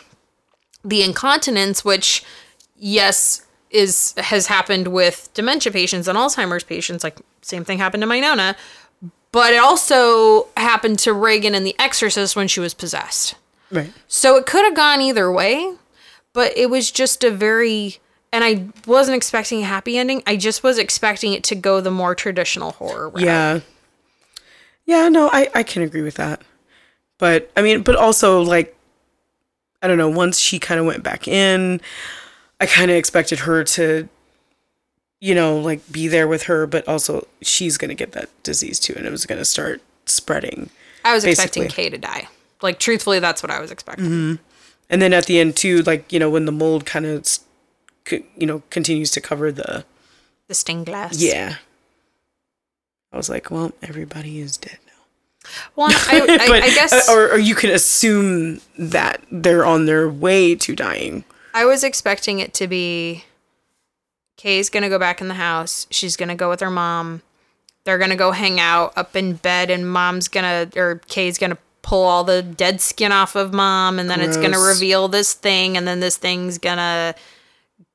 the 0.82 1.02
incontinence 1.02 1.84
which 1.84 2.24
yes 2.76 3.46
is 3.72 4.14
has 4.18 4.46
happened 4.46 4.88
with 4.88 5.30
dementia 5.34 5.72
patients 5.72 6.06
and 6.06 6.16
Alzheimer's 6.18 6.64
patients 6.64 7.02
like 7.02 7.18
same 7.40 7.64
thing 7.64 7.78
happened 7.78 8.02
to 8.02 8.06
my 8.06 8.20
nona 8.20 8.56
but 9.32 9.54
it 9.54 9.58
also 9.58 10.48
happened 10.58 10.98
to 11.00 11.12
Regan 11.14 11.54
in 11.54 11.64
The 11.64 11.74
Exorcist 11.78 12.36
when 12.36 12.48
she 12.48 12.60
was 12.60 12.74
possessed. 12.74 13.34
Right. 13.70 13.90
So 14.06 14.36
it 14.36 14.44
could 14.44 14.64
have 14.64 14.76
gone 14.76 15.00
either 15.00 15.32
way, 15.32 15.74
but 16.34 16.56
it 16.56 16.68
was 16.68 16.90
just 16.90 17.24
a 17.24 17.30
very 17.30 17.98
and 18.34 18.44
I 18.44 18.66
wasn't 18.86 19.16
expecting 19.16 19.62
a 19.62 19.66
happy 19.66 19.98
ending. 19.98 20.22
I 20.26 20.36
just 20.36 20.62
was 20.62 20.78
expecting 20.78 21.34
it 21.34 21.44
to 21.44 21.54
go 21.54 21.82
the 21.82 21.90
more 21.90 22.14
traditional 22.14 22.72
horror 22.72 23.10
route. 23.10 23.24
Yeah. 23.24 23.60
Yeah, 24.86 25.08
no, 25.10 25.28
I, 25.30 25.48
I 25.54 25.62
can 25.62 25.82
agree 25.82 26.02
with 26.02 26.14
that. 26.14 26.42
But 27.18 27.50
I 27.56 27.62
mean, 27.62 27.82
but 27.82 27.96
also 27.96 28.42
like 28.42 28.76
I 29.80 29.88
don't 29.88 29.98
know, 29.98 30.10
once 30.10 30.38
she 30.38 30.58
kind 30.58 30.78
of 30.78 30.86
went 30.86 31.02
back 31.02 31.26
in, 31.26 31.80
I 32.62 32.66
kind 32.66 32.90
of 32.90 32.96
expected 32.96 33.40
her 33.40 33.64
to 33.64 34.08
you 35.22 35.36
know, 35.36 35.56
like 35.56 35.80
be 35.92 36.08
there 36.08 36.26
with 36.26 36.42
her, 36.44 36.66
but 36.66 36.86
also 36.88 37.28
she's 37.42 37.78
going 37.78 37.90
to 37.90 37.94
get 37.94 38.10
that 38.10 38.28
disease 38.42 38.80
too 38.80 38.92
and 38.96 39.06
it 39.06 39.10
was 39.10 39.24
going 39.24 39.38
to 39.38 39.44
start 39.44 39.80
spreading. 40.04 40.68
I 41.04 41.14
was 41.14 41.24
expecting 41.24 41.62
Basically. 41.62 41.84
Kay 41.84 41.90
to 41.90 41.98
die. 41.98 42.28
Like 42.60 42.80
truthfully, 42.80 43.20
that's 43.20 43.40
what 43.40 43.50
I 43.52 43.60
was 43.60 43.70
expecting. 43.70 44.04
Mm-hmm. 44.06 44.42
And 44.90 45.00
then 45.00 45.12
at 45.12 45.26
the 45.26 45.38
end 45.38 45.56
too, 45.56 45.82
like, 45.82 46.12
you 46.12 46.18
know, 46.18 46.28
when 46.28 46.44
the 46.44 46.52
mold 46.52 46.86
kind 46.86 47.06
of 47.06 47.38
you 48.10 48.46
know, 48.48 48.64
continues 48.70 49.12
to 49.12 49.20
cover 49.20 49.52
the 49.52 49.84
The 50.48 50.54
stained 50.54 50.86
glass. 50.86 51.22
yeah. 51.22 51.56
I 53.12 53.16
was 53.16 53.28
like, 53.28 53.48
well, 53.48 53.72
everybody 53.80 54.40
is 54.40 54.56
dead 54.56 54.78
now. 54.86 55.50
Well, 55.76 55.90
I, 55.92 56.20
I, 56.20 56.48
but 56.48 56.62
I 56.64 56.70
guess 56.70 57.08
or, 57.08 57.30
or 57.30 57.38
you 57.38 57.54
can 57.54 57.70
assume 57.70 58.60
that 58.76 59.22
they're 59.30 59.64
on 59.64 59.86
their 59.86 60.08
way 60.08 60.56
to 60.56 60.74
dying. 60.74 61.24
I 61.54 61.64
was 61.64 61.84
expecting 61.84 62.38
it 62.40 62.54
to 62.54 62.66
be 62.66 63.24
Kay's 64.36 64.68
gonna 64.70 64.88
go 64.88 64.98
back 64.98 65.20
in 65.20 65.28
the 65.28 65.34
house. 65.34 65.86
She's 65.90 66.16
gonna 66.16 66.34
go 66.34 66.48
with 66.48 66.60
her 66.60 66.70
mom. 66.70 67.22
They're 67.84 67.98
gonna 67.98 68.16
go 68.16 68.32
hang 68.32 68.58
out 68.60 68.92
up 68.96 69.14
in 69.16 69.34
bed, 69.34 69.70
and 69.70 69.90
mom's 69.90 70.28
gonna 70.28 70.68
or 70.76 71.00
Kay's 71.08 71.38
gonna 71.38 71.58
pull 71.82 72.04
all 72.04 72.22
the 72.24 72.42
dead 72.42 72.80
skin 72.80 73.12
off 73.12 73.34
of 73.36 73.52
mom, 73.52 73.98
and 73.98 74.08
then 74.08 74.20
it's 74.20 74.36
gonna 74.36 74.58
reveal 74.60 75.08
this 75.08 75.34
thing, 75.34 75.76
and 75.76 75.86
then 75.86 76.00
this 76.00 76.16
thing's 76.16 76.58
gonna 76.58 77.14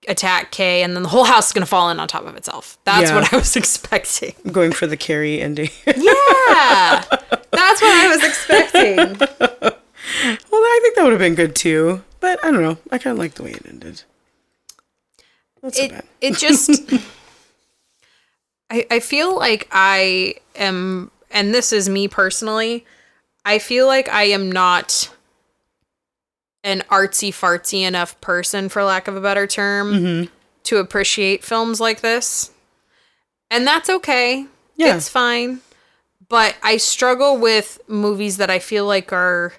attack 0.08 0.52
Kay, 0.52 0.84
and 0.84 0.96
then 0.96 1.04
the 1.04 1.10
whole 1.10 1.24
house 1.24 1.48
is 1.48 1.54
gonna 1.54 1.66
fall 1.66 1.90
in 1.90 2.00
on 2.00 2.08
top 2.08 2.26
of 2.26 2.36
itself. 2.36 2.78
That's 2.84 3.10
Yeah. 3.10 3.16
what 3.16 3.34
I 3.34 3.38
was 3.38 3.56
expecting. 3.58 4.34
I'm 4.46 4.52
going 4.52 4.72
for 4.74 4.88
the 4.88 4.98
Carrie 4.98 5.42
ending. 5.42 5.70
Yeah, 5.86 5.96
that's 7.52 7.82
what 7.82 7.92
I 7.92 8.08
was 8.10 8.24
expecting. 8.24 9.74
well, 10.24 10.62
I 10.62 10.80
think 10.82 10.96
that 10.96 11.04
would 11.04 11.12
have 11.14 11.20
been 11.20 11.36
good 11.36 11.56
too. 11.56 12.04
But 12.20 12.44
I 12.44 12.52
don't 12.52 12.62
know. 12.64 12.78
I 12.92 12.98
kind 12.98 13.14
of 13.14 13.20
like 13.20 13.36
the 13.36 13.44
way 13.44 13.52
it 13.52 13.66
ended. 13.68 14.04
So 15.62 15.84
It 15.84 15.92
bad. 15.92 16.06
it 16.22 16.38
just. 16.38 16.92
I 18.70 18.86
I 18.92 19.00
feel 19.00 19.36
like 19.36 19.68
I 19.72 20.36
am, 20.56 21.12
and 21.32 21.54
this 21.54 21.72
is 21.72 21.88
me 21.90 22.08
personally. 22.08 22.86
I 23.46 23.60
feel 23.60 23.88
like 23.88 24.10
I 24.10 24.24
am 24.24 24.52
not 24.52 25.10
an 26.64 26.82
artsy 26.92 27.30
fartsy 27.30 27.82
enough 27.88 28.20
person, 28.20 28.68
for 28.68 28.84
lack 28.84 29.08
of 29.08 29.16
a 29.16 29.22
better 29.22 29.48
term, 29.48 29.94
Mm-hmm. 29.94 30.34
to 30.64 30.78
appreciate 30.78 31.44
films 31.46 31.80
like 31.80 32.02
this. 32.02 32.52
And 33.50 33.66
that's 33.66 33.90
okay. 33.90 34.46
Yeah. 34.76 34.98
It's 34.98 35.08
fine. 35.08 35.62
But 36.28 36.58
I 36.62 36.76
struggle 36.76 37.38
with 37.38 37.80
movies 37.88 38.36
that 38.36 38.50
I 38.50 38.60
feel 38.60 38.86
like 38.86 39.14
are 39.14 39.54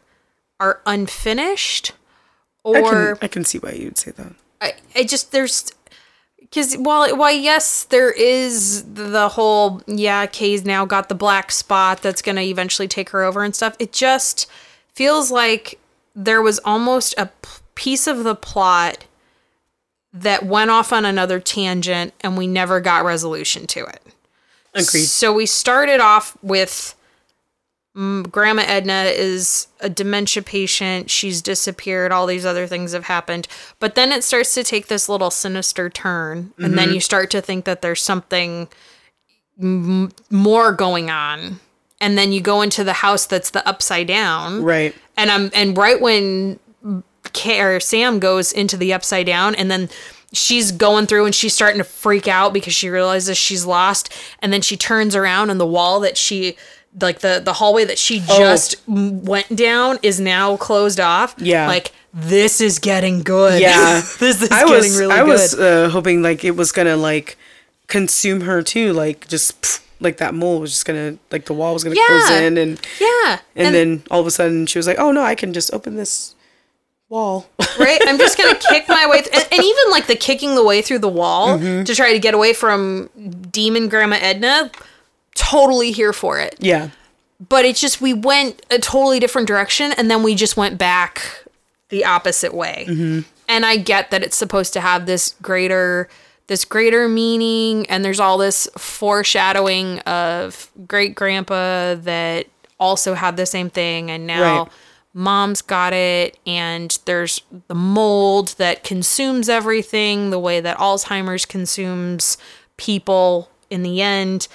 are 0.60 0.80
unfinished 0.86 1.92
I 2.64 2.80
or 2.80 2.90
can, 3.16 3.18
I 3.22 3.28
can 3.28 3.44
see 3.44 3.58
why 3.58 3.72
you'd 3.72 3.98
say 3.98 4.10
that. 4.12 4.32
I, 4.60 4.72
I 4.94 5.04
just 5.04 5.32
there's 5.32 5.72
because 6.40 6.74
while 6.76 7.16
while 7.16 7.34
yes 7.34 7.84
there 7.84 8.10
is 8.10 8.84
the 8.94 9.28
whole 9.30 9.82
yeah 9.86 10.26
Kay's 10.26 10.64
now 10.64 10.84
got 10.84 11.08
the 11.08 11.14
black 11.14 11.52
spot 11.52 12.02
that's 12.02 12.22
gonna 12.22 12.42
eventually 12.42 12.88
take 12.88 13.10
her 13.10 13.22
over 13.22 13.42
and 13.44 13.54
stuff 13.54 13.76
it 13.78 13.92
just 13.92 14.50
feels 14.94 15.30
like 15.30 15.78
there 16.14 16.42
was 16.42 16.58
almost 16.64 17.14
a 17.16 17.30
piece 17.74 18.06
of 18.06 18.24
the 18.24 18.34
plot 18.34 19.04
that 20.12 20.44
went 20.44 20.70
off 20.70 20.92
on 20.92 21.04
another 21.04 21.38
tangent 21.38 22.12
and 22.20 22.36
we 22.36 22.46
never 22.46 22.80
got 22.80 23.04
resolution 23.04 23.66
to 23.68 23.84
it 23.84 24.02
Agreed. 24.74 25.04
so 25.04 25.32
we 25.32 25.46
started 25.46 26.00
off 26.00 26.36
with 26.42 26.94
Grandma 27.98 28.62
Edna 28.64 29.10
is 29.12 29.66
a 29.80 29.88
dementia 29.90 30.40
patient. 30.40 31.10
She's 31.10 31.42
disappeared. 31.42 32.12
All 32.12 32.26
these 32.26 32.46
other 32.46 32.68
things 32.68 32.92
have 32.92 33.06
happened. 33.06 33.48
But 33.80 33.96
then 33.96 34.12
it 34.12 34.22
starts 34.22 34.54
to 34.54 34.62
take 34.62 34.86
this 34.86 35.08
little 35.08 35.32
sinister 35.32 35.90
turn. 35.90 36.52
And 36.58 36.78
then 36.78 36.86
mm-hmm. 36.86 36.94
you 36.94 37.00
start 37.00 37.28
to 37.32 37.40
think 37.40 37.64
that 37.64 37.82
there's 37.82 38.00
something 38.00 38.68
m- 39.60 40.12
more 40.30 40.72
going 40.72 41.10
on. 41.10 41.58
And 42.00 42.16
then 42.16 42.30
you 42.30 42.40
go 42.40 42.62
into 42.62 42.84
the 42.84 42.92
house 42.92 43.26
that's 43.26 43.50
the 43.50 43.66
upside 43.66 44.06
down. 44.06 44.62
Right. 44.62 44.94
And 45.16 45.28
I'm 45.28 45.50
and 45.52 45.76
right 45.76 46.00
when 46.00 46.60
K 47.32 47.60
or 47.60 47.80
Sam 47.80 48.20
goes 48.20 48.52
into 48.52 48.76
the 48.76 48.92
upside 48.92 49.26
down 49.26 49.56
and 49.56 49.68
then 49.68 49.88
she's 50.32 50.70
going 50.70 51.06
through 51.06 51.24
and 51.24 51.34
she's 51.34 51.54
starting 51.54 51.78
to 51.78 51.84
freak 51.84 52.28
out 52.28 52.52
because 52.52 52.74
she 52.74 52.88
realizes 52.90 53.36
she's 53.36 53.64
lost 53.64 54.12
and 54.40 54.52
then 54.52 54.60
she 54.60 54.76
turns 54.76 55.16
around 55.16 55.50
and 55.50 55.58
the 55.58 55.66
wall 55.66 55.98
that 56.00 56.16
she 56.16 56.56
like 57.00 57.20
the 57.20 57.40
the 57.44 57.52
hallway 57.54 57.84
that 57.84 57.98
she 57.98 58.20
just 58.20 58.76
m 58.88 59.24
went 59.24 59.54
down 59.54 59.98
is 60.02 60.20
now 60.20 60.56
closed 60.56 61.00
off. 61.00 61.34
Yeah. 61.38 61.66
Like 61.66 61.92
this 62.14 62.60
is 62.60 62.78
getting 62.78 63.22
good. 63.22 63.60
Yeah. 63.60 64.00
this 64.18 64.42
is 64.42 64.50
I 64.50 64.60
getting 64.64 64.74
was 64.74 64.98
really 64.98 65.14
I 65.14 65.18
good. 65.20 65.28
was 65.28 65.58
uh, 65.58 65.88
hoping 65.90 66.22
like 66.22 66.44
it 66.44 66.56
was 66.56 66.72
gonna 66.72 66.96
like 66.96 67.36
consume 67.86 68.42
her 68.42 68.62
too, 68.62 68.92
like 68.92 69.28
just 69.28 69.60
pff, 69.62 69.80
like 70.00 70.18
that 70.18 70.34
mole 70.34 70.60
was 70.60 70.70
just 70.70 70.86
gonna 70.86 71.18
like 71.30 71.46
the 71.46 71.54
wall 71.54 71.74
was 71.74 71.84
gonna 71.84 71.96
close 71.96 72.30
in 72.30 72.56
and 72.58 72.80
yeah. 73.00 73.40
and, 73.56 73.74
then 73.74 74.02
all 74.10 74.20
of 74.20 74.26
a 74.26 74.30
sudden 74.30 74.66
she 74.66 74.78
was 74.78 74.86
like, 74.86 74.98
oh 74.98 75.10
no, 75.10 75.22
I 75.22 75.34
can 75.34 75.52
just 75.52 75.72
open 75.72 75.96
this 75.96 76.34
wall. 77.08 77.48
right? 77.78 78.00
I'm 78.06 78.18
just 78.18 78.38
gonna 78.38 78.58
kick 78.70 78.88
my 78.88 79.06
way, 79.08 79.22
th- 79.22 79.34
and, 79.34 79.48
and 79.52 79.62
even 79.62 79.90
like 79.90 80.06
the 80.06 80.14
kicking 80.16 80.54
the 80.54 80.64
way 80.64 80.82
through 80.82 81.00
the 81.00 81.08
wall 81.08 81.58
Mm-hmm. 81.58 81.84
to 81.84 81.94
try 81.94 82.12
to 82.12 82.18
get 82.18 82.34
away 82.34 82.52
from 82.52 83.08
Demon 83.50 83.88
Grandma 83.88 84.16
Edna. 84.20 84.70
Totally 85.38 85.92
here 85.92 86.12
for 86.12 86.38
it, 86.40 86.56
yeah. 86.58 86.90
but 87.48 87.64
it's 87.64 87.80
just 87.80 88.00
we 88.00 88.12
went 88.12 88.64
a 88.70 88.78
totally 88.78 89.20
different 89.20 89.46
direction, 89.48 89.92
and 89.92 90.10
then 90.10 90.22
we 90.22 90.34
just 90.34 90.56
went 90.56 90.78
back 90.78 91.44
the 91.90 92.04
opposite 92.04 92.52
way. 92.52 92.86
Mm-hmm. 92.88 93.20
And 93.48 93.64
I 93.64 93.76
get 93.76 94.10
that 94.10 94.22
it's 94.22 94.36
supposed 94.36 94.72
to 94.74 94.80
have 94.80 95.06
this 95.06 95.34
greater 95.40 96.08
this 96.48 96.64
greater 96.64 97.08
meaning 97.08 97.86
and 97.90 98.04
there's 98.04 98.18
all 98.18 98.38
this 98.38 98.68
foreshadowing 98.76 100.00
of 100.00 100.70
great 100.86 101.14
grandpa 101.14 101.94
that 101.94 102.46
also 102.80 103.14
had 103.14 103.36
the 103.36 103.46
same 103.46 103.68
thing 103.70 104.10
and 104.10 104.26
now 104.26 104.62
Right. 104.62 104.72
mom's 105.12 105.60
got 105.60 105.92
it 105.92 106.38
and 106.46 106.98
there's 107.04 107.42
the 107.68 107.74
mold 107.74 108.54
that 108.56 108.82
consumes 108.82 109.50
everything 109.50 110.30
the 110.30 110.38
way 110.38 110.60
that 110.60 110.78
alzheimer's 110.78 111.44
consumes 111.44 112.38
people 112.78 113.50
in 113.68 113.82
the 113.82 114.00
end 114.00 114.48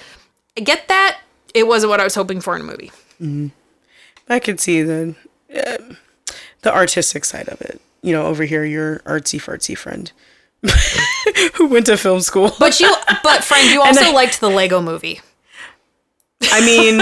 i 0.57 0.61
get 0.61 0.87
that 0.87 1.19
it 1.53 1.67
wasn't 1.67 1.89
what 1.89 1.99
i 1.99 2.03
was 2.03 2.15
hoping 2.15 2.41
for 2.41 2.55
in 2.55 2.61
a 2.61 2.65
movie 2.65 2.91
I 4.29 4.39
could 4.39 4.59
see 4.59 4.81
the 4.81 5.15
uh, 5.55 5.77
the 6.61 6.73
artistic 6.73 7.23
side 7.25 7.47
of 7.47 7.61
it. 7.61 7.79
You 8.01 8.11
know, 8.13 8.25
over 8.25 8.43
here, 8.43 8.65
your 8.65 8.99
artsy 8.99 9.39
fartsy 9.39 9.77
friend 9.77 10.11
who 11.55 11.67
went 11.67 11.85
to 11.85 11.95
film 11.97 12.19
school. 12.21 12.51
but 12.59 12.79
you 12.81 12.93
but 13.23 13.43
friend 13.43 13.69
you 13.69 13.81
also 13.85 14.05
I- 14.05 14.11
liked 14.11 14.39
the 14.41 14.49
lego 14.49 14.81
movie 14.81 15.21
I 16.51 16.65
mean, 16.65 16.99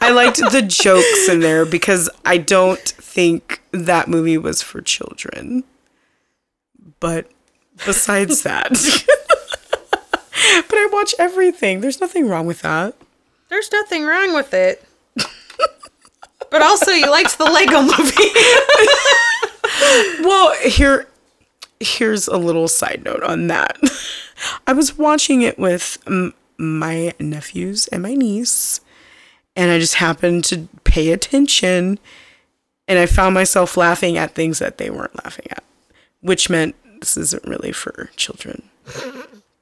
I 0.00 0.10
liked 0.10 0.38
the 0.38 0.62
jokes 0.62 1.28
in 1.28 1.38
there 1.40 1.64
because 1.64 2.10
I 2.24 2.38
don't 2.38 2.80
think 2.80 3.60
that 3.70 4.08
movie 4.08 4.38
was 4.38 4.62
for 4.62 4.80
children. 4.82 5.62
But 6.98 7.30
besides 7.84 8.42
that, 8.42 8.72
but 10.68 10.76
I 10.76 10.88
watch 10.92 11.14
everything. 11.18 11.80
There's 11.80 12.00
nothing 12.00 12.28
wrong 12.28 12.46
with 12.46 12.62
that. 12.62 12.94
there's 13.48 13.70
nothing 13.72 14.04
wrong 14.04 14.34
with 14.34 14.52
it 14.52 14.84
but 16.50 16.62
also 16.62 16.90
you 16.90 17.08
liked 17.10 17.38
the 17.38 17.44
lego 17.44 17.80
movie 17.82 18.30
Well, 20.22 20.54
here 20.62 21.06
here's 21.80 22.26
a 22.28 22.36
little 22.38 22.68
side 22.68 23.02
note 23.04 23.22
on 23.22 23.46
that. 23.48 23.76
I 24.66 24.72
was 24.72 24.96
watching 24.98 25.42
it 25.42 25.58
with 25.58 25.98
um, 26.06 26.32
my 26.58 27.12
nephews 27.20 27.86
and 27.88 28.02
my 28.02 28.14
niece, 28.14 28.80
and 29.54 29.70
I 29.70 29.78
just 29.78 29.94
happened 29.96 30.44
to 30.44 30.68
pay 30.84 31.12
attention, 31.12 31.98
and 32.88 32.98
I 32.98 33.06
found 33.06 33.34
myself 33.34 33.76
laughing 33.76 34.16
at 34.16 34.34
things 34.34 34.58
that 34.58 34.78
they 34.78 34.88
weren't 34.90 35.22
laughing 35.24 35.46
at, 35.50 35.64
which 36.20 36.48
meant 36.48 36.74
this 37.00 37.16
isn't 37.16 37.44
really 37.44 37.72
for 37.72 38.10
children. 38.16 38.62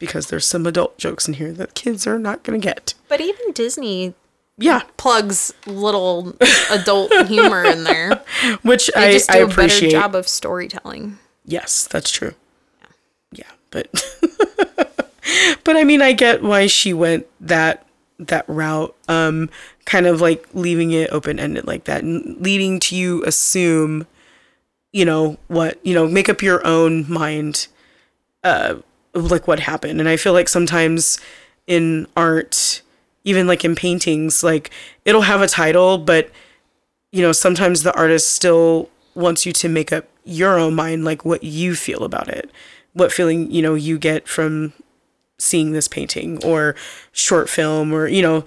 Because 0.07 0.29
there's 0.29 0.47
some 0.47 0.67
adult 0.67 0.99
jokes 0.99 1.27
in 1.29 1.35
here 1.35 1.53
that 1.53 1.75
kids 1.75 2.07
are 2.07 2.19
not 2.19 2.43
gonna 2.43 2.59
get. 2.59 2.95
but 3.09 3.21
even 3.21 3.53
disney 3.53 4.15
Yeah, 4.59 4.83
plugs 4.97 5.53
little 5.67 6.37
adult 6.71 7.13
humor 7.27 7.65
in 7.65 7.85
there 7.85 8.23
which 8.63 8.91
they 8.95 9.09
I, 9.09 9.13
just 9.13 9.31
I 9.31 9.39
do 9.39 9.45
a 9.45 9.47
better 9.49 9.63
appreciate. 9.63 9.91
job 9.93 10.15
of 10.15 10.29
storytelling 10.29 11.19
Yes, 11.47 11.87
that's 11.87 12.11
true. 12.11 12.33
Yeah, 13.33 13.51
but 13.71 13.89
but 15.65 15.77
I 15.77 15.85
mean, 15.85 16.01
I 16.03 16.13
get 16.13 16.43
why 16.43 16.67
she 16.69 16.93
went 16.95 17.27
that 17.41 17.87
that 18.19 18.45
route. 18.49 18.95
Um, 19.09 19.51
kind 19.85 20.07
of 20.07 20.21
like 20.23 20.47
leaving 20.55 20.93
it 20.93 21.11
open 21.13 21.39
ended 21.39 21.67
like 21.67 21.85
that, 21.85 22.03
and 22.03 22.41
leading 22.41 22.81
to 22.81 22.97
you 22.97 23.23
assume, 23.25 24.07
you 24.93 25.05
know 25.05 25.37
what 25.49 25.79
you 25.85 25.93
know, 25.95 26.07
make 26.09 26.31
up 26.31 26.41
your 26.43 26.67
own 26.67 27.11
mind, 27.13 27.67
uh, 28.43 28.77
like 29.15 29.47
what 29.47 29.61
happened. 29.61 30.01
And 30.01 30.09
I 30.09 30.17
feel 30.17 30.33
like 30.33 30.49
sometimes 30.49 31.19
in 31.67 32.07
art, 32.17 32.83
even 33.25 33.47
like 33.47 33.65
in 33.65 33.75
paintings, 33.75 34.43
like 34.45 34.71
it'll 35.05 35.23
have 35.23 35.41
a 35.41 35.47
title, 35.47 35.99
but 35.99 36.31
you 37.13 37.23
know, 37.23 37.33
sometimes 37.33 37.83
the 37.83 37.95
artist 37.95 38.33
still 38.33 38.91
wants 39.15 39.47
you 39.47 39.53
to 39.53 39.69
make 39.69 39.93
up 39.93 40.07
your 40.25 40.59
own 40.59 40.75
mind, 40.75 41.05
like 41.05 41.25
what 41.25 41.45
you 41.45 41.75
feel 41.75 42.03
about 42.03 42.29
it, 42.29 42.51
what 42.93 43.13
feeling, 43.13 43.51
you 43.51 43.63
know, 43.63 43.75
you 43.75 43.99
get 43.99 44.27
from 44.27 44.73
seeing 45.39 45.73
this 45.73 45.89
painting 45.89 46.43
or 46.45 46.75
short 47.13 47.49
film 47.49 47.93
or, 47.93 48.09
you 48.09 48.23
know, 48.23 48.45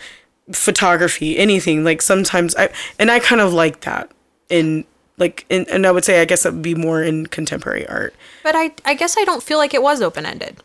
photography, 0.51 1.37
anything. 1.37 1.83
Like 1.83 2.01
sometimes 2.01 2.55
I, 2.55 2.69
and 2.99 3.09
I 3.09 3.19
kind 3.19 3.41
of 3.41 3.53
like 3.53 3.81
that 3.81 4.11
in, 4.49 4.85
like, 5.17 5.45
in, 5.49 5.65
and 5.69 5.85
I 5.85 5.91
would 5.91 6.05
say, 6.05 6.21
I 6.21 6.25
guess 6.25 6.43
that 6.43 6.53
would 6.53 6.61
be 6.61 6.75
more 6.75 7.01
in 7.01 7.27
contemporary 7.27 7.87
art. 7.87 8.13
But 8.43 8.55
I, 8.55 8.71
I 8.85 8.93
guess 8.93 9.17
I 9.17 9.23
don't 9.23 9.43
feel 9.43 9.57
like 9.57 9.73
it 9.73 9.81
was 9.81 10.01
open 10.01 10.25
ended 10.25 10.57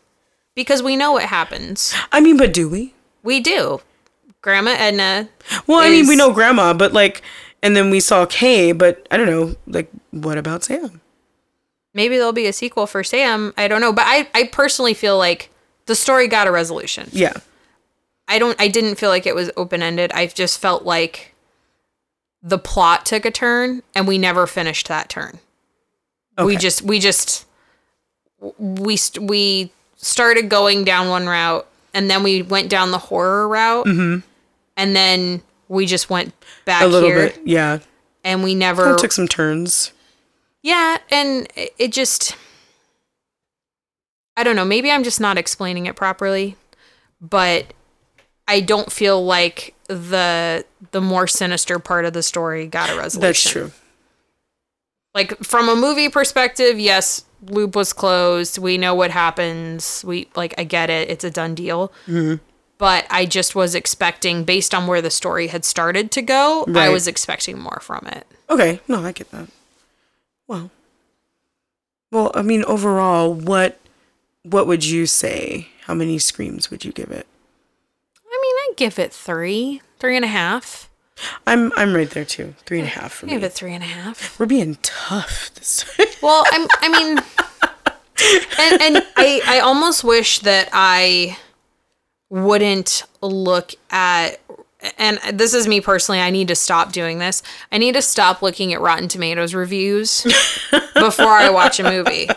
because 0.55 0.83
we 0.83 0.97
know 0.97 1.13
what 1.13 1.25
happens. 1.25 1.95
I 2.11 2.21
mean, 2.21 2.37
but 2.37 2.53
do 2.53 2.69
we? 2.69 2.95
We 3.23 3.41
do. 3.41 3.81
Grandma 4.41 4.73
Edna. 4.73 5.29
Well, 5.67 5.79
I 5.79 5.89
mean, 5.89 6.09
we 6.09 6.17
know 6.17 6.33
grandma, 6.33 6.75
but 6.75 6.93
like, 6.93 7.23
and 7.63 7.77
then 7.77 7.91
we 7.91 8.01
saw 8.01 8.27
Kay, 8.27 8.73
but 8.73 9.07
I 9.11 9.17
don't 9.17 9.27
know, 9.27 9.55
like, 9.67 9.91
what 10.11 10.37
about 10.37 10.65
Sam? 10.65 11.01
Maybe 11.95 12.17
there'll 12.17 12.33
be 12.33 12.47
a 12.47 12.53
sequel 12.53 12.87
for 12.87 13.05
Sam. 13.05 13.53
I 13.57 13.69
don't 13.69 13.81
know. 13.81 13.93
But 13.93 14.05
I, 14.07 14.29
I 14.35 14.45
personally 14.45 14.95
feel 14.95 15.19
like 15.19 15.51
the 15.87 15.95
story 15.95 16.27
got 16.27 16.47
a 16.47 16.51
resolution. 16.51 17.09
Yeah. 17.13 17.35
I 18.29 18.39
don't 18.39 18.59
I 18.61 18.69
didn't 18.69 18.95
feel 18.95 19.11
like 19.11 19.27
it 19.27 19.35
was 19.35 19.51
open 19.57 19.83
ended. 19.83 20.11
I 20.13 20.27
just 20.27 20.59
felt 20.59 20.85
like 20.85 21.32
the 22.43 22.59
plot 22.59 23.07
took 23.07 23.25
a 23.25 23.31
turn 23.31 23.83
and 23.95 24.07
we 24.09 24.19
never 24.19 24.47
finished 24.47 24.89
that 24.89 25.09
turn. 25.09 25.39
We 26.43 26.57
just 26.57 26.83
we 26.83 26.99
just 26.99 27.47
we 28.59 28.97
st- 28.97 29.29
we 29.29 29.71
started 29.97 30.49
going 30.49 30.85
down 30.85 31.09
one 31.09 31.27
route 31.27 31.67
and 31.95 32.11
then 32.11 32.23
we 32.23 32.43
went 32.43 32.69
down 32.69 32.91
the 32.91 32.99
horror 32.99 33.47
route 33.47 33.87
mm-hmm. 33.87 34.27
and 34.77 34.97
then 34.97 35.43
we 35.69 35.87
just 35.87 36.11
went 36.11 36.35
back 36.65 36.83
a 36.83 36.87
little 36.87 37.09
here 37.09 37.29
bit. 37.29 37.41
Yeah, 37.45 37.79
and 38.25 38.43
we 38.43 38.55
never 38.55 38.95
it 38.95 38.99
took 38.99 39.13
some 39.13 39.29
turns. 39.29 39.93
yeah 40.63 40.99
and 41.11 41.47
it 41.55 41.93
just 41.93 42.37
i 44.37 44.43
don't 44.43 44.57
know 44.57 44.65
maybe 44.65 44.91
i'm 44.91 45.05
just 45.05 45.21
not 45.21 45.39
explaining 45.39 45.87
it 45.87 45.95
properly 45.95 46.57
but 47.21 47.67
i 48.49 48.61
don't 48.61 48.91
feel 48.91 49.25
like 49.25 49.75
the 49.95 50.65
the 50.93 51.01
more 51.01 51.27
sinister 51.27 51.79
part 51.79 52.05
of 52.05 52.13
the 52.13 52.23
story 52.23 52.67
got 52.67 52.91
a 52.91 52.97
resolution 52.97 53.21
That's 53.29 53.51
true. 53.51 53.71
like 55.15 55.39
from 55.45 55.69
a 55.69 55.77
movie 55.77 56.09
perspective 56.09 56.79
yes 56.79 57.25
loop 57.49 57.75
was 57.77 57.93
closed 57.93 58.59
we 58.59 58.79
know 58.79 58.95
what 58.95 59.11
happens 59.11 60.05
we 60.07 60.29
like 60.37 60.55
i 60.59 60.65
get 60.65 60.91
it 60.91 61.11
it's 61.11 61.25
a 61.25 61.31
done 61.31 61.55
deal 61.55 61.93
Mm-hmm. 62.07 62.43
but 62.79 63.07
i 63.11 63.27
just 63.27 63.55
was 63.55 63.75
expecting 63.75 64.45
based 64.45 64.75
on 64.75 64.87
where 64.87 65.03
the 65.03 65.11
story 65.11 65.49
had 65.49 65.65
started 65.65 66.11
to 66.13 66.23
go 66.23 66.65
i 66.75 66.89
was 66.89 67.07
expecting 67.09 67.59
more 67.59 67.81
from 67.83 68.07
it 68.07 68.27
Okay, 68.51 68.81
no, 68.87 69.03
I 69.03 69.13
get 69.13 69.31
that. 69.31 69.49
Well, 70.47 70.71
well, 72.11 72.31
I 72.35 72.43
mean, 72.43 72.65
overall, 72.65 73.33
what 73.33 73.79
what 74.43 74.67
would 74.67 74.85
you 74.85 75.07
say? 75.07 75.69
How 75.87 75.95
many 75.95 76.19
screams 76.19 76.71
would 76.71 76.85
you 76.85 76.93
give 76.93 77.11
it? 77.11 77.27
Give 78.77 78.99
it 78.99 79.13
three 79.13 79.81
three 79.99 80.17
and 80.17 80.25
a 80.25 80.29
half 80.29 80.89
I'm 81.47 81.73
I'm 81.77 81.95
right 81.95 82.11
there 82.11 82.25
too. 82.25 82.55
Three 82.67 82.79
and 82.81 82.89
a 82.89 82.91
half 82.91 83.13
for 83.13 83.27
i 83.27 83.29
me. 83.29 83.33
give 83.35 83.45
it 83.45 83.53
three 83.53 83.75
and 83.75 83.85
a 83.85 83.87
half 83.87 84.39
We're 84.41 84.47
being 84.47 84.77
tough 84.83 85.51
this 85.55 85.85
time. 85.97 86.07
well 86.23 86.45
i'm 86.51 86.67
i 86.81 86.89
mean 86.89 87.19
and 88.59 88.83
and 88.83 89.07
i 89.17 89.41
i 89.47 89.61
almost 89.61 90.05
wish 90.05 90.41
that 90.41 90.69
i 90.73 91.37
wouldn't 92.31 93.05
look 93.21 93.73
at 93.91 94.41
and 94.99 95.19
this 95.33 95.55
is 95.55 95.69
me 95.69 95.81
personally 95.81 96.21
i 96.21 96.31
need 96.31 96.49
to 96.49 96.55
stop 96.55 96.93
doing 96.93 97.19
this. 97.19 97.43
I 97.71 97.79
need 97.79 97.95
to 97.95 98.03
stop 98.03 98.43
looking 98.43 98.73
at 98.73 98.81
rotten 98.81 99.09
tomatoes 99.09 99.55
reviews 99.55 100.23
before 100.95 101.33
i 101.33 101.49
watch 101.51 101.81
a 101.81 101.85
movie. 101.85 102.29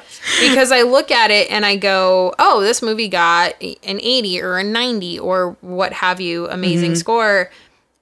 Because 0.41 0.71
i 0.71 0.81
look 0.81 1.11
at 1.11 1.31
it 1.31 1.49
and 1.49 1.65
i 1.65 1.75
go 1.75 2.33
oh 2.39 2.61
this 2.61 2.81
movie 2.81 3.07
got 3.07 3.53
an 3.61 3.99
80 4.01 4.41
or 4.41 4.57
a 4.57 4.63
90 4.63 5.19
or 5.19 5.57
what 5.61 5.93
have 5.93 6.21
you 6.21 6.47
amazing 6.49 6.91
mm-hmm. 6.91 6.99
score. 6.99 7.51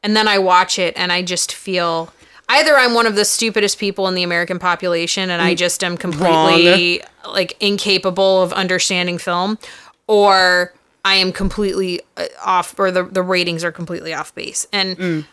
And 0.02 0.16
then 0.16 0.28
i 0.28 0.38
watch 0.38 0.80
it 0.80 0.94
and 0.98 1.12
i 1.12 1.22
just 1.22 1.54
feel 1.54 2.12
either 2.50 2.76
i'm 2.76 2.94
one 2.94 3.08
of 3.08 3.16
the 3.16 3.26
stupidest 3.26 3.78
people 3.78 4.08
in 4.08 4.16
the 4.16 4.24
american 4.24 4.60
population 4.60 5.30
and 5.30 5.42
i 5.42 5.54
mm. 5.54 5.58
just 5.58 5.84
am 5.84 5.98
completely 5.98 7.02
like 7.28 7.56
incapable 7.62 8.42
of 8.42 8.52
understanding 8.54 9.18
film 9.18 9.58
or 10.08 10.74
I 11.06 11.16
am 11.16 11.32
completely 11.32 12.02
uh, 12.18 12.28
off, 12.44 12.78
or 12.80 12.92
the, 12.92 13.04
the 13.04 13.22
ratings 13.22 13.64
are 13.64 13.72
completely 13.72 14.14
off 14.14 14.34
base. 14.34 14.66
And 14.72 15.26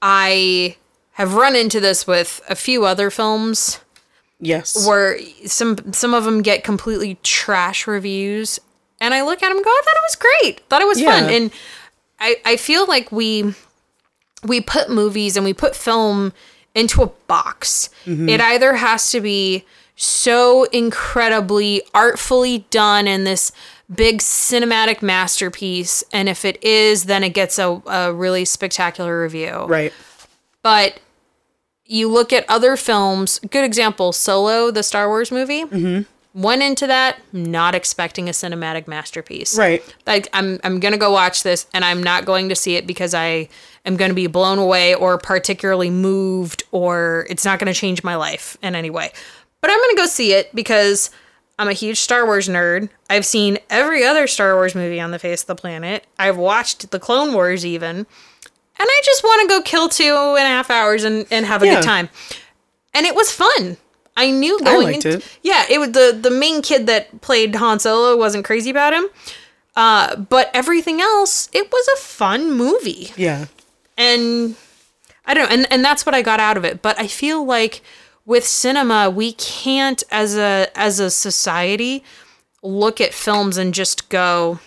I 0.00 0.76
have 1.12 1.34
run 1.34 1.54
into 1.54 1.80
this 1.80 2.06
with 2.06 2.40
a 2.48 2.54
few 2.54 2.84
other 2.84 3.10
films 3.10 3.80
yes. 4.40 4.86
where 4.86 5.18
some 5.46 5.92
some 5.92 6.14
of 6.14 6.24
them 6.24 6.42
get 6.42 6.64
completely 6.64 7.18
trash 7.22 7.86
reviews, 7.86 8.58
and 9.00 9.14
I 9.14 9.22
look 9.22 9.42
at 9.42 9.48
them 9.48 9.58
and 9.58 9.64
go, 9.64 9.70
I 9.70 9.82
thought 9.84 9.96
it 9.96 10.02
was 10.02 10.16
great, 10.16 10.60
thought 10.68 10.82
it 10.82 10.88
was 10.88 11.00
fun, 11.02 11.30
and 11.30 11.50
I 12.18 12.36
I 12.44 12.56
feel 12.56 12.86
like 12.86 13.12
we 13.12 13.54
we 14.42 14.60
put 14.60 14.90
movies 14.90 15.36
and 15.36 15.44
we 15.44 15.52
put 15.54 15.76
film 15.76 16.32
into 16.74 17.02
a 17.02 17.06
box. 17.28 17.90
It 18.28 18.40
either 18.40 18.74
has 18.74 19.10
to 19.12 19.20
be 19.20 19.64
so 19.96 20.64
incredibly 20.64 21.82
artfully 21.94 22.66
done 22.70 23.06
in 23.06 23.24
this 23.24 23.52
big 23.94 24.18
cinematic 24.18 25.02
masterpiece, 25.02 26.02
and 26.12 26.28
if 26.28 26.44
it 26.44 26.62
is, 26.64 27.04
then 27.04 27.22
it 27.22 27.34
gets 27.34 27.58
a, 27.58 27.82
a 27.86 28.12
really 28.12 28.44
spectacular 28.44 29.20
review 29.20 29.64
right. 29.66 29.92
but 30.62 30.98
you 31.84 32.08
look 32.08 32.32
at 32.32 32.48
other 32.48 32.76
films 32.76 33.38
good 33.50 33.64
example 33.64 34.12
solo 34.12 34.70
the 34.70 34.82
star 34.82 35.08
wars 35.08 35.30
movie 35.30 35.64
mm-hmm. 35.64 36.40
went 36.40 36.62
into 36.62 36.86
that 36.86 37.18
not 37.32 37.74
expecting 37.74 38.28
a 38.28 38.32
cinematic 38.32 38.86
masterpiece 38.86 39.58
Right. 39.58 39.82
like 40.06 40.28
i'm 40.32 40.58
i'm 40.64 40.80
gonna 40.80 40.96
go 40.96 41.10
watch 41.10 41.42
this 41.42 41.66
and 41.74 41.84
i'm 41.84 42.02
not 42.02 42.24
going 42.24 42.48
to 42.48 42.54
see 42.54 42.76
it 42.76 42.86
because 42.86 43.14
i 43.14 43.48
am 43.84 43.96
going 43.96 44.10
to 44.10 44.14
be 44.14 44.26
blown 44.28 44.58
away 44.58 44.94
or 44.94 45.18
particularly 45.18 45.90
moved 45.90 46.62
or 46.70 47.26
it's 47.28 47.44
not 47.44 47.58
going 47.58 47.72
to 47.72 47.78
change 47.78 48.02
my 48.04 48.16
life 48.16 48.56
in 48.62 48.74
any 48.74 48.90
way 48.90 49.12
but 49.62 49.70
i'm 49.70 49.78
going 49.78 49.90
to 49.90 49.96
go 49.96 50.06
see 50.06 50.32
it 50.34 50.54
because 50.54 51.10
i'm 51.58 51.68
a 51.68 51.72
huge 51.72 51.98
star 51.98 52.26
wars 52.26 52.48
nerd 52.48 52.90
i've 53.08 53.24
seen 53.24 53.56
every 53.70 54.04
other 54.04 54.26
star 54.26 54.54
wars 54.54 54.74
movie 54.74 55.00
on 55.00 55.10
the 55.12 55.18
face 55.18 55.40
of 55.42 55.46
the 55.46 55.54
planet 55.54 56.04
i've 56.18 56.36
watched 56.36 56.90
the 56.90 56.98
clone 57.00 57.32
wars 57.32 57.64
even 57.64 58.06
and 58.78 58.88
I 58.90 59.00
just 59.04 59.22
want 59.22 59.42
to 59.42 59.48
go 59.54 59.62
kill 59.62 59.88
two 59.90 60.02
and 60.38 60.44
a 60.46 60.48
half 60.48 60.70
hours 60.70 61.04
and, 61.04 61.26
and 61.30 61.44
have 61.44 61.62
a 61.62 61.66
Yeah. 61.66 61.74
good 61.76 61.84
time. 61.84 62.08
And 62.94 63.04
it 63.04 63.14
was 63.14 63.30
fun. 63.30 63.76
I 64.16 64.30
knew 64.30 64.58
I 64.62 64.64
going 64.64 64.86
liked 64.94 65.04
in- 65.04 65.18
it. 65.18 65.38
Yeah, 65.42 65.64
it 65.68 65.78
was 65.78 65.90
the 65.92 66.18
the 66.20 66.30
main 66.30 66.62
kid 66.62 66.86
that 66.86 67.20
played 67.20 67.54
Han 67.54 67.78
Solo 67.80 68.16
wasn't 68.16 68.46
crazy 68.46 68.70
about 68.70 68.94
him. 68.94 69.04
Uh, 69.76 70.16
but 70.16 70.50
everything 70.54 71.02
else, 71.02 71.50
it 71.52 71.70
was 71.70 71.86
a 71.88 71.96
fun 71.98 72.52
movie. 72.52 73.12
Yeah. 73.14 73.44
And 73.98 74.56
I 75.26 75.34
don't 75.34 75.48
know, 75.50 75.54
and, 75.54 75.70
and 75.70 75.84
that's 75.84 76.06
what 76.06 76.14
I 76.14 76.22
got 76.22 76.40
out 76.40 76.56
of 76.56 76.64
it. 76.64 76.80
But 76.80 76.98
I 76.98 77.06
feel 77.08 77.44
like 77.44 77.82
with 78.24 78.46
cinema, 78.46 79.10
we 79.10 79.32
can't 79.32 80.02
as 80.10 80.36
a 80.36 80.68
as 80.74 81.00
a 81.00 81.10
society 81.10 82.04
look 82.62 83.00
at 83.00 83.12
films 83.12 83.56
and 83.56 83.74
just 83.74 84.08
go 84.08 84.60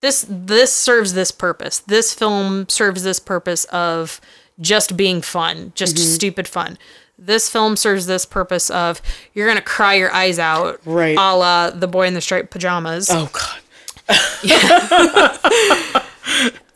this 0.00 0.26
this 0.28 0.72
serves 0.72 1.14
this 1.14 1.30
purpose. 1.30 1.78
This 1.80 2.12
film 2.14 2.68
serves 2.68 3.02
this 3.02 3.18
purpose 3.18 3.64
of 3.66 4.20
just 4.60 4.96
being 4.96 5.22
fun, 5.22 5.72
just 5.74 5.96
mm-hmm. 5.96 6.14
stupid 6.14 6.48
fun. 6.48 6.78
This 7.18 7.48
film 7.48 7.76
serves 7.76 8.06
this 8.06 8.26
purpose 8.26 8.68
of 8.70 9.00
you're 9.32 9.48
gonna 9.48 9.62
cry 9.62 9.94
your 9.94 10.12
eyes 10.12 10.38
out, 10.38 10.80
Right. 10.84 11.16
A 11.16 11.36
la 11.36 11.70
the 11.70 11.88
boy 11.88 12.06
in 12.06 12.14
the 12.14 12.20
striped 12.20 12.50
pajamas. 12.50 13.08
Oh 13.10 13.30
God. 13.32 13.60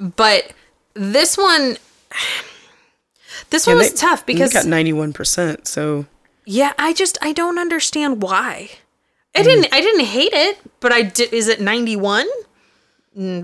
But 0.01 0.53
this 0.95 1.37
one, 1.37 1.77
this 3.51 3.67
one 3.67 3.77
Yeah, 3.77 3.83
was 3.83 3.91
they- 3.93 3.97
tough 3.97 4.25
because 4.27 4.53
got 4.53 4.67
ninety 4.67 4.93
one 4.93 5.13
percent. 5.13 5.67
So 5.67 6.07
yeah, 6.47 6.73
I 6.79 6.93
just 6.93 7.19
I 7.23 7.33
don't 7.33 7.59
understand 7.59 8.23
why. 8.23 8.71
I 9.37 9.43
didn't 9.43 9.73
I 9.73 9.81
didn't 9.81 10.07
hate 10.07 10.33
it, 10.33 10.59
but 10.81 10.93
I 10.93 11.03
did. 11.03 11.33
Is 11.33 11.47
it 11.49 11.61
ninety 11.61 11.95
one? 11.97 12.27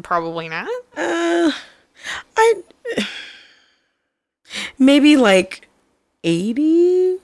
Probably 0.03 0.49
not. 0.49 0.69
Uh, 0.97 1.53
I 2.37 2.55
maybe 4.79 5.17
like 5.17 5.69
80 6.25 7.19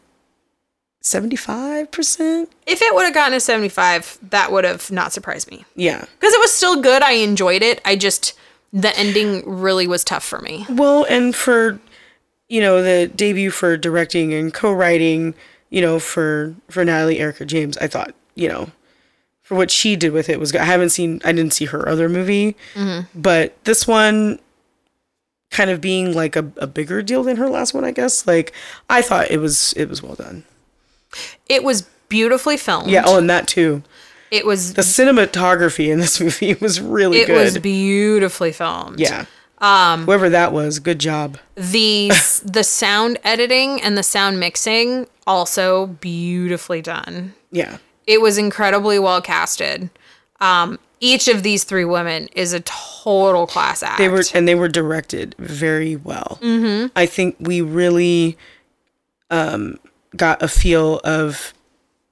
75 1.00 1.90
percent. 1.90 2.52
If 2.66 2.80
it 2.80 2.94
would 2.94 3.04
have 3.04 3.14
gotten 3.14 3.34
a 3.34 3.40
seventy 3.40 3.68
five, 3.68 4.18
that 4.30 4.52
would 4.52 4.64
have 4.64 4.90
not 4.92 5.12
surprised 5.12 5.50
me 5.50 5.64
Yeah. 5.74 6.00
because 6.00 6.32
it 6.32 6.38
was 6.40 6.52
still 6.52 6.80
good. 6.80 7.02
I 7.02 7.12
enjoyed 7.12 7.62
it. 7.62 7.80
I 7.84 7.96
just 7.96 8.34
the 8.72 8.96
ending 8.96 9.42
really 9.44 9.86
was 9.88 10.04
tough 10.04 10.22
for 10.24 10.38
me. 10.40 10.64
Well, 10.68 11.04
and 11.10 11.34
for 11.34 11.80
you 12.52 12.60
know 12.60 12.82
the 12.82 13.08
debut 13.08 13.50
for 13.50 13.78
directing 13.78 14.34
and 14.34 14.52
co-writing, 14.52 15.34
you 15.70 15.80
know 15.80 15.98
for 15.98 16.54
for 16.68 16.84
Natalie 16.84 17.18
Erika 17.18 17.46
James, 17.46 17.78
I 17.78 17.86
thought 17.86 18.14
you 18.34 18.46
know 18.46 18.70
for 19.42 19.54
what 19.54 19.70
she 19.70 19.96
did 19.96 20.12
with 20.12 20.28
it 20.28 20.38
was 20.38 20.52
good. 20.52 20.60
I 20.60 20.64
haven't 20.64 20.90
seen, 20.90 21.20
I 21.24 21.32
didn't 21.32 21.54
see 21.54 21.64
her 21.64 21.88
other 21.88 22.10
movie, 22.10 22.54
mm-hmm. 22.74 23.06
but 23.18 23.56
this 23.64 23.88
one 23.88 24.38
kind 25.50 25.70
of 25.70 25.80
being 25.80 26.12
like 26.12 26.36
a, 26.36 26.50
a 26.58 26.66
bigger 26.66 27.02
deal 27.02 27.22
than 27.22 27.38
her 27.38 27.48
last 27.48 27.72
one, 27.72 27.84
I 27.84 27.90
guess. 27.90 28.26
Like 28.26 28.52
I 28.90 29.00
thought 29.00 29.30
it 29.30 29.38
was 29.38 29.72
it 29.74 29.88
was 29.88 30.02
well 30.02 30.14
done. 30.14 30.44
It 31.48 31.64
was 31.64 31.88
beautifully 32.08 32.58
filmed. 32.58 32.90
Yeah. 32.90 33.04
Oh, 33.06 33.16
and 33.16 33.30
that 33.30 33.48
too. 33.48 33.82
it 34.30 34.44
was 34.44 34.74
The 34.74 34.82
cinematography 34.82 35.90
in 35.90 36.00
this 36.00 36.20
movie 36.26 36.52
was 36.54 36.82
really 36.82 37.20
it 37.20 37.28
good. 37.28 37.42
was 37.42 37.56
beautifully 37.58 38.52
filmed. 38.52 39.00
yeah. 39.00 39.24
Um, 39.62 40.06
Whoever 40.06 40.28
that 40.28 40.52
was, 40.52 40.80
good 40.80 40.98
job. 40.98 41.38
the 41.54 42.08
the 42.44 42.64
sound 42.64 43.18
editing 43.24 43.80
and 43.80 43.96
the 43.96 44.02
sound 44.02 44.40
mixing 44.40 45.06
also 45.26 45.86
beautifully 45.86 46.82
done. 46.82 47.34
Yeah. 47.50 47.78
It 48.06 48.20
was 48.20 48.36
incredibly 48.36 48.98
well 48.98 49.22
casted. 49.22 49.88
Um, 50.40 50.80
each 50.98 51.28
of 51.28 51.44
these 51.44 51.64
three 51.64 51.84
women 51.84 52.28
is 52.34 52.52
a 52.52 52.60
total 52.60 53.46
class 53.46 53.82
act. 53.82 53.98
They 53.98 54.08
were 54.08 54.24
and 54.34 54.46
they 54.46 54.56
were 54.56 54.68
directed 54.68 55.34
very 55.38 55.96
well. 55.96 56.38
Mm-hmm. 56.42 56.88
I 56.96 57.06
think 57.06 57.36
we 57.38 57.60
really 57.60 58.36
um, 59.30 59.78
got 60.16 60.42
a 60.42 60.48
feel 60.48 61.00
of 61.04 61.54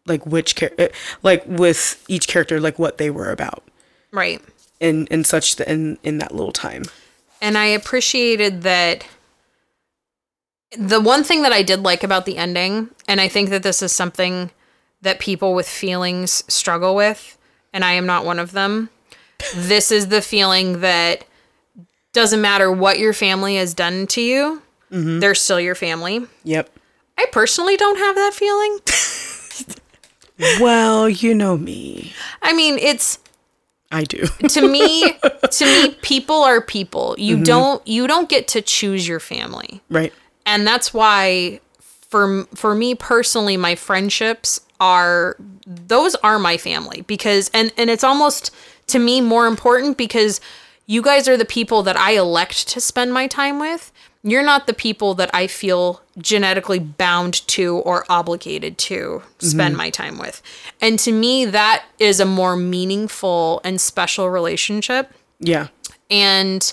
like 0.07 0.25
which 0.27 0.55
char- 0.55 0.73
uh, 0.79 0.89
like 1.23 1.45
with 1.47 2.05
each 2.09 2.29
character 2.29 2.61
like 2.61 2.79
what 2.79 2.99
they 2.99 3.11
were 3.11 3.31
about 3.31 3.63
right. 4.11 4.41
in 4.81 5.07
in 5.09 5.25
such 5.25 5.57
the, 5.57 5.71
in 5.71 5.99
in 6.03 6.19
that 6.19 6.33
little 6.35 6.53
time. 6.53 6.85
And 7.41 7.57
I 7.57 7.67
appreciated 7.67 8.63
that. 8.63 9.05
The 10.79 11.01
one 11.01 11.25
thing 11.25 11.43
that 11.43 11.53
I 11.53 11.63
did 11.63 11.83
like 11.83 12.05
about 12.05 12.27
the 12.27 12.37
ending, 12.37 12.91
and 13.09 13.21
I 13.21 13.27
think 13.27 13.51
that 13.51 13.65
this 13.65 13.83
is 13.83 13.91
something 13.91 14.51
that 15.03 15.19
people 15.19 15.53
with 15.53 15.69
feelings 15.69 16.45
struggle 16.47 16.95
with, 16.95 17.37
and 17.73 17.85
I 17.85 17.93
am 17.95 18.07
not 18.07 18.25
one 18.25 18.39
of 18.39 18.53
them. 18.53 18.91
this 19.55 19.91
is 19.91 20.09
the 20.09 20.23
feeling 20.23 20.81
that 20.81 21.25
doesn't 22.13 22.41
matter 22.41 22.71
what 22.71 23.01
your 23.01 23.13
family 23.13 23.57
has 23.57 23.75
done 23.75 24.07
to 24.09 24.21
you, 24.21 24.63
mm-hmm. 24.93 25.19
they're 25.19 25.35
still 25.35 25.59
your 25.61 25.75
family. 25.75 26.27
Yep. 26.45 26.71
I 27.19 27.27
personally 27.33 27.77
don't 27.77 27.99
have 27.99 28.15
that 28.15 28.35
feeling. 28.35 28.79
Well, 30.59 31.09
you 31.09 31.35
know 31.35 31.57
me. 31.57 32.15
I 32.41 32.53
mean, 32.55 32.79
it's 32.79 33.19
I 33.91 34.05
do. 34.05 34.27
to 34.49 34.69
me 34.69 35.13
to 35.51 35.65
me 35.65 35.95
people 36.03 36.43
are 36.43 36.61
people. 36.61 37.15
You 37.19 37.37
mm-hmm. 37.37 37.45
don't 37.45 37.87
you 37.87 38.07
don't 38.07 38.29
get 38.29 38.49
to 38.49 38.63
choose 38.63 39.07
your 39.07 39.21
family. 39.21 39.83
right. 39.89 40.13
and 40.47 40.67
that's 40.67 40.95
why 40.95 41.61
for 41.81 42.45
for 42.55 42.75
me 42.75 42.95
personally 42.95 43.57
my 43.57 43.75
friendships 43.75 44.61
are 44.81 45.37
those 45.67 46.15
are 46.17 46.39
my 46.39 46.57
family 46.57 47.03
because 47.03 47.51
and 47.55 47.73
and 47.77 47.91
it's 47.91 48.03
almost 48.03 48.51
to 48.89 48.99
me 48.99 49.21
more 49.21 49.47
important 49.47 49.97
because 49.97 50.41
you 50.87 51.03
guys 51.03 51.29
are 51.29 51.37
the 51.37 51.45
people 51.45 51.85
that 51.85 51.97
I 51.97 52.13
elect 52.13 52.67
to 52.69 52.81
spend 52.81 53.13
my 53.13 53.29
time 53.29 53.61
with 53.61 53.93
you're 54.23 54.43
not 54.43 54.67
the 54.67 54.75
people 54.75 55.15
that 55.15 55.31
I 55.33 55.47
feel 55.47 56.03
genetically 56.19 56.79
bound 56.79 57.47
to 57.49 57.77
or 57.79 58.05
obligated 58.11 58.77
to 58.79 59.23
spend 59.39 59.73
mm-hmm. 59.73 59.79
my 59.79 59.91
time 59.91 60.19
with 60.19 60.43
and 60.81 60.99
to 60.99 61.13
me 61.13 61.45
that 61.47 61.85
is 61.99 62.21
a 62.21 62.27
more 62.27 62.57
meaningful 62.57 63.61
and 63.65 63.81
special 63.81 64.29
relationship 64.29 65.13
Yeah. 65.39 65.69
and 66.11 66.73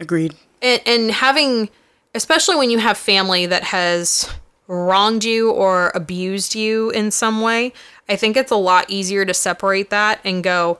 Agreed. 0.00 0.34
and, 0.60 0.82
and 0.86 1.10
having 1.10 1.70
especially 2.14 2.56
when 2.56 2.70
you 2.70 2.78
have 2.78 2.98
family 2.98 3.46
that 3.46 3.64
has 3.64 4.28
wronged 4.66 5.24
you 5.24 5.50
or 5.50 5.90
abused 5.94 6.54
you 6.54 6.90
in 6.90 7.10
some 7.10 7.40
way 7.40 7.72
i 8.08 8.16
think 8.16 8.36
it's 8.36 8.52
a 8.52 8.56
lot 8.56 8.84
easier 8.90 9.24
to 9.24 9.32
separate 9.32 9.88
that 9.88 10.20
and 10.24 10.44
go 10.44 10.78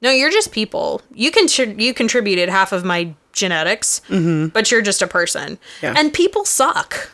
no 0.00 0.10
you're 0.10 0.30
just 0.30 0.52
people 0.52 1.02
you 1.12 1.30
can 1.30 1.46
you 1.78 1.92
contributed 1.92 2.48
half 2.48 2.72
of 2.72 2.82
my 2.84 3.12
genetics 3.36 4.00
mm-hmm. 4.08 4.48
but 4.48 4.70
you're 4.70 4.82
just 4.82 5.02
a 5.02 5.06
person 5.06 5.58
Yeah. 5.82 5.94
and 5.96 6.12
people 6.12 6.44
suck 6.44 7.12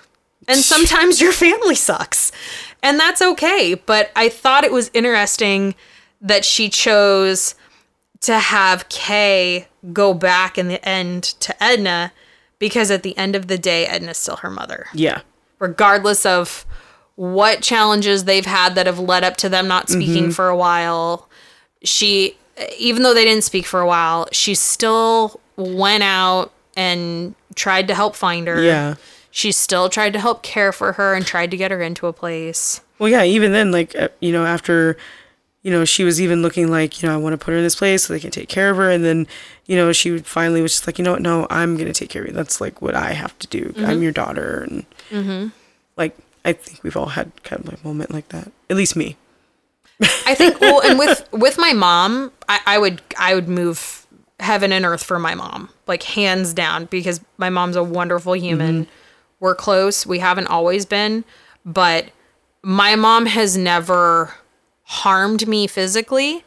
and 0.49 0.59
sometimes 0.59 1.21
your 1.21 1.33
family 1.33 1.75
sucks 1.75 2.33
and 2.83 2.99
that's 2.99 3.21
okay 3.21 3.75
but 3.75 4.11
i 4.17 4.29
thought 4.29 4.65
it 4.65 4.73
was 4.73 4.91
interesting 4.95 5.75
that 6.21 6.45
she 6.45 6.69
chose 6.69 7.55
to 8.23 8.39
have 8.39 8.89
Kay 8.89 9.67
go 9.93 10.15
back 10.15 10.57
in 10.57 10.69
the 10.69 10.83
end 10.89 11.25
to 11.25 11.63
Edna 11.63 12.13
because 12.59 12.91
at 12.91 13.03
the 13.03 13.17
end 13.19 13.37
of 13.37 13.49
the 13.49 13.59
day, 13.59 13.87
Edna's 13.87 14.19
still 14.19 14.37
her 14.37 14.51
mother. 14.51 14.87
Yeah. 14.95 15.23
Regardless 15.59 16.25
of 16.25 16.65
what 17.17 17.61
challenges 17.61 18.25
they've 18.25 18.47
had 18.47 18.77
that 18.77 18.87
have 18.87 19.01
led 19.01 19.25
up 19.25 19.37
to 19.39 19.49
them 19.49 19.69
not 19.69 19.89
mm-hmm. 19.89 20.01
speaking 20.01 20.31
for 20.31 20.49
a 20.49 20.57
while, 20.57 21.29
she, 21.83 22.37
even 22.79 23.03
though 23.03 23.13
they 23.13 23.25
didn't 23.25 23.45
speak 23.45 23.67
for 23.67 23.81
a 23.81 23.87
while, 23.87 24.29
she's 24.31 24.61
still 24.61 25.41
went 25.57 26.03
out 26.03 26.53
and 26.77 27.35
tried 27.55 27.89
to 27.89 27.95
help 27.95 28.17
find 28.17 28.47
her. 28.47 28.63
Yeah. 28.63 28.95
She 29.31 29.53
still 29.53 29.89
tried 29.89 30.13
to 30.13 30.19
help 30.19 30.43
care 30.43 30.73
for 30.73 30.93
her 30.93 31.15
and 31.15 31.25
tried 31.25 31.51
to 31.53 31.57
get 31.57 31.71
her 31.71 31.81
into 31.81 32.07
a 32.07 32.13
place. 32.13 32.81
Well, 32.99 33.09
yeah, 33.09 33.25
even 33.25 33.53
then, 33.53 33.73
like, 33.73 33.97
uh, 33.97 34.09
you 34.21 34.31
know, 34.31 34.45
after, 34.45 34.97
you 35.63 35.71
know, 35.71 35.85
she 35.85 36.05
was 36.05 36.21
even 36.21 36.43
looking 36.43 36.71
like, 36.71 37.03
you 37.03 37.09
know, 37.09 37.15
I 37.15 37.19
want 37.19 37.33
to 37.33 37.39
put 37.39 37.53
her 37.53 37.57
in 37.57 37.65
this 37.65 37.75
place 37.75 38.05
so 38.05 38.13
they 38.13 38.21
can 38.21 38.31
take 38.31 38.49
care 38.49 38.71
of 38.71 38.77
her. 38.77 38.91
And 38.91 39.05
then, 39.05 39.27
you 39.67 39.77
know, 39.77 39.93
she 39.93 40.19
finally 40.19 40.61
was 40.61 40.73
just 40.73 40.87
like, 40.87 40.99
you 40.99 41.05
know 41.05 41.13
what, 41.13 41.23
no, 41.23 41.47
I'm 41.49 41.77
going 41.77 41.87
to 41.91 41.99
take 41.99 42.11
care 42.11 42.23
of 42.23 42.29
you. 42.29 42.35
That's 42.35 42.61
like 42.61 42.83
what 42.83 42.95
I 42.95 43.13
have 43.13 43.39
to 43.41 43.47
do. 43.47 43.73
I'm 43.79 44.03
your 44.03 44.13
daughter. 44.13 44.69
And, 45.11 45.53
like, 45.97 46.17
I 46.45 46.53
think 46.53 46.83
we've 46.83 46.97
all 46.97 47.07
had 47.07 47.43
kind 47.43 47.61
of 47.61 47.69
like 47.69 47.83
a 47.83 47.87
moment 47.87 48.11
like 48.13 48.29
that. 48.29 48.53
At 48.69 48.77
least 48.77 48.97
me. 48.97 49.17
I 50.27 50.35
think 50.35 50.61
well, 50.61 50.81
and 50.83 50.99
with 50.99 51.27
with 51.33 51.59
my 51.59 51.73
mom, 51.73 52.33
I, 52.49 52.61
I 52.67 52.79
would 52.79 53.01
I 53.19 53.35
would 53.35 53.49
move 53.49 54.02
heaven 54.43 54.73
and 54.73 54.85
earth 54.85 55.03
for 55.03 55.19
my 55.19 55.35
mom, 55.35 55.71
like 55.87 56.03
hands 56.03 56.53
down, 56.53 56.87
because 56.87 57.21
my 57.39 57.49
mom's 57.49 57.77
a 57.77 57.83
wonderful 57.83 58.35
human. 58.35 58.85
Mm-hmm. 58.85 58.91
We're 59.41 59.55
close. 59.55 60.05
We 60.07 60.19
haven't 60.19 60.49
always 60.49 60.85
been, 60.85 61.25
but 61.65 62.11
my 62.63 62.95
mom 62.97 63.27
has 63.27 63.57
never 63.57 64.35
harmed 64.85 65.49
me 65.49 65.67
physically 65.67 66.45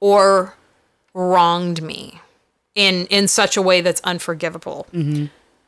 or 0.00 0.54
wronged 1.12 1.82
me 1.82 2.20
in 2.74 3.06
in 3.06 3.26
such 3.28 3.56
a 3.56 3.62
way 3.62 3.80
that's 3.80 4.00
unforgivable. 4.02 4.86
Mm-hmm. 4.92 5.26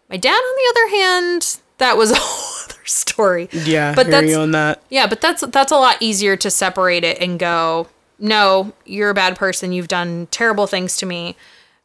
My 0.09 0.16
dad, 0.16 0.31
on 0.31 0.57
the 0.57 0.70
other 0.70 0.97
hand, 0.97 1.61
that 1.79 1.97
was 1.97 2.11
a 2.12 2.16
whole 2.18 2.64
other 2.64 2.85
story. 2.85 3.49
Yeah. 3.53 3.95
but 3.95 4.07
that's 4.09 4.35
on 4.35 4.53
that. 4.53 4.83
yeah, 4.91 5.07
but 5.07 5.20
that's 5.20 5.43
that's 5.49 5.73
a 5.73 5.77
lot 5.77 5.97
easier 6.01 6.37
to 6.37 6.51
separate 6.51 7.05
it 7.05 7.20
and 7.20 7.39
go, 7.39 7.89
no, 8.18 8.73
you're 8.87 9.11
a 9.11 9.14
bad 9.14 9.37
person. 9.37 9.73
You've 9.73 9.89
done 9.89 10.29
terrible 10.31 10.66
things 10.66 10.97
to 10.99 11.07
me. 11.07 11.37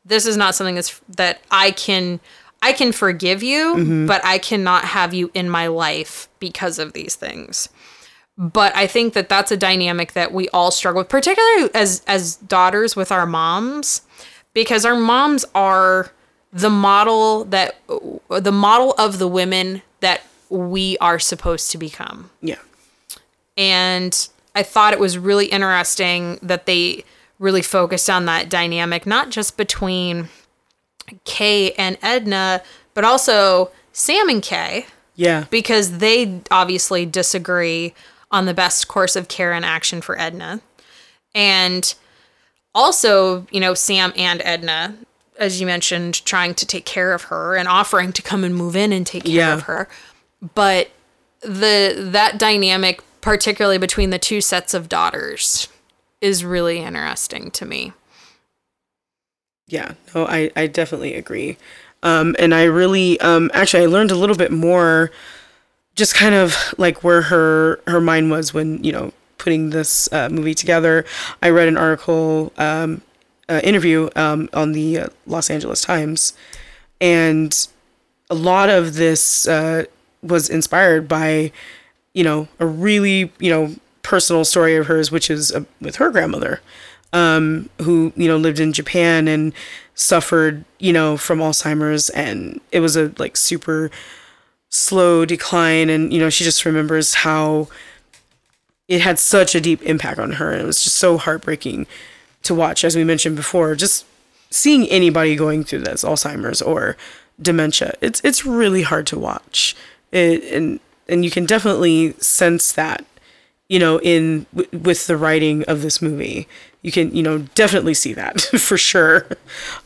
This 0.08 0.26
is 0.26 0.38
not 0.38 0.56
something 0.56 0.76
that's 0.76 1.00
that 1.16 1.42
I 1.52 1.72
can 1.72 2.20
I 2.62 2.74
can 2.74 2.92
forgive 2.92 3.44
you, 3.44 3.76
mm-hmm. 3.76 4.06
but 4.08 4.24
I 4.26 4.40
cannot 4.40 4.86
have 4.86 5.14
you 5.14 5.30
in 5.34 5.50
my 5.50 5.68
life 5.68 6.28
because 6.40 6.80
of 6.80 6.94
these 6.94 7.16
things. 7.16 7.70
But 8.38 8.76
I 8.76 8.88
think 8.88 9.14
that 9.14 9.30
that's 9.30 9.52
a 9.52 9.58
dynamic 9.58 10.14
that 10.14 10.32
we 10.32 10.48
all 10.50 10.72
struggle 10.72 11.02
with, 11.02 11.10
particularly 11.10 11.70
as 11.74 12.04
as 12.08 12.36
daughters 12.36 12.96
with 12.96 13.12
our 13.12 13.26
moms, 13.26 14.02
because 14.54 14.86
our 14.86 14.96
moms 14.96 15.46
are 15.54 16.12
the 16.54 16.70
model 16.70 17.46
that 17.46 17.78
the 18.30 18.52
model 18.52 18.94
of 18.98 19.20
the 19.20 19.28
women 19.28 19.82
that 20.00 20.22
we 20.50 20.98
are 21.00 21.20
supposed 21.20 21.72
to 21.72 21.78
become 21.78 22.30
Yeah. 22.42 22.56
and 23.58 24.30
I 24.56 24.64
thought 24.64 24.94
it 24.94 25.00
was 25.00 25.18
really 25.18 25.48
interesting 25.48 26.40
that 26.42 26.66
they 26.66 27.04
really 27.40 27.62
focused 27.62 28.10
on 28.10 28.26
that 28.26 28.50
dynamic, 28.50 29.06
not 29.06 29.30
just 29.30 29.58
between 29.58 30.30
Kay 31.26 31.72
and 31.74 31.98
Edna, 32.02 32.62
but 32.94 33.04
also 33.04 33.72
Sam 33.92 34.30
and 34.30 34.42
Kay, 34.42 34.86
Yeah. 35.16 35.46
because 35.50 35.98
they 36.00 36.42
obviously 36.52 37.06
disagree 37.06 37.94
on 38.32 38.46
the 38.46 38.54
best 38.54 38.88
course 38.88 39.16
of 39.16 39.28
care 39.28 39.54
and 39.54 39.64
action 39.64 40.02
for 40.02 40.20
Edna. 40.20 40.62
And 41.34 41.94
also, 42.76 43.48
you 43.52 43.60
know, 43.60 43.74
Sam 43.74 44.12
and 44.16 44.42
Edna, 44.44 44.96
as 45.38 45.60
you 45.62 45.66
mentioned, 45.68 46.26
trying 46.26 46.54
to 46.56 46.66
take 46.66 46.86
care 46.86 47.14
of 47.14 47.24
her 47.24 47.56
and 47.56 47.68
offering 47.68 48.12
to 48.14 48.22
come 48.22 48.44
and 48.44 48.56
move 48.56 48.76
in 48.76 48.92
and 48.92 49.06
take 49.06 49.24
care 49.26 49.34
Yeah. 49.34 49.54
of 49.54 49.64
her. 49.64 49.88
But 50.56 50.90
the 51.42 51.96
that 52.12 52.38
dynamic, 52.38 53.02
particularly 53.22 53.78
between 53.78 54.10
the 54.10 54.20
two 54.20 54.42
sets 54.42 54.74
of 54.74 54.90
daughters, 54.90 55.68
is 56.22 56.44
really 56.44 56.80
interesting 56.80 57.52
to 57.52 57.66
me. 57.66 57.94
Yeah, 59.68 59.94
no, 60.16 60.26
I, 60.26 60.52
I 60.56 60.68
definitely 60.68 61.14
agree. 61.16 61.58
Um, 62.04 62.36
and 62.40 62.54
I 62.54 62.64
really, 62.64 63.20
um, 63.20 63.52
actually, 63.54 63.84
I 63.84 63.88
learned 63.88 64.12
a 64.12 64.16
little 64.16 64.36
bit 64.36 64.52
more, 64.52 65.12
just 65.96 66.16
kind 66.16 66.36
of 66.36 66.56
like 66.78 67.04
where 67.04 67.24
her 67.24 67.82
her 67.88 68.00
mind 68.00 68.30
was 68.30 68.54
when 68.54 68.84
you 68.84 68.92
know 68.92 69.12
putting 69.38 69.72
this 69.72 70.12
uh, 70.14 70.30
movie 70.30 70.54
together. 70.54 71.06
I 71.42 71.50
read 71.50 71.68
an 71.68 71.78
article, 71.78 72.54
um, 72.58 73.02
uh, 73.50 73.62
interview 73.64 74.10
um, 74.16 74.50
on 74.54 74.72
the 74.74 75.00
uh, 75.00 75.08
Los 75.26 75.50
Angeles 75.50 75.82
Times, 75.82 76.34
and 77.02 77.68
a 78.30 78.36
lot 78.36 78.70
of 78.70 78.96
this 78.96 79.48
uh, 79.48 79.86
was 80.22 80.50
inspired 80.50 81.08
by, 81.08 81.52
you 82.14 82.24
know, 82.24 82.48
a 82.60 82.66
really 82.66 83.32
you 83.40 83.50
know 83.50 83.76
personal 84.08 84.46
story 84.46 84.78
of 84.78 84.88
hers, 84.88 85.12
which 85.12 85.30
is 85.30 85.52
uh, 85.52 85.66
with 85.82 85.98
her 85.98 86.10
grandmother 86.10 86.62
um, 87.12 87.70
who 87.82 88.14
you 88.16 88.28
know 88.28 88.38
lived 88.38 88.60
in 88.60 88.72
Japan 88.72 89.28
and 89.28 89.54
suffered 89.96 90.64
you 90.80 90.94
know 90.94 91.18
from 91.18 91.40
Alzheimer's. 91.40 92.10
And 92.12 92.62
it 92.72 92.80
was 92.80 92.96
a 92.96 93.14
like 93.18 93.36
super 93.36 93.92
slow 94.70 95.26
decline. 95.26 95.90
And 95.90 96.14
you 96.14 96.20
know 96.20 96.30
she 96.30 96.46
just 96.46 96.66
remembers 96.66 97.16
how 97.16 97.68
it 98.88 99.02
had 99.02 99.20
such 99.20 99.56
a 99.56 99.62
deep 99.62 99.82
impact 99.84 100.20
on 100.20 100.34
her. 100.34 100.52
And 100.54 100.62
it 100.62 100.66
was 100.66 100.84
just 100.84 100.96
so 100.96 101.18
heartbreaking 101.18 101.86
to 102.44 102.56
watch 102.56 102.86
as 102.86 102.96
we 102.96 103.04
mentioned 103.04 103.36
before 103.36 103.76
just 103.76 104.06
seeing 104.50 104.88
anybody 104.88 105.36
going 105.36 105.66
through 105.66 105.80
this 105.80 106.06
Alzheimer's 106.06 106.62
or 106.62 106.96
dementia. 107.42 107.94
It's 108.00 108.22
it's 108.24 108.46
really 108.46 108.84
hard 108.84 109.06
to 109.08 109.20
watch. 109.20 109.76
It, 110.14 110.46
and 110.54 110.80
and 111.10 111.26
you 111.26 111.32
can 111.32 111.46
definitely 111.46 112.14
sense 112.20 112.72
that 112.72 113.06
you 113.70 113.80
know 113.80 114.00
in 114.02 114.46
w- 114.56 114.80
with 114.80 115.08
the 115.08 115.18
writing 115.18 115.64
of 115.66 115.82
this 115.82 116.02
movie. 116.02 116.48
You 116.82 116.92
can 116.92 117.14
you 117.16 117.24
know 117.24 117.40
definitely 117.56 117.94
see 117.94 118.14
that 118.14 118.42
for 118.68 118.78
sure. 118.78 119.28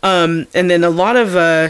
Um 0.03 0.47
and 0.53 0.69
then 0.69 0.84
a 0.84 0.89
lot 0.89 1.15
of 1.15 1.36
uh 1.36 1.69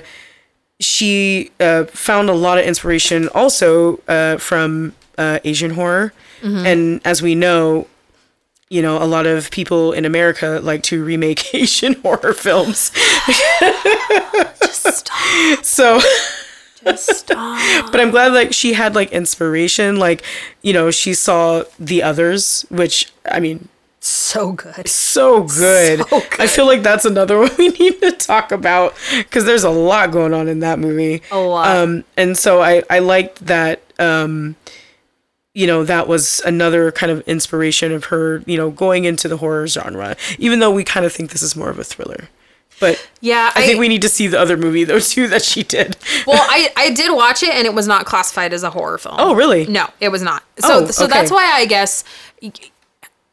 she 0.79 1.51
uh 1.59 1.85
found 1.85 2.29
a 2.29 2.33
lot 2.33 2.57
of 2.57 2.65
inspiration 2.65 3.29
also 3.29 3.99
uh 4.07 4.37
from 4.37 4.93
uh 5.17 5.39
asian 5.43 5.71
horror. 5.71 6.13
And 6.43 7.01
as 7.05 7.21
we 7.21 7.35
know 7.35 7.87
you 8.69 8.81
know 8.81 8.97
a 9.01 9.05
lot 9.05 9.27
of 9.27 9.51
people 9.51 9.91
in 9.93 10.05
america 10.05 10.59
like 10.63 10.81
to 10.83 11.03
remake 11.03 11.53
asian 11.53 11.93
horror 12.01 12.33
films. 12.33 12.91
Stop. 15.61 16.03
So 16.85 16.95
Stop. 16.95 17.91
but 17.91 17.99
I'm 18.01 18.11
glad 18.11 18.33
like 18.33 18.53
she 18.53 18.73
had 18.73 18.95
like 18.95 19.11
inspiration. 19.11 19.97
Like, 19.97 20.23
you 20.61 20.73
know, 20.73 20.91
she 20.91 21.13
saw 21.13 21.63
the 21.79 22.03
others, 22.03 22.65
which 22.69 23.11
I 23.31 23.39
mean, 23.39 23.67
so 23.99 24.53
good. 24.53 24.87
so 24.89 25.43
good. 25.43 25.99
So 25.99 26.19
good. 26.21 26.39
I 26.39 26.47
feel 26.47 26.65
like 26.65 26.81
that's 26.81 27.05
another 27.05 27.37
one 27.39 27.51
we 27.57 27.69
need 27.69 28.01
to 28.01 28.11
talk 28.11 28.51
about 28.51 28.95
because 29.19 29.45
there's 29.45 29.63
a 29.63 29.69
lot 29.69 30.11
going 30.11 30.33
on 30.33 30.47
in 30.47 30.59
that 30.59 30.79
movie. 30.79 31.21
A 31.31 31.37
lot. 31.37 31.67
Um, 31.77 32.03
and 32.17 32.37
so 32.37 32.61
I 32.61 32.83
I 32.89 32.99
liked 32.99 33.45
that. 33.45 33.81
Um, 33.99 34.55
you 35.53 35.67
know 35.67 35.83
that 35.83 36.07
was 36.07 36.39
another 36.45 36.93
kind 36.93 37.11
of 37.11 37.21
inspiration 37.27 37.91
of 37.91 38.05
her. 38.05 38.41
You 38.45 38.57
know, 38.57 38.71
going 38.71 39.03
into 39.05 39.27
the 39.27 39.37
horror 39.37 39.67
genre, 39.67 40.15
even 40.39 40.59
though 40.59 40.71
we 40.71 40.83
kind 40.83 41.05
of 41.05 41.11
think 41.13 41.31
this 41.31 41.41
is 41.41 41.55
more 41.55 41.69
of 41.69 41.77
a 41.77 41.83
thriller. 41.83 42.29
But 42.81 43.07
Yeah, 43.21 43.51
I 43.55 43.61
think 43.65 43.79
we 43.79 43.87
need 43.87 44.01
to 44.01 44.09
see 44.09 44.27
the 44.27 44.37
other 44.39 44.57
movie 44.57 44.83
though 44.83 44.99
too 45.13 45.27
that 45.29 45.41
she 45.43 45.63
did. 45.63 45.95
well, 46.27 46.41
I 46.49 46.73
I 46.75 46.91
did 46.91 47.15
watch 47.15 47.41
it 47.43 47.53
and 47.55 47.65
it 47.65 47.73
was 47.73 47.87
not 47.87 48.05
classified 48.05 48.51
as 48.51 48.63
a 48.63 48.69
horror 48.71 48.97
film. 48.97 49.15
Oh, 49.17 49.33
really? 49.33 49.65
No, 49.67 49.87
it 50.01 50.09
was 50.09 50.21
not. 50.21 50.43
So 50.59 50.83
Oh, 50.83 50.87
so 50.91 51.05
okay. 51.05 51.13
that's 51.13 51.31
why 51.31 51.49
I 51.53 51.65
guess 51.65 52.03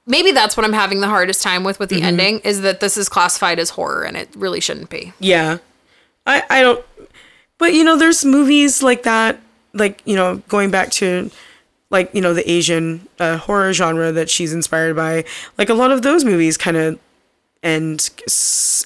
maybe 0.07 0.33
that's 0.33 0.57
what 0.57 0.65
I'm 0.65 0.73
having 0.73 1.01
the 1.01 1.09
hardest 1.09 1.43
time 1.43 1.65
with 1.65 1.79
with 1.79 1.89
the 1.91 1.97
Mm-hmm. 1.97 2.05
ending 2.05 2.39
is 2.41 2.61
that 2.63 2.81
this 2.81 2.97
is 2.97 3.09
classified 3.09 3.59
as 3.59 3.71
horror 3.71 4.05
and 4.05 4.17
it 4.17 4.29
really 4.37 4.61
shouldn't 4.61 4.91
be. 4.91 5.13
Yeah. 5.19 5.59
I 6.27 6.43
I 6.51 6.63
don't 6.63 6.85
but 7.59 7.73
you 7.75 7.85
know 7.85 7.97
there's 7.97 8.25
movies 8.25 8.83
like 8.83 9.03
that 9.05 9.41
like 9.75 10.03
you 10.05 10.15
know 10.17 10.37
going 10.49 10.71
back 10.71 10.91
to 10.93 11.31
like 11.91 12.15
you 12.15 12.21
know 12.21 12.35
the 12.35 12.49
Asian 12.51 13.09
uh, 13.19 13.39
horror 13.39 13.73
genre 13.73 14.13
that 14.13 14.29
she's 14.29 14.53
inspired 14.53 14.95
by 14.95 15.25
like 15.57 15.69
a 15.71 15.75
lot 15.75 15.91
of 15.91 16.03
those 16.03 16.25
movies 16.25 16.57
kind 16.59 16.77
of 16.77 16.99
and 17.63 18.09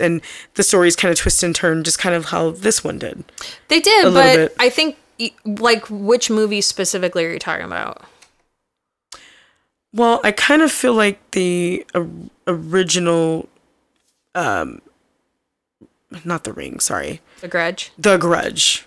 and 0.01 0.21
the 0.55 0.63
stories 0.63 0.97
kind 0.97 1.13
of 1.13 1.19
twist 1.19 1.43
and 1.43 1.55
turn 1.55 1.85
just 1.85 1.99
kind 1.99 2.15
of 2.15 2.27
how 2.27 2.51
this 2.51 2.83
one 2.83 2.99
did. 2.99 3.25
They 3.69 3.81
did, 3.81 4.13
but 4.13 4.35
bit. 4.37 4.55
I 4.59 4.69
think 4.71 4.97
like 5.45 5.85
which 5.91 6.31
movie 6.31 6.61
specifically 6.61 7.25
are 7.27 7.33
you 7.33 7.39
talking 7.39 7.65
about? 7.67 8.03
Well, 9.95 10.21
I 10.25 10.33
kind 10.33 10.63
of 10.63 10.73
feel 10.73 10.95
like 10.95 11.19
the 11.33 11.87
original 12.47 13.49
um 14.35 14.81
not 16.25 16.45
the 16.45 16.53
ring, 16.53 16.81
sorry. 16.81 17.21
The 17.41 17.49
Grudge. 17.49 17.91
The 17.99 18.17
Grudge. 18.17 18.87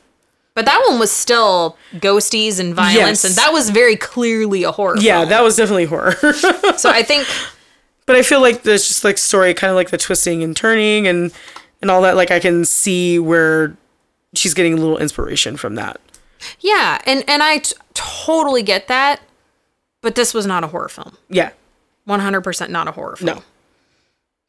But 0.53 0.65
that 0.65 0.85
one 0.89 0.99
was 0.99 1.11
still 1.11 1.77
ghosties 1.95 2.59
and 2.61 2.73
violence, 2.73 3.23
Yes. 3.23 3.25
and 3.25 3.35
that 3.35 3.51
was 3.51 3.69
very 3.71 3.97
clearly 3.97 4.63
a 4.63 4.71
horror. 4.71 4.95
Yeah, 4.97 5.19
film. 5.19 5.29
that 5.29 5.43
was 5.43 5.57
definitely 5.57 5.85
horror. 5.85 6.13
So 6.77 6.89
I 6.89 7.03
think 7.07 7.27
but 8.05 8.15
I 8.15 8.21
feel 8.21 8.41
like 8.41 8.63
there's 8.63 8.87
just 8.87 9.03
like 9.03 9.17
story, 9.17 9.53
kind 9.53 9.69
of 9.71 9.75
like 9.75 9.89
the 9.89 9.97
twisting 9.97 10.43
and 10.43 10.55
turning 10.55 11.07
and 11.07 11.31
and 11.81 11.91
all 11.91 12.01
that. 12.03 12.15
Like 12.15 12.31
I 12.31 12.39
can 12.39 12.65
see 12.65 13.19
where 13.19 13.75
she's 14.33 14.53
getting 14.53 14.73
a 14.73 14.77
little 14.77 14.97
inspiration 14.97 15.57
from 15.57 15.75
that. 15.75 15.99
yeah, 16.59 16.99
and 17.05 17.23
and 17.27 17.41
I 17.43 17.59
t- 17.59 17.75
totally 17.93 18.63
get 18.63 18.87
that, 18.87 19.21
but 20.01 20.15
this 20.15 20.33
was 20.33 20.45
not 20.45 20.63
a 20.63 20.67
horror 20.67 20.89
film. 20.89 21.17
Yeah, 21.29 21.51
One 22.05 22.19
hundred 22.19 22.41
percent 22.41 22.71
not 22.71 22.87
a 22.87 22.91
horror 22.91 23.15
film. 23.15 23.37
no, 23.37 23.43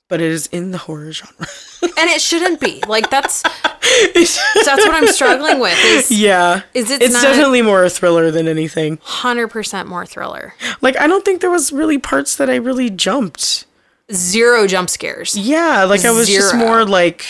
but 0.08 0.20
it 0.20 0.30
is 0.30 0.46
in 0.48 0.70
the 0.70 0.78
horror 0.78 1.12
genre. 1.12 1.34
and 1.82 2.10
it 2.10 2.20
shouldn't 2.20 2.60
be. 2.60 2.82
Like 2.86 3.10
that's 3.10 3.42
that's 4.14 4.38
what 4.64 4.94
I'm 4.94 5.08
struggling 5.08 5.58
with. 5.58 5.78
Is 5.84 6.10
yeah, 6.10 6.62
Is 6.74 6.90
it 6.90 7.02
It's 7.02 7.20
definitely 7.20 7.62
more 7.62 7.84
a 7.84 7.90
thriller 7.90 8.30
than 8.30 8.48
anything. 8.48 8.98
hundred 9.02 9.48
percent 9.48 9.88
more 9.88 10.06
thriller. 10.06 10.54
Like 10.80 10.96
I 10.98 11.06
don't 11.06 11.24
think 11.24 11.40
there 11.40 11.50
was 11.50 11.72
really 11.72 11.98
parts 11.98 12.36
that 12.36 12.48
I 12.50 12.56
really 12.56 12.90
jumped. 12.90 13.66
Zero 14.12 14.66
jump 14.66 14.88
scares. 14.90 15.36
Yeah, 15.36 15.84
like 15.84 16.04
I 16.04 16.10
was 16.12 16.28
just 16.28 16.54
more 16.54 16.84
like 16.84 17.24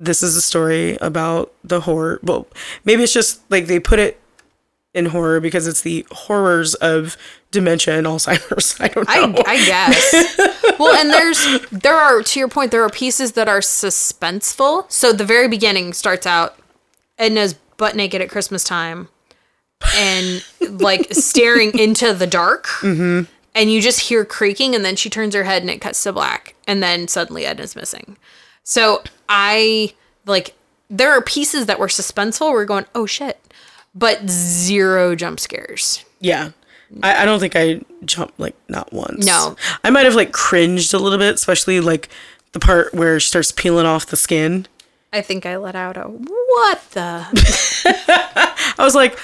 this 0.00 0.22
is 0.22 0.34
a 0.36 0.42
story 0.42 0.96
about 1.00 1.52
the 1.62 1.80
horror. 1.80 2.18
Well, 2.22 2.48
maybe 2.84 3.04
it's 3.04 3.12
just 3.12 3.48
like 3.50 3.66
they 3.66 3.78
put 3.78 3.98
it 4.00 4.20
in 4.94 5.06
horror 5.06 5.40
because 5.40 5.66
it's 5.66 5.82
the 5.82 6.06
horrors 6.10 6.74
of 6.74 7.16
dementia 7.50 7.98
and 7.98 8.06
Alzheimer's. 8.06 8.76
I 8.80 8.88
don't 8.88 9.08
know. 9.08 9.42
I, 9.46 9.52
I 9.52 9.64
guess. 9.64 10.78
well, 10.78 10.94
and 10.94 11.10
there's 11.10 11.68
there 11.70 11.96
are 11.96 12.22
to 12.22 12.38
your 12.38 12.48
point 12.48 12.70
there 12.70 12.82
are 12.82 12.90
pieces 12.90 13.32
that 13.32 13.48
are 13.48 13.60
suspenseful. 13.60 14.90
So 14.90 15.12
the 15.12 15.24
very 15.24 15.48
beginning 15.48 15.92
starts 15.92 16.26
out 16.26 16.58
Edna's 17.18 17.54
butt 17.76 17.96
naked 17.96 18.22
at 18.22 18.30
Christmas 18.30 18.64
time 18.64 19.08
and 19.96 20.44
like 20.60 21.08
staring 21.12 21.76
into 21.78 22.12
the 22.14 22.26
dark. 22.26 22.66
Mm-hmm. 22.80 23.30
And 23.56 23.70
you 23.70 23.80
just 23.80 24.00
hear 24.00 24.24
creaking, 24.24 24.74
and 24.74 24.84
then 24.84 24.96
she 24.96 25.08
turns 25.08 25.32
her 25.32 25.44
head 25.44 25.62
and 25.62 25.70
it 25.70 25.80
cuts 25.80 26.02
to 26.02 26.12
black, 26.12 26.56
and 26.66 26.82
then 26.82 27.06
suddenly 27.06 27.46
Edna's 27.46 27.76
missing. 27.76 28.16
So 28.64 29.04
I 29.28 29.94
like 30.26 30.54
there 30.90 31.12
are 31.12 31.22
pieces 31.22 31.66
that 31.66 31.78
were 31.78 31.86
suspenseful. 31.86 32.50
We're 32.52 32.64
going, 32.64 32.86
oh 32.96 33.06
shit, 33.06 33.40
but 33.94 34.28
zero 34.28 35.14
jump 35.14 35.40
scares. 35.40 36.04
yeah. 36.20 36.50
I, 37.02 37.22
I 37.22 37.24
don't 37.24 37.40
think 37.40 37.56
I 37.56 37.80
jumped 38.04 38.38
like 38.38 38.54
not 38.68 38.92
once. 38.92 39.26
No. 39.26 39.56
I 39.82 39.90
might 39.90 40.04
have 40.04 40.14
like 40.14 40.30
cringed 40.32 40.94
a 40.94 40.98
little 40.98 41.18
bit, 41.18 41.34
especially 41.34 41.80
like 41.80 42.08
the 42.52 42.60
part 42.60 42.94
where 42.94 43.18
she 43.18 43.28
starts 43.28 43.50
peeling 43.50 43.86
off 43.86 44.06
the 44.06 44.16
skin. 44.16 44.66
I 45.12 45.20
think 45.20 45.44
I 45.44 45.56
let 45.56 45.74
out 45.74 45.96
a 45.96 46.02
what 46.02 46.90
the 46.92 47.26
I 48.78 48.84
was 48.84 48.94
like, 48.94 49.18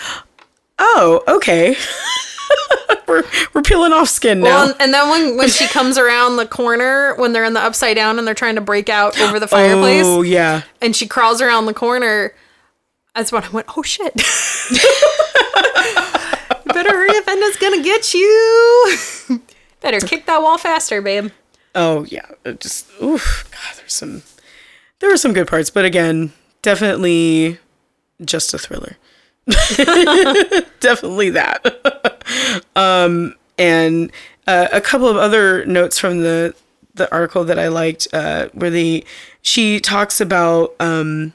oh, 0.81 1.23
okay. 1.29 1.77
we're 3.07 3.23
we're 3.55 3.63
peeling 3.63 3.93
off 3.93 4.09
skin 4.09 4.41
now. 4.41 4.47
Well, 4.47 4.75
and 4.81 4.93
then 4.93 5.09
when 5.09 5.37
when 5.37 5.49
she 5.49 5.67
comes 5.69 5.97
around 5.97 6.37
the 6.37 6.47
corner 6.47 7.15
when 7.17 7.33
they're 7.33 7.45
in 7.45 7.55
the 7.55 7.61
upside 7.61 7.97
down 7.97 8.19
and 8.19 8.27
they're 8.27 8.35
trying 8.35 8.57
to 8.57 8.61
break 8.61 8.89
out 8.89 9.21
over 9.21 9.39
the 9.39 9.47
fireplace 9.47 10.07
oh 10.07 10.23
yeah. 10.23 10.63
and 10.81 10.97
she 10.97 11.07
crawls 11.07 11.41
around 11.41 11.67
the 11.67 11.75
corner, 11.75 12.35
that's 13.21 13.33
when 13.33 13.45
I 13.45 13.51
went, 13.51 13.67
"Oh 13.77 13.83
shit." 13.83 14.15
better 16.73 16.89
hurry 16.89 17.11
up, 17.11 17.29
Edna's 17.29 17.57
gonna 17.57 17.83
get 17.83 18.15
you. 18.15 18.97
better 19.83 20.01
kick 20.01 20.25
that 20.25 20.41
wall 20.41 20.57
faster, 20.57 21.03
babe. 21.03 21.31
Oh 21.75 22.05
yeah, 22.05 22.25
it 22.47 22.61
just 22.61 22.87
oof. 23.03 23.47
God, 23.51 23.77
there's 23.77 23.93
some. 23.93 24.23
There 25.01 25.11
were 25.11 25.19
some 25.19 25.35
good 25.35 25.49
parts, 25.49 25.69
but 25.69 25.85
again, 25.85 26.33
definitely 26.63 27.59
just 28.25 28.55
a 28.55 28.59
thriller. 28.59 28.97
definitely 30.81 31.29
that. 31.31 32.63
um, 32.77 33.35
and 33.59 34.11
uh, 34.47 34.69
a 34.73 34.81
couple 34.81 35.09
of 35.09 35.19
other 35.19 35.67
notes 35.67 35.99
from 35.99 36.23
the 36.23 36.55
the 36.95 37.13
article 37.13 37.45
that 37.45 37.59
I 37.59 37.69
liked, 37.69 38.09
uh, 38.15 38.49
where 38.55 38.71
the 38.71 39.05
she 39.43 39.79
talks 39.79 40.23
about 40.23 40.75
um, 40.81 41.35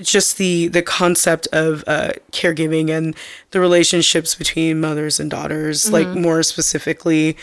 just 0.00 0.38
the 0.38 0.68
the 0.68 0.82
concept 0.82 1.48
of 1.52 1.82
uh, 1.86 2.12
caregiving 2.30 2.90
and 2.90 3.16
the 3.50 3.60
relationships 3.60 4.34
between 4.34 4.80
mothers 4.80 5.18
and 5.18 5.30
daughters, 5.30 5.90
like 5.90 6.06
more 6.08 6.42
specifically. 6.42 7.36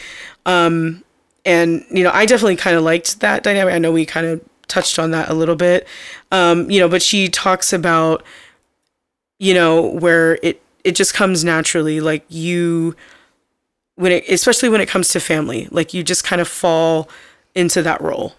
Um, 0.46 1.04
and 1.46 1.86
you 1.92 2.04
know, 2.04 2.12
I 2.14 2.26
definitely 2.26 2.56
kind 2.56 2.76
of 2.76 2.84
liked 2.84 3.20
that 3.20 3.44
dynamic. 3.44 3.74
I 3.74 3.78
know 3.78 3.92
we 3.92 4.06
kind 4.06 4.26
of 4.26 4.42
touched 4.68 4.98
on 4.98 5.12
that 5.12 5.30
a 5.30 5.34
little 5.34 5.56
bit, 5.56 5.88
um, 6.32 6.70
you 6.72 6.80
know, 6.80 6.88
but 6.88 7.02
she 7.02 7.28
talks 7.28 7.74
about 7.74 8.24
you 9.38 9.54
know 9.54 9.82
where 9.82 10.40
it 10.42 10.62
it 10.84 10.96
just 10.96 11.14
comes 11.14 11.44
naturally, 11.44 12.00
like 12.00 12.24
you 12.30 12.96
when 13.96 14.12
it 14.14 14.30
especially 14.30 14.70
when 14.70 14.82
it 14.82 14.88
comes 14.88 15.10
to 15.10 15.20
family, 15.20 15.68
like 15.72 15.94
you 15.94 16.04
just 16.04 16.24
kind 16.24 16.42
of 16.42 16.48
fall 16.48 17.10
into 17.54 17.82
that 17.82 18.02
role 18.02 18.36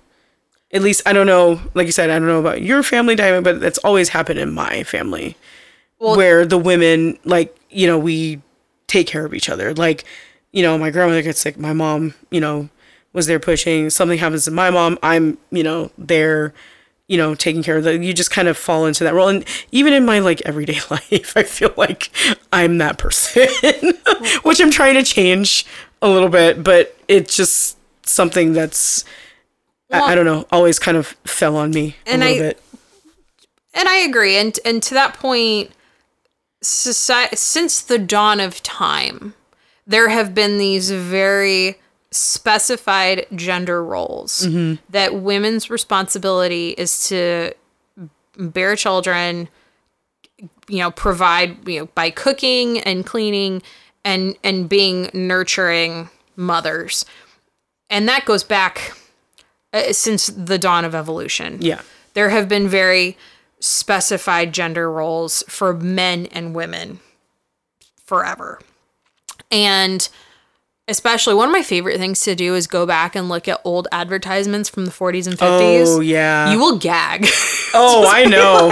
at 0.72 0.82
least 0.82 1.02
I 1.06 1.12
don't 1.12 1.26
know, 1.26 1.60
like 1.74 1.86
you 1.86 1.92
said, 1.92 2.10
I 2.10 2.18
don't 2.18 2.28
know 2.28 2.40
about 2.40 2.62
your 2.62 2.82
family 2.82 3.14
dynamic, 3.14 3.44
but 3.44 3.60
that's 3.60 3.78
always 3.78 4.10
happened 4.10 4.38
in 4.38 4.52
my 4.52 4.82
family. 4.82 5.36
Well- 5.98 6.16
where 6.16 6.44
the 6.44 6.58
women 6.58 7.18
like, 7.24 7.56
you 7.70 7.86
know, 7.86 7.98
we 7.98 8.40
take 8.86 9.06
care 9.06 9.24
of 9.24 9.34
each 9.34 9.48
other. 9.48 9.74
Like, 9.74 10.04
you 10.52 10.62
know, 10.62 10.76
my 10.78 10.90
grandmother 10.90 11.22
gets 11.22 11.40
sick, 11.40 11.58
my 11.58 11.72
mom, 11.72 12.14
you 12.30 12.40
know, 12.40 12.68
was 13.12 13.26
there 13.26 13.40
pushing, 13.40 13.88
something 13.90 14.18
happens 14.18 14.44
to 14.44 14.50
my 14.50 14.70
mom, 14.70 14.98
I'm, 15.02 15.38
you 15.50 15.62
know, 15.62 15.90
there, 15.96 16.52
you 17.08 17.16
know, 17.16 17.34
taking 17.34 17.62
care 17.62 17.78
of 17.78 17.84
the 17.84 17.96
you 17.98 18.12
just 18.12 18.30
kind 18.30 18.48
of 18.48 18.56
fall 18.56 18.84
into 18.84 19.04
that 19.04 19.14
role. 19.14 19.28
And 19.28 19.44
even 19.72 19.92
in 19.92 20.04
my 20.04 20.18
like 20.18 20.42
everyday 20.42 20.80
life, 20.90 21.36
I 21.36 21.42
feel 21.44 21.72
like 21.76 22.10
I'm 22.52 22.78
that 22.78 22.98
person. 22.98 23.48
Which 24.42 24.60
I'm 24.60 24.70
trying 24.70 24.94
to 24.94 25.02
change 25.02 25.64
a 26.02 26.08
little 26.08 26.28
bit, 26.28 26.62
but 26.62 26.96
it's 27.08 27.34
just 27.36 27.78
something 28.04 28.52
that's 28.52 29.04
I, 29.90 30.00
I 30.00 30.14
don't 30.14 30.24
know, 30.24 30.46
always 30.50 30.78
kind 30.78 30.96
of 30.96 31.08
fell 31.24 31.56
on 31.56 31.70
me 31.70 31.96
a 32.06 32.10
And 32.10 32.22
little 32.22 32.36
I- 32.36 32.48
bit. 32.48 32.62
And 33.74 33.88
I 33.90 33.96
agree. 33.98 34.36
And 34.38 34.58
and 34.64 34.82
to 34.84 34.94
that 34.94 35.14
point, 35.14 35.70
society, 36.62 37.36
since 37.36 37.82
the 37.82 37.98
dawn 37.98 38.40
of 38.40 38.62
time, 38.62 39.34
there 39.86 40.08
have 40.08 40.34
been 40.34 40.56
these 40.56 40.90
very 40.90 41.78
specified 42.10 43.26
gender 43.34 43.84
roles 43.84 44.46
mm-hmm. 44.46 44.82
that 44.88 45.16
women's 45.16 45.68
responsibility 45.68 46.70
is 46.78 47.06
to 47.08 47.52
bear 48.38 48.76
children, 48.76 49.48
you 50.68 50.78
know, 50.78 50.90
provide 50.90 51.68
you 51.68 51.80
know 51.80 51.86
by 51.94 52.08
cooking 52.08 52.80
and 52.80 53.04
cleaning 53.04 53.62
and 54.06 54.36
and 54.42 54.70
being 54.70 55.10
nurturing 55.12 56.08
mothers, 56.34 57.04
and 57.90 58.08
that 58.08 58.24
goes 58.24 58.42
back 58.42 58.96
uh, 59.76 59.92
since 59.92 60.26
the 60.28 60.58
dawn 60.58 60.84
of 60.84 60.94
evolution 60.94 61.58
Yeah. 61.60 61.80
there 62.14 62.30
have 62.30 62.48
been 62.48 62.68
very 62.68 63.16
specified 63.60 64.52
gender 64.52 64.90
roles 64.90 65.42
for 65.48 65.72
men 65.74 66.26
and 66.26 66.54
women 66.54 67.00
forever. 68.04 68.60
And 69.50 70.08
especially 70.88 71.34
one 71.34 71.48
of 71.48 71.52
my 71.52 71.62
favorite 71.62 71.98
things 71.98 72.20
to 72.20 72.34
do 72.34 72.54
is 72.54 72.66
go 72.66 72.86
back 72.86 73.16
and 73.16 73.28
look 73.28 73.48
at 73.48 73.60
old 73.64 73.88
advertisements 73.90 74.68
from 74.68 74.84
the 74.84 74.90
40s 74.92 75.26
and 75.26 75.36
50s. 75.36 75.84
Oh 75.86 76.00
yeah. 76.00 76.52
You 76.52 76.58
will 76.58 76.78
gag. 76.78 77.26
oh, 77.74 78.06
I 78.08 78.24
know. 78.24 78.70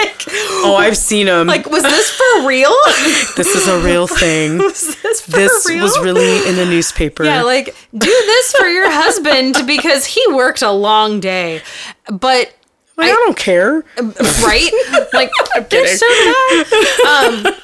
oh, 0.64 0.76
I've 0.78 0.96
seen 0.96 1.26
them. 1.26 1.46
like, 1.48 1.68
was 1.68 1.82
this 1.82 2.10
for 2.10 2.46
real? 2.46 2.72
this 3.36 3.54
is 3.54 3.66
a 3.66 3.80
real 3.80 4.06
thing. 4.06 4.58
was 4.58 4.96
this 5.02 5.26
this 5.26 5.66
real? 5.68 5.82
was 5.82 5.98
really 6.00 6.48
in 6.48 6.56
the 6.56 6.66
newspaper. 6.66 7.24
Yeah, 7.24 7.42
like 7.42 7.74
do 7.92 8.06
this 8.06 8.52
for 8.52 8.66
your 8.66 8.90
husband 8.90 9.66
because 9.66 10.04
he 10.06 10.24
worked 10.32 10.62
a 10.62 10.70
long 10.70 11.18
day. 11.20 11.62
But 12.08 12.54
Like, 12.96 13.10
I, 13.10 13.12
don't 13.12 13.36
care. 13.36 13.84
right? 13.98 14.70
Like 15.12 15.30
they're 15.54 15.64
kidding. 15.64 15.96
so 15.96 16.06
bad. 16.06 16.66
Um, 17.04 17.54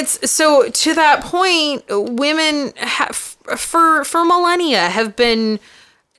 it's 0.00 0.30
so 0.30 0.68
to 0.68 0.94
that 0.94 1.22
point. 1.22 1.84
Women 1.88 2.72
have 2.76 3.14
for 3.14 4.04
for 4.04 4.24
millennia 4.24 4.88
have 4.88 5.16
been 5.16 5.60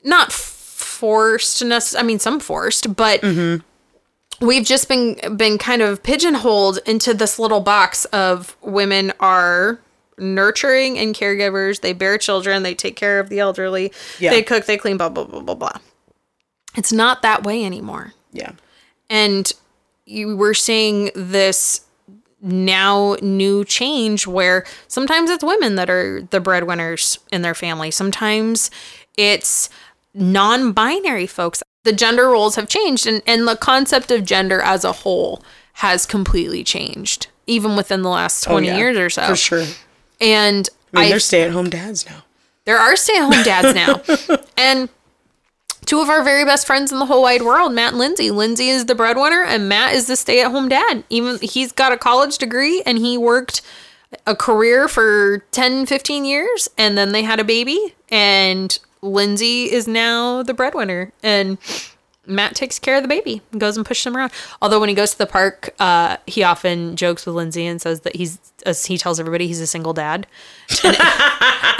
not 0.04 0.32
forced. 0.32 1.62
Necess- 1.62 1.98
I 1.98 2.02
mean, 2.02 2.18
some 2.18 2.40
forced, 2.40 2.94
but 2.96 3.20
mm-hmm. 3.20 4.46
we've 4.46 4.64
just 4.64 4.88
been 4.88 5.36
been 5.36 5.58
kind 5.58 5.82
of 5.82 6.02
pigeonholed 6.02 6.78
into 6.86 7.12
this 7.14 7.38
little 7.38 7.60
box 7.60 8.04
of 8.06 8.56
women 8.62 9.12
are 9.20 9.80
nurturing 10.18 10.98
and 10.98 11.14
caregivers. 11.14 11.80
They 11.80 11.92
bear 11.92 12.18
children. 12.18 12.62
They 12.62 12.74
take 12.74 12.96
care 12.96 13.18
of 13.18 13.28
the 13.28 13.40
elderly. 13.40 13.92
Yeah. 14.18 14.30
They 14.30 14.42
cook. 14.42 14.66
They 14.66 14.76
clean. 14.76 14.96
Blah 14.96 15.08
blah 15.08 15.24
blah 15.24 15.40
blah 15.40 15.54
blah. 15.54 15.78
It's 16.76 16.92
not 16.92 17.20
that 17.22 17.44
way 17.44 17.64
anymore 17.64 18.14
Yeah. 18.32 18.52
and 19.10 19.52
you 20.06 20.36
were 20.36 20.54
seeing 20.54 21.10
this 21.14 21.82
now 22.42 23.16
new 23.22 23.64
change 23.64 24.26
where 24.26 24.64
sometimes 24.88 25.30
it's 25.30 25.44
women 25.44 25.76
that 25.76 25.88
are 25.88 26.22
the 26.30 26.40
breadwinners 26.40 27.18
in 27.30 27.42
their 27.42 27.54
family 27.54 27.90
sometimes 27.90 28.68
it's 29.16 29.70
non-binary 30.12 31.26
folks 31.26 31.62
the 31.84 31.92
gender 31.92 32.28
roles 32.28 32.54
have 32.56 32.68
changed 32.68 33.06
and, 33.06 33.22
and 33.26 33.46
the 33.48 33.56
concept 33.56 34.10
of 34.10 34.24
gender 34.24 34.60
as 34.60 34.84
a 34.84 34.92
whole 34.92 35.42
has 35.74 36.04
completely 36.06 36.62
changed 36.62 37.28
even 37.46 37.76
within 37.76 38.02
the 38.02 38.08
last 38.08 38.44
20 38.44 38.68
Oh, 38.68 38.70
yeah, 38.72 38.76
years 38.78 38.96
or 38.98 39.10
so 39.10 39.26
For 39.28 39.36
sure. 39.36 39.64
and 40.20 40.68
I 40.94 40.98
mean, 40.98 41.06
I 41.06 41.08
they're 41.10 41.18
stay-at-home 41.20 41.70
dads 41.70 42.06
now. 42.06 42.24
there 42.66 42.78
are 42.78 42.94
stay-at-home 42.96 43.42
dads 43.42 43.74
now 43.74 44.36
and 44.56 44.88
two 45.86 46.00
of 46.00 46.08
our 46.08 46.22
very 46.22 46.44
best 46.44 46.66
friends 46.66 46.92
in 46.92 46.98
the 46.98 47.06
whole 47.06 47.22
wide 47.22 47.42
world 47.42 47.72
matt 47.72 47.90
and 47.90 47.98
lindsay 47.98 48.30
lindsay 48.30 48.68
is 48.68 48.86
the 48.86 48.94
breadwinner 48.94 49.42
and 49.42 49.68
matt 49.68 49.94
is 49.94 50.06
the 50.06 50.16
stay-at-home 50.16 50.68
dad 50.68 51.04
even 51.10 51.38
he's 51.40 51.72
got 51.72 51.92
a 51.92 51.96
college 51.96 52.38
degree 52.38 52.82
and 52.86 52.98
he 52.98 53.16
worked 53.18 53.62
a 54.26 54.36
career 54.36 54.88
for 54.88 55.38
10 55.52 55.86
15 55.86 56.24
years 56.24 56.68
and 56.78 56.96
then 56.96 57.12
they 57.12 57.22
had 57.22 57.40
a 57.40 57.44
baby 57.44 57.94
and 58.10 58.78
lindsay 59.00 59.70
is 59.72 59.88
now 59.88 60.42
the 60.42 60.54
breadwinner 60.54 61.12
and 61.22 61.58
Matt 62.24 62.54
takes 62.54 62.78
care 62.78 62.96
of 62.96 63.02
the 63.02 63.08
baby 63.08 63.42
and 63.50 63.60
goes 63.60 63.76
and 63.76 63.84
pushes 63.84 64.06
him 64.06 64.16
around. 64.16 64.30
Although 64.60 64.78
when 64.78 64.88
he 64.88 64.94
goes 64.94 65.10
to 65.10 65.18
the 65.18 65.26
park, 65.26 65.74
uh, 65.80 66.18
he 66.26 66.44
often 66.44 66.94
jokes 66.94 67.26
with 67.26 67.34
Lindsay 67.34 67.66
and 67.66 67.82
says 67.82 68.02
that 68.02 68.14
he's, 68.14 68.38
as 68.64 68.86
he 68.86 68.96
tells 68.96 69.18
everybody, 69.18 69.48
he's 69.48 69.60
a 69.60 69.66
single 69.66 69.92
dad, 69.92 70.28
and 70.84 70.94
it, 70.94 71.00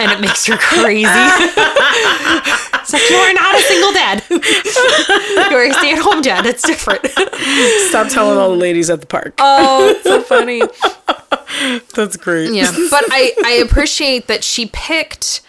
and 0.00 0.10
it 0.10 0.20
makes 0.20 0.46
her 0.46 0.56
crazy. 0.56 1.06
it's 2.82 2.92
like 2.92 3.08
you 3.10 3.16
are 3.16 3.32
not 3.32 3.54
a 3.54 3.62
single 3.62 3.92
dad. 3.92 4.24
you 5.50 5.56
are 5.56 5.64
a 5.64 5.72
stay-at-home 5.74 6.20
dad. 6.22 6.46
It's 6.46 6.62
different. 6.62 7.06
Stop 7.88 8.08
telling 8.08 8.38
all 8.38 8.50
the 8.50 8.56
ladies 8.56 8.90
at 8.90 9.00
the 9.00 9.06
park. 9.06 9.34
oh, 9.38 9.88
it's 9.88 10.02
so 10.04 10.22
funny. 10.22 10.62
That's 11.94 12.16
great. 12.16 12.52
Yeah, 12.52 12.70
but 12.90 13.04
I 13.10 13.32
I 13.44 13.52
appreciate 13.64 14.26
that 14.26 14.42
she 14.44 14.66
picked 14.72 15.40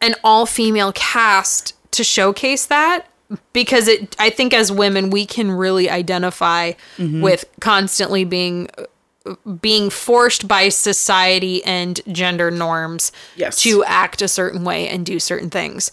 an 0.00 0.14
all-female 0.24 0.92
cast 0.92 1.74
to 1.92 2.04
showcase 2.04 2.66
that 2.66 3.06
because 3.52 3.88
it 3.88 4.14
I 4.18 4.30
think 4.30 4.54
as 4.54 4.70
women 4.72 5.10
we 5.10 5.26
can 5.26 5.50
really 5.50 5.88
identify 5.90 6.72
Mm-hmm. 6.98 7.20
with 7.22 7.44
constantly 7.60 8.24
being 8.24 8.68
being 9.60 9.90
forced 9.90 10.46
by 10.46 10.68
society 10.68 11.62
and 11.64 12.00
gender 12.12 12.48
norms 12.50 13.10
Yes. 13.34 13.60
to 13.62 13.82
act 13.84 14.22
a 14.22 14.28
certain 14.28 14.62
way 14.64 14.88
and 14.88 15.04
do 15.04 15.18
certain 15.18 15.50
things. 15.50 15.90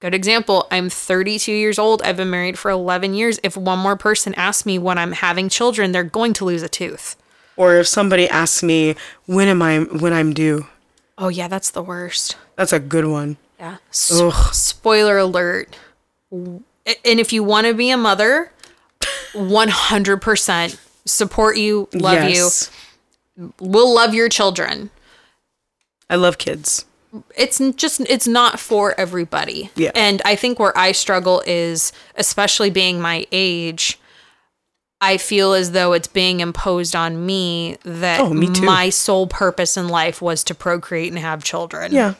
Good 0.00 0.14
example, 0.14 0.66
I'm 0.70 0.90
32 0.90 1.50
years 1.52 1.78
old. 1.78 2.02
I've 2.02 2.18
been 2.18 2.28
married 2.30 2.58
for 2.58 2.70
11 2.70 3.14
years. 3.14 3.40
If 3.42 3.56
one 3.56 3.78
more 3.78 3.96
person 3.96 4.34
asks 4.34 4.66
me 4.66 4.78
when 4.78 4.98
I'm 4.98 5.12
having 5.12 5.48
children, 5.48 5.92
they're 5.92 6.04
going 6.04 6.34
to 6.34 6.44
lose 6.44 6.62
a 6.62 6.68
tooth. 6.68 7.16
Or 7.56 7.76
if 7.76 7.86
somebody 7.88 8.28
asks 8.28 8.62
me 8.62 8.94
when 9.24 9.48
am 9.48 9.62
I 9.62 9.78
when 9.80 10.12
I'm 10.12 10.34
due, 10.34 10.66
Oh 11.16 11.28
yeah, 11.28 11.48
that's 11.48 11.70
the 11.70 11.82
worst. 11.82 12.36
that's 12.56 12.74
a 12.74 12.78
good 12.78 13.06
one. 13.06 13.38
Yeah. 13.58 13.78
S- 13.88 14.12
Ugh. 14.12 14.52
spoiler 14.54 15.16
alert. 15.16 15.74
And 16.30 16.60
if 17.04 17.32
you 17.32 17.42
want 17.42 17.66
to 17.66 17.72
be 17.72 17.88
a 17.90 17.96
mother, 17.96 18.52
100% 19.32 20.78
support 21.06 21.56
you, 21.56 21.88
love 21.94 22.24
you. 22.24 22.28
Yes. 22.44 22.70
you, 23.36 23.54
will 23.60 23.94
love 23.94 24.12
your 24.12 24.28
children. 24.28 24.90
I 26.10 26.16
love 26.16 26.36
kids. 26.36 26.84
It's 27.36 27.58
just 27.76 28.00
it's 28.00 28.26
not 28.28 28.58
for 28.60 28.98
everybody. 28.98 29.70
Yeah. 29.74 29.92
And 29.94 30.20
I 30.24 30.36
think 30.36 30.58
where 30.58 30.76
I 30.76 30.92
struggle 30.92 31.42
is 31.46 31.92
especially 32.16 32.70
being 32.70 33.00
my 33.00 33.26
age, 33.32 33.98
I 35.00 35.16
feel 35.16 35.52
as 35.52 35.72
though 35.72 35.92
it's 35.92 36.08
being 36.08 36.40
imposed 36.40 36.96
on 36.96 37.24
me 37.26 37.76
that 37.84 38.20
Oh, 38.20 38.30
me 38.30 38.48
my 38.60 38.90
sole 38.90 39.26
purpose 39.26 39.76
in 39.76 39.88
life 39.88 40.22
was 40.22 40.42
to 40.44 40.54
procreate 40.54 41.12
and 41.12 41.18
have 41.18 41.44
children. 41.44 41.92
Yeah. 41.92 42.14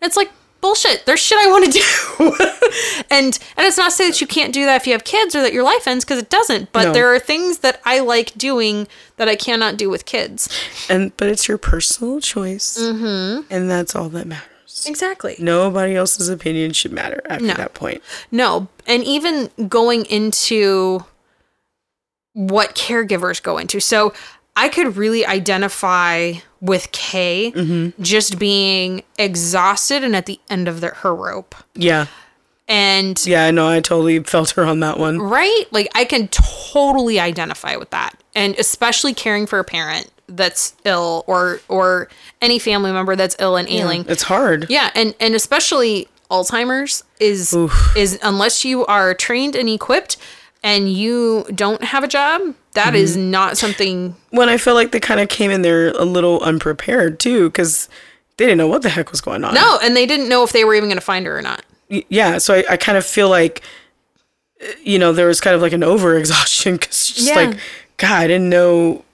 It's 0.00 0.16
like 0.16 0.30
bullshit. 0.62 1.04
There's 1.04 1.20
shit 1.20 1.36
I 1.38 1.48
want 1.50 1.66
to 1.66 1.70
do. 1.72 3.04
and 3.10 3.38
and 3.58 3.66
it's 3.66 3.76
not 3.76 3.90
to 3.90 3.96
say 3.96 4.06
that 4.08 4.20
you 4.22 4.26
can't 4.26 4.54
do 4.54 4.64
that 4.64 4.76
if 4.80 4.86
you 4.86 4.94
have 4.94 5.04
kids 5.04 5.34
or 5.34 5.42
that 5.42 5.52
your 5.52 5.64
life 5.64 5.86
ends 5.86 6.04
because 6.06 6.18
it 6.18 6.30
doesn't. 6.30 6.72
But 6.72 6.84
No. 6.84 6.92
there 6.94 7.14
are 7.14 7.18
things 7.18 7.58
that 7.58 7.82
I 7.84 7.98
like 8.00 8.32
doing 8.34 8.88
that 9.18 9.28
I 9.28 9.36
cannot 9.36 9.76
do 9.76 9.90
with 9.90 10.06
kids. 10.06 10.48
And 10.88 11.14
but 11.18 11.28
it's 11.28 11.46
your 11.48 11.58
personal 11.58 12.20
choice. 12.20 12.78
Mm-hmm. 12.80 13.52
And 13.52 13.68
that's 13.68 13.94
all 13.94 14.08
that 14.08 14.26
matters. 14.26 14.86
Exactly. 14.86 15.36
Nobody 15.38 15.94
else's 15.94 16.30
opinion 16.30 16.72
should 16.72 16.92
matter 16.92 17.20
after 17.28 17.44
No. 17.44 17.54
that 17.54 17.74
point. 17.74 18.02
No, 18.30 18.68
and 18.86 19.04
even 19.04 19.50
going 19.68 20.06
into 20.06 21.04
what 22.32 22.74
caregivers 22.74 23.42
go 23.42 23.58
into. 23.58 23.78
So 23.80 24.14
I 24.56 24.68
could 24.70 24.96
really 24.96 25.26
identify 25.26 26.34
with 26.62 26.90
Kay 26.92 27.52
Mm-hmm. 27.54 28.02
just 28.02 28.38
being 28.38 29.02
exhausted 29.18 30.02
and 30.04 30.16
at 30.16 30.24
the 30.26 30.40
end 30.48 30.68
of 30.68 30.80
their, 30.80 30.92
her 30.92 31.14
rope. 31.14 31.54
Yeah. 31.74 32.06
And 32.68 33.20
Yeah, 33.26 33.44
I 33.46 33.50
know. 33.50 33.68
I 33.68 33.80
totally 33.80 34.20
felt 34.20 34.50
her 34.52 34.64
on 34.64 34.80
that 34.80 34.98
one. 34.98 35.18
right? 35.20 35.64
Like 35.72 35.88
I 35.94 36.04
can 36.04 36.28
totally 36.28 37.20
identify 37.20 37.76
with 37.76 37.90
that. 37.90 38.12
And 38.34 38.54
especially 38.58 39.12
caring 39.12 39.46
for 39.46 39.58
a 39.58 39.64
parent 39.64 40.08
that's 40.28 40.74
ill 40.84 41.24
or 41.26 41.60
or 41.68 42.08
any 42.40 42.58
family 42.58 42.92
member 42.92 43.14
that's 43.16 43.36
ill 43.38 43.56
and 43.56 43.68
ailing. 43.68 44.06
It's 44.08 44.22
hard. 44.22 44.66
Yeah, 44.70 44.90
and 44.94 45.14
and 45.20 45.34
especially 45.34 46.08
Alzheimer's 46.30 47.04
is 47.20 47.52
Oof. 47.52 47.94
is 47.94 48.18
unless 48.22 48.64
you 48.64 48.86
are 48.86 49.12
trained 49.12 49.54
and 49.56 49.68
equipped 49.68 50.16
and 50.62 50.92
you 50.92 51.44
don't 51.54 51.82
have 51.84 52.04
a 52.04 52.08
job, 52.08 52.54
that 52.74 52.94
is 52.94 53.16
Mm-hmm. 53.16 53.30
not 53.30 53.58
something 53.58 54.14
When 54.30 54.48
I 54.48 54.56
feel 54.56 54.74
like 54.74 54.92
they 54.92 55.00
kind 55.00 55.20
of 55.20 55.28
came 55.28 55.50
in 55.50 55.62
there 55.62 55.88
a 55.90 56.04
little 56.04 56.40
unprepared 56.42 57.18
too, 57.20 57.48
because 57.50 57.88
they 58.36 58.44
didn't 58.46 58.58
know 58.58 58.68
what 58.68 58.82
the 58.82 58.88
heck 58.88 59.10
was 59.10 59.20
going 59.20 59.44
on. 59.44 59.54
No, 59.54 59.78
and 59.82 59.94
they 59.96 60.06
didn't 60.06 60.28
know 60.28 60.42
if 60.42 60.52
they 60.52 60.64
were 60.64 60.74
even 60.74 60.88
going 60.88 60.96
to 60.98 61.04
find 61.04 61.26
her 61.26 61.36
or 61.38 61.42
not. 61.42 61.64
Yeah. 61.88 62.38
So 62.38 62.54
I, 62.54 62.64
I 62.70 62.76
kind 62.78 62.96
of 62.96 63.04
feel 63.04 63.28
like, 63.28 63.62
uh, 64.62 64.66
you 64.82 64.98
know, 64.98 65.12
there 65.12 65.26
was 65.26 65.40
kind 65.40 65.54
of 65.54 65.60
like 65.60 65.72
an 65.74 65.82
overexhaustion 65.82 66.72
because 66.80 67.10
just 67.12 67.28
Yeah. 67.28 67.34
like, 67.34 67.58
God, 67.98 68.22
I 68.22 68.26
didn't 68.28 68.48
know. 68.48 69.04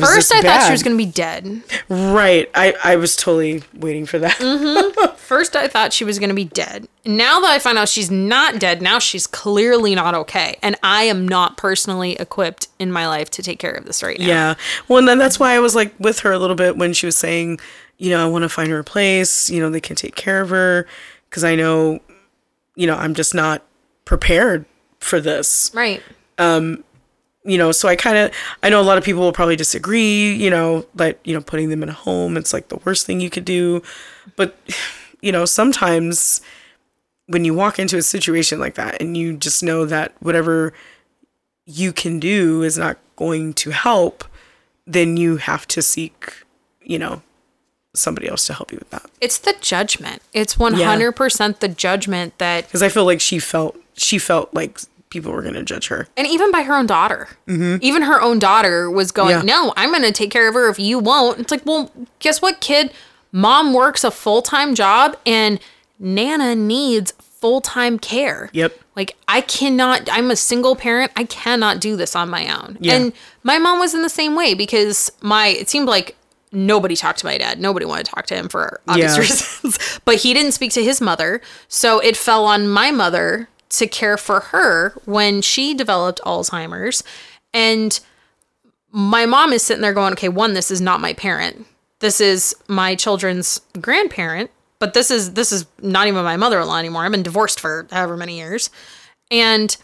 First, 0.00 0.32
I 0.32 0.40
thought 0.40 0.66
she 0.66 0.72
was 0.72 0.82
going 0.82 0.96
to 0.96 1.04
be 1.04 1.10
dead. 1.10 1.62
Right. 1.88 2.50
I, 2.54 2.74
I 2.82 2.96
was 2.96 3.16
totally 3.16 3.62
waiting 3.74 4.06
for 4.06 4.18
that. 4.18 4.36
Mm-hmm. 4.36 5.16
First, 5.16 5.56
I 5.56 5.68
thought 5.68 5.92
she 5.92 6.04
was 6.04 6.18
going 6.18 6.28
to 6.28 6.34
be 6.34 6.44
dead. 6.44 6.88
Now 7.04 7.40
that 7.40 7.50
I 7.50 7.58
find 7.58 7.78
out 7.78 7.88
she's 7.88 8.10
not 8.10 8.58
dead, 8.58 8.82
now 8.82 8.98
she's 8.98 9.26
clearly 9.26 9.94
not 9.94 10.14
okay. 10.14 10.56
And 10.62 10.76
I 10.82 11.04
am 11.04 11.26
not 11.26 11.56
personally 11.56 12.12
equipped 12.12 12.68
in 12.78 12.92
my 12.92 13.06
life 13.06 13.30
to 13.32 13.42
take 13.42 13.58
care 13.58 13.72
of 13.72 13.84
this 13.84 14.02
right 14.02 14.18
now. 14.18 14.26
Yeah. 14.26 14.54
Well, 14.88 14.98
and 14.98 15.08
then 15.08 15.18
that's 15.18 15.38
why 15.38 15.54
I 15.54 15.58
was 15.58 15.74
like 15.74 15.94
with 15.98 16.20
her 16.20 16.32
a 16.32 16.38
little 16.38 16.56
bit 16.56 16.76
when 16.76 16.92
she 16.92 17.06
was 17.06 17.16
saying, 17.16 17.60
you 17.98 18.10
know, 18.10 18.24
I 18.24 18.28
want 18.28 18.42
to 18.42 18.48
find 18.48 18.70
her 18.70 18.78
a 18.78 18.84
place, 18.84 19.48
you 19.50 19.60
know, 19.60 19.70
they 19.70 19.80
can 19.80 19.96
take 19.96 20.14
care 20.14 20.40
of 20.40 20.50
her 20.50 20.86
because 21.30 21.44
I 21.44 21.54
know, 21.54 22.00
you 22.74 22.86
know, 22.86 22.96
I'm 22.96 23.14
just 23.14 23.34
not 23.34 23.62
prepared 24.04 24.66
for 24.98 25.20
this. 25.20 25.70
Right. 25.74 26.02
You 27.44 27.58
know, 27.58 27.72
so 27.72 27.88
I 27.88 27.96
kind 27.96 28.16
of 28.16 28.32
I 28.62 28.70
know 28.70 28.80
a 28.80 28.82
lot 28.82 28.96
of 28.96 29.04
people 29.04 29.20
will 29.20 29.32
probably 29.32 29.56
disagree, 29.56 30.32
you 30.32 30.48
know, 30.48 30.86
like, 30.96 31.20
you 31.24 31.34
know, 31.34 31.42
putting 31.42 31.68
them 31.68 31.82
in 31.82 31.88
a 31.90 31.92
home 31.92 32.36
it's 32.36 32.52
like 32.52 32.68
the 32.68 32.78
worst 32.84 33.04
thing 33.06 33.20
you 33.20 33.30
could 33.30 33.44
do. 33.44 33.82
But 34.36 34.56
you 35.20 35.30
know, 35.30 35.44
sometimes 35.44 36.40
when 37.26 37.44
you 37.44 37.54
walk 37.54 37.78
into 37.78 37.96
a 37.96 38.02
situation 38.02 38.58
like 38.58 38.74
that 38.74 39.00
and 39.00 39.16
you 39.16 39.36
just 39.36 39.62
know 39.62 39.84
that 39.86 40.14
whatever 40.20 40.72
you 41.66 41.92
can 41.92 42.20
do 42.20 42.62
is 42.62 42.76
not 42.76 42.98
going 43.16 43.54
to 43.54 43.70
help, 43.70 44.24
then 44.86 45.16
you 45.16 45.36
have 45.36 45.66
to 45.68 45.80
seek, 45.80 46.44
you 46.82 46.98
know, 46.98 47.22
somebody 47.94 48.28
else 48.28 48.46
to 48.46 48.54
help 48.54 48.72
you 48.72 48.78
with 48.78 48.90
that. 48.90 49.10
It's 49.20 49.38
the 49.38 49.54
judgment. 49.60 50.20
It's 50.32 50.56
100% 50.56 51.60
the 51.60 51.68
judgment 51.68 52.36
that 52.38 52.66
Because 52.66 52.82
I 52.82 52.88
feel 52.88 53.04
like 53.04 53.20
she 53.20 53.38
felt 53.38 53.76
she 53.96 54.18
felt 54.18 54.52
like 54.52 54.80
people 55.14 55.32
were 55.32 55.40
going 55.40 55.54
to 55.54 55.62
judge 55.62 55.88
her. 55.88 56.06
and 56.18 56.26
even 56.26 56.50
by 56.52 56.60
her 56.62 56.74
own 56.76 56.84
daughter. 56.86 57.28
Mm-hmm. 57.48 57.78
Even 57.80 58.02
her 58.02 58.20
own 58.20 58.38
daughter 58.38 58.90
was 58.90 59.10
going, 59.12 59.30
Yeah. 59.30 59.42
"No, 59.42 59.72
I'm 59.78 59.90
going 59.90 60.02
to 60.02 60.12
take 60.12 60.30
care 60.30 60.46
of 60.48 60.54
her 60.54 60.68
if 60.68 60.78
you 60.78 60.98
won't." 60.98 61.38
It's 61.40 61.50
like, 61.50 61.64
"Well, 61.64 61.90
guess 62.18 62.42
what, 62.42 62.60
kid? 62.60 62.92
Mom 63.32 63.72
works 63.72 64.04
a 64.04 64.10
full-time 64.10 64.74
job 64.74 65.16
and 65.26 65.58
Nana 65.98 66.54
needs 66.54 67.12
full-time 67.20 67.98
care." 67.98 68.50
Yep. 68.52 68.78
Like 68.96 69.16
I 69.26 69.40
cannot 69.40 70.08
I'm 70.12 70.30
a 70.30 70.36
single 70.36 70.76
parent. 70.76 71.10
I 71.16 71.24
cannot 71.24 71.80
do 71.80 71.96
this 71.96 72.14
on 72.14 72.28
my 72.28 72.54
own. 72.54 72.76
Yeah. 72.80 72.94
And 72.94 73.12
my 73.42 73.58
mom 73.58 73.78
was 73.80 73.94
in 73.94 74.02
the 74.02 74.08
same 74.08 74.36
way 74.36 74.54
because 74.54 75.10
my 75.20 75.48
it 75.48 75.68
seemed 75.68 75.88
like 75.88 76.16
nobody 76.52 76.94
talked 76.94 77.18
to 77.18 77.26
my 77.26 77.36
dad. 77.36 77.58
Nobody 77.58 77.84
wanted 77.86 78.06
to 78.06 78.12
talk 78.12 78.26
to 78.26 78.36
him 78.36 78.48
for 78.48 78.80
obvious 78.86 79.14
Yeah. 79.16 79.20
reasons. 79.22 80.00
but 80.04 80.14
he 80.16 80.32
didn't 80.32 80.52
speak 80.52 80.70
to 80.74 80.84
his 80.84 81.00
mother. 81.00 81.40
So 81.66 81.98
it 81.98 82.16
fell 82.16 82.44
on 82.44 82.68
my 82.68 82.92
mother 82.92 83.48
to 83.78 83.86
care 83.86 84.16
for 84.16 84.40
her 84.40 84.90
when 85.04 85.42
she 85.42 85.74
developed 85.74 86.20
Alzheimer's. 86.24 87.02
And 87.52 87.98
my 88.90 89.26
mom 89.26 89.52
is 89.52 89.62
sitting 89.62 89.82
there 89.82 89.92
going, 89.92 90.12
okay, 90.12 90.28
one, 90.28 90.54
this 90.54 90.70
is 90.70 90.80
not 90.80 91.00
my 91.00 91.12
parent. 91.12 91.66
This 92.00 92.20
is 92.20 92.54
my 92.68 92.94
children's 92.94 93.60
grandparent, 93.80 94.50
but 94.78 94.94
this 94.94 95.10
is 95.10 95.34
this 95.34 95.52
is 95.52 95.66
not 95.80 96.06
even 96.06 96.22
my 96.24 96.36
mother-in-law 96.36 96.78
anymore. 96.78 97.04
I've 97.04 97.12
been 97.12 97.22
divorced 97.22 97.60
for 97.60 97.86
however 97.90 98.16
many 98.16 98.36
years. 98.36 98.70
And 99.30 99.76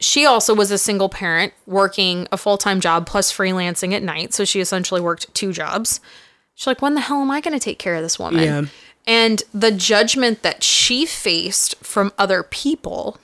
she 0.00 0.26
also 0.26 0.54
was 0.54 0.70
a 0.70 0.78
single 0.78 1.08
parent 1.08 1.52
working 1.66 2.26
a 2.32 2.36
full-time 2.36 2.80
job 2.80 3.06
plus 3.06 3.32
freelancing 3.32 3.92
at 3.92 4.02
night. 4.02 4.34
So 4.34 4.44
she 4.44 4.60
essentially 4.60 5.00
worked 5.00 5.32
two 5.34 5.52
jobs. 5.52 6.00
She's 6.54 6.66
like, 6.66 6.82
when 6.82 6.94
the 6.94 7.00
hell 7.00 7.20
am 7.20 7.30
I 7.30 7.40
going 7.40 7.58
to 7.58 7.62
take 7.62 7.78
care 7.78 7.94
of 7.96 8.02
this 8.02 8.18
woman? 8.18 8.44
Yeah. 8.44 8.62
And 9.06 9.42
the 9.52 9.70
judgment 9.70 10.42
that 10.42 10.62
she 10.62 11.04
faced 11.06 11.76
from 11.84 12.12
other 12.18 12.42
people, 12.42 13.18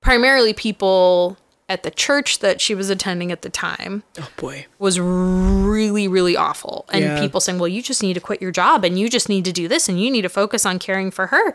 primarily 0.00 0.52
people 0.52 1.36
at 1.68 1.82
the 1.84 1.90
church 1.90 2.40
that 2.40 2.60
she 2.60 2.74
was 2.74 2.90
attending 2.90 3.32
at 3.32 3.40
the 3.42 3.48
time, 3.48 4.02
Oh 4.18 4.28
boy. 4.36 4.66
was 4.78 5.00
really, 5.00 6.06
really 6.08 6.36
awful. 6.36 6.84
And 6.92 7.02
Yeah. 7.04 7.20
people 7.20 7.40
saying, 7.40 7.58
well, 7.58 7.68
you 7.68 7.80
just 7.80 8.02
need 8.02 8.14
to 8.14 8.20
quit 8.20 8.42
your 8.42 8.50
job 8.50 8.84
and 8.84 8.98
you 8.98 9.08
just 9.08 9.28
need 9.28 9.44
to 9.46 9.52
do 9.52 9.68
this 9.68 9.88
and 9.88 9.98
you 10.02 10.10
need 10.10 10.22
to 10.22 10.28
focus 10.28 10.66
on 10.66 10.78
caring 10.78 11.10
for 11.10 11.28
her. 11.28 11.54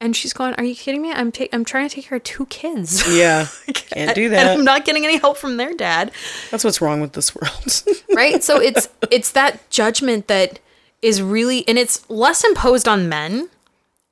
And 0.00 0.14
she's 0.16 0.32
going, 0.32 0.54
Are 0.54 0.62
you 0.64 0.76
kidding 0.76 1.02
me? 1.02 1.10
I'm, 1.12 1.32
ta- 1.32 1.48
I'm 1.52 1.64
trying 1.64 1.88
to 1.88 1.94
take 1.96 2.04
care 2.06 2.16
of 2.18 2.22
two 2.22 2.46
kids. 2.46 3.02
Yeah. 3.18 3.48
Can't 3.74 4.14
do 4.14 4.24
and 4.26 4.32
that. 4.34 4.56
I'm 4.56 4.64
not 4.64 4.84
getting 4.84 5.04
any 5.04 5.16
help 5.18 5.36
from 5.36 5.56
their 5.56 5.74
dad. 5.74 6.12
That's 6.52 6.62
what's 6.62 6.80
wrong 6.80 7.00
with 7.00 7.14
this 7.14 7.34
world. 7.34 7.82
right 8.14 8.42
so 8.42 8.60
it's 8.60 8.88
it's 9.10 9.32
that 9.32 9.68
judgment 9.70 10.28
that 10.28 10.60
is 11.02 11.22
really 11.22 11.66
and 11.68 11.78
it's 11.78 12.08
less 12.10 12.44
imposed 12.44 12.88
on 12.88 13.08
men 13.08 13.48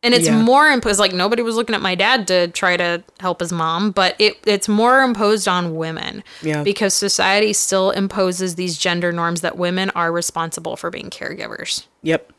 and 0.03 0.15
it's 0.15 0.27
Yeah. 0.27 0.41
more 0.41 0.69
imposed 0.69 1.01
like 1.01 1.13
nobody 1.13 1.43
was 1.43 1.57
looking 1.57 1.75
at 1.75 1.81
my 1.83 1.95
dad 1.95 2.29
to 2.29 2.49
try 2.49 2.77
to 2.77 3.03
help 3.19 3.41
his 3.41 3.53
mom 3.53 3.91
but 3.91 4.15
it 4.19 4.37
it's 4.47 4.69
more 4.69 5.03
imposed 5.03 5.49
on 5.49 5.75
women 5.77 6.23
Yeah. 6.43 6.63
because 6.63 6.95
society 6.95 7.53
still 7.53 7.91
imposes 7.91 8.55
these 8.55 8.79
gender 8.79 9.11
norms 9.13 9.41
that 9.41 9.57
women 9.59 9.91
are 9.91 10.13
responsible 10.13 10.77
for 10.77 10.91
being 10.91 11.11
caregivers 11.11 11.87
yep. 12.03 12.31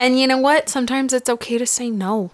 and 0.00 0.18
you 0.18 0.26
know 0.26 0.38
what 0.38 0.68
sometimes 0.68 1.12
it's 1.12 1.28
okay 1.28 1.58
to 1.58 1.66
say 1.66 1.90
no 1.90 2.30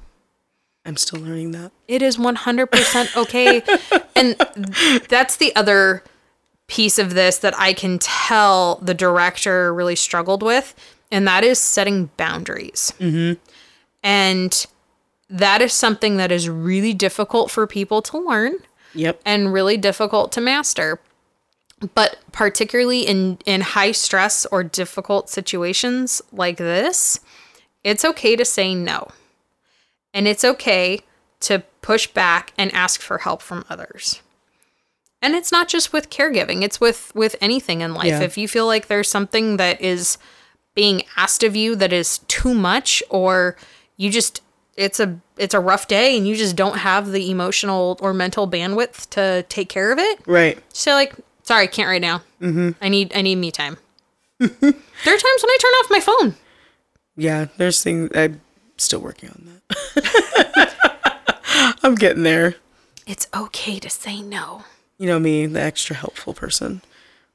I'm 0.84 0.97
still 0.97 1.20
learning 1.20 1.53
that. 1.53 1.70
it 1.86 2.03
is 2.03 2.16
100% 2.16 3.16
okay. 3.16 3.62
and 4.16 4.34
that's 5.09 5.36
the 5.36 5.55
other 5.55 6.03
piece 6.66 6.99
of 6.99 7.14
this 7.14 7.38
that 7.38 7.57
I 7.59 7.72
can 7.72 8.01
tell 8.01 8.76
the 8.82 8.95
director 8.95 9.72
really 9.72 9.95
struggled 9.95 10.43
with, 10.43 10.74
and 11.13 11.29
that 11.29 11.45
is 11.45 11.61
setting 11.61 12.11
boundaries. 12.17 12.93
Mm-hmm. 12.99 13.39
And 14.03 14.67
that 15.31 15.63
is 15.63 15.73
something 15.73 16.17
that 16.17 16.33
is 16.33 16.49
really 16.49 16.93
difficult 16.93 17.51
for 17.51 17.67
people 17.69 18.03
to 18.03 18.19
learn 18.19 18.57
Yep. 18.95 19.21
and 19.25 19.53
really 19.53 19.77
difficult 19.77 20.33
to 20.33 20.41
master. 20.41 20.99
But 21.95 22.19
particularly 22.33 23.01
in, 23.01 23.39
in 23.47 23.61
high 23.61 23.93
stress 23.93 24.47
or 24.47 24.63
difficult 24.63 25.29
situations 25.31 26.21
like 26.33 26.57
this, 26.59 27.21
it's 27.85 28.05
okay 28.05 28.37
to 28.37 28.45
say 28.45 28.75
no. 28.75 29.09
And 30.15 30.29
it's 30.29 30.45
okay 30.45 31.01
to 31.41 31.63
push 31.81 32.07
back 32.07 32.53
and 32.59 32.73
ask 32.73 33.01
for 33.01 33.19
help 33.19 33.43
from 33.43 33.65
others. 33.69 34.21
And 35.21 35.35
it's 35.35 35.51
not 35.53 35.69
just 35.69 35.93
with 35.93 36.11
caregiving, 36.11 36.63
it's 36.63 36.81
with 36.81 37.13
with 37.15 37.37
anything 37.41 37.81
in 37.81 37.95
life. 37.95 38.07
Yeah. 38.07 38.21
If 38.21 38.37
you 38.37 38.47
feel 38.49 38.67
like 38.67 38.89
there's 38.89 39.09
something 39.09 39.57
that 39.57 39.81
is 39.81 40.19
being 40.75 41.03
asked 41.16 41.43
of 41.43 41.55
you 41.57 41.77
that 41.77 41.93
is 41.93 42.18
too 42.29 42.55
much 42.55 43.03
or 43.11 43.57
you 43.97 44.11
just 44.11 44.43
it's 44.77 44.99
a 45.01 45.18
it's 45.37 45.53
a 45.55 45.61
rough 45.61 45.87
day 45.89 46.16
and 46.16 46.27
you 46.27 46.35
just 46.35 46.57
don't 46.57 46.79
have 46.79 47.12
the 47.12 47.31
emotional 47.31 47.99
or 48.01 48.14
mental 48.14 48.49
bandwidth 48.49 49.09
to 49.11 49.45
take 49.49 49.68
care 49.68 49.93
of 49.93 49.99
it 49.99 50.20
Right. 50.27 50.59
So 50.73 50.93
like 50.93 51.14
sorry 51.43 51.68
can't 51.68 51.89
right 51.89 52.01
now 52.01 52.23
mm-hmm. 52.41 52.70
i 52.81 52.89
need 52.89 53.12
i 53.14 53.20
need 53.20 53.37
me 53.37 53.51
time 53.51 53.77
there 54.39 54.49
are 54.49 54.49
times 54.51 54.73
when 55.05 55.51
i 55.51 55.59
turn 55.61 55.73
off 55.73 55.91
my 55.91 56.01
phone 56.01 56.35
Yeah. 57.16 57.47
There's 57.59 57.83
things 57.83 58.11
I'm 58.14 58.41
still 58.79 59.01
working 59.01 59.29
on 59.31 59.61
that. 59.75 60.73
I'm 61.83 61.95
getting 61.95 62.23
there. 62.23 62.55
it's 63.07 63.27
okay 63.35 63.79
to 63.81 63.91
say 63.91 64.23
no 64.23 64.64
You 64.99 65.07
know 65.07 65.18
me, 65.18 65.47
the 65.47 65.61
extra 65.61 65.95
helpful 65.97 66.33
person. 66.33 66.81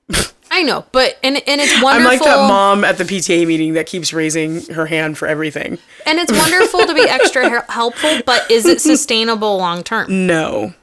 i 0.57 0.63
know 0.63 0.85
but 0.91 1.17
and 1.23 1.35
and 1.47 1.61
it's 1.61 1.81
wonderful. 1.81 2.11
I'm 2.11 2.19
like 2.19 2.19
that 2.19 2.47
mom 2.47 2.83
at 2.83 2.97
the 2.97 3.03
PTA 3.03 3.45
meeting 3.47 3.73
that 3.73 3.85
keeps 3.85 4.11
raising 4.13 4.65
her 4.73 4.85
hand 4.85 5.17
for 5.17 5.27
everything. 5.27 5.77
and 6.05 6.19
it's 6.19 6.31
wonderful 6.43 6.85
to 6.85 6.93
be 6.93 7.01
extra 7.01 7.69
helpful 7.71 8.19
but 8.25 8.49
is 8.51 8.65
it 8.65 8.81
sustainable 8.81 9.57
long 9.57 9.83
term 9.83 10.27
No. 10.27 10.73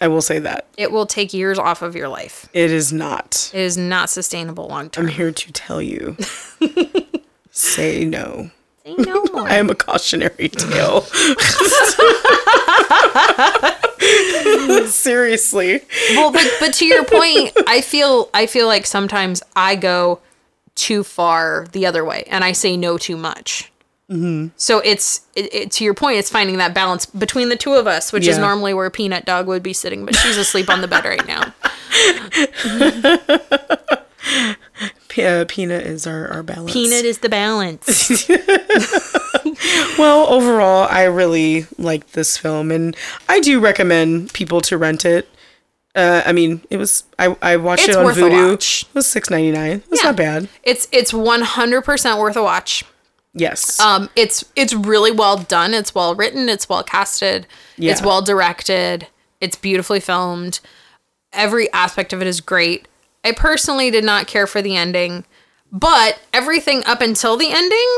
I 0.00 0.08
will 0.08 0.20
say 0.20 0.38
that. 0.40 0.66
it 0.76 0.92
will 0.92 1.06
take 1.06 1.32
years 1.32 1.58
off 1.58 1.80
of 1.82 1.96
your 1.96 2.08
life 2.08 2.48
It 2.52 2.70
is 2.70 2.92
not. 2.92 3.50
it 3.54 3.60
is 3.60 3.78
not 3.78 4.10
sustainable 4.10 4.66
long 4.68 4.90
term. 4.90 5.06
I'm 5.06 5.12
here 5.12 5.32
to 5.32 5.52
tell 5.52 5.80
you. 5.80 6.16
Say 7.50 8.04
no. 8.04 8.50
Say 8.86 8.94
no 8.98 9.24
more 9.32 9.48
I 9.48 9.56
am 9.56 9.70
a 9.70 9.74
cautionary 9.74 10.48
tale. 10.48 11.02
Seriously. 14.86 15.80
well 16.14 16.32
but 16.32 16.46
but 16.60 16.74
to 16.74 16.84
your 16.86 17.04
point 17.04 17.52
i 17.66 17.80
feel 17.80 18.28
i 18.34 18.46
feel 18.46 18.66
like 18.66 18.86
sometimes 18.86 19.42
i 19.56 19.74
go 19.74 20.20
too 20.74 21.02
far 21.02 21.66
the 21.72 21.86
other 21.86 22.04
way 22.04 22.24
and 22.28 22.44
i 22.44 22.52
say 22.52 22.76
no 22.76 22.98
too 22.98 23.16
much 23.16 23.72
Mm-hmm. 24.08 24.50
so 24.56 24.78
it's 24.84 25.22
it, 25.34 25.52
it, 25.52 25.70
to 25.72 25.84
your 25.84 25.94
point 25.94 26.18
it's 26.18 26.30
finding 26.30 26.58
that 26.58 26.72
balance 26.72 27.06
between 27.06 27.48
the 27.48 27.56
two 27.56 27.72
of 27.72 27.88
us 27.88 28.12
which 28.12 28.28
is 28.28 28.38
normally 28.38 28.72
where 28.72 28.88
peanut 28.88 29.24
dog 29.24 29.48
would 29.48 29.64
be 29.64 29.72
sitting 29.72 30.04
but 30.04 30.14
she's 30.14 30.36
asleep 30.36 30.70
on 30.70 30.80
the 30.80 30.86
bed 30.86 31.04
right 31.04 31.26
now 31.26 31.52
P- 35.16 35.24
uh, 35.24 35.46
Peanut 35.48 35.86
is 35.86 36.06
our, 36.06 36.28
our 36.28 36.42
balance. 36.42 36.70
peanut 36.74 37.06
is 37.06 37.18
the 37.20 37.30
balance 37.30 38.20
Well, 39.98 40.26
overall, 40.28 40.86
I 40.90 41.04
really 41.04 41.66
like 41.78 42.08
this 42.12 42.36
film, 42.36 42.70
and 42.70 42.94
I 43.28 43.40
do 43.40 43.58
recommend 43.60 44.32
people 44.34 44.60
to 44.62 44.76
rent 44.76 45.06
it. 45.06 45.26
Uh, 45.94 46.22
I 46.26 46.32
mean, 46.32 46.60
it 46.68 46.76
was 46.76 47.04
I, 47.18 47.34
I 47.40 47.56
watched 47.56 47.88
It's 47.88 47.96
it 47.96 48.04
on 48.04 48.12
Vudu. 48.12 48.52
It 48.82 48.94
was 48.94 49.06
six 49.06 49.30
ninety 49.30 49.52
nine. 49.52 49.82
It's 49.90 50.02
Yeah. 50.02 50.10
not 50.10 50.16
bad. 50.16 50.48
it's 50.62 50.86
it's 50.92 51.12
100% 51.12 52.18
worth 52.20 52.36
a 52.36 52.42
watch 52.42 52.84
Yes. 53.32 53.80
um 53.80 54.10
it's 54.16 54.44
it's 54.54 54.74
really 54.74 55.12
well 55.12 55.38
done 55.38 55.72
it's 55.74 55.94
well 55.94 56.14
written 56.14 56.48
it's 56.50 56.68
well 56.68 56.82
casted 56.82 57.46
Yeah. 57.78 57.92
it's 57.92 58.02
well 58.02 58.20
directed 58.22 59.08
it's 59.40 59.56
beautifully 59.56 60.00
filmed 60.00 60.60
every 61.32 61.70
aspect 61.72 62.12
of 62.14 62.20
it 62.22 62.26
is 62.26 62.40
great 62.42 62.88
i 63.26 63.32
personally 63.32 63.90
did 63.90 64.04
not 64.04 64.26
care 64.26 64.46
for 64.46 64.62
the 64.62 64.76
ending 64.76 65.24
but 65.72 66.18
everything 66.32 66.82
up 66.86 67.00
until 67.00 67.36
the 67.36 67.50
ending 67.50 67.88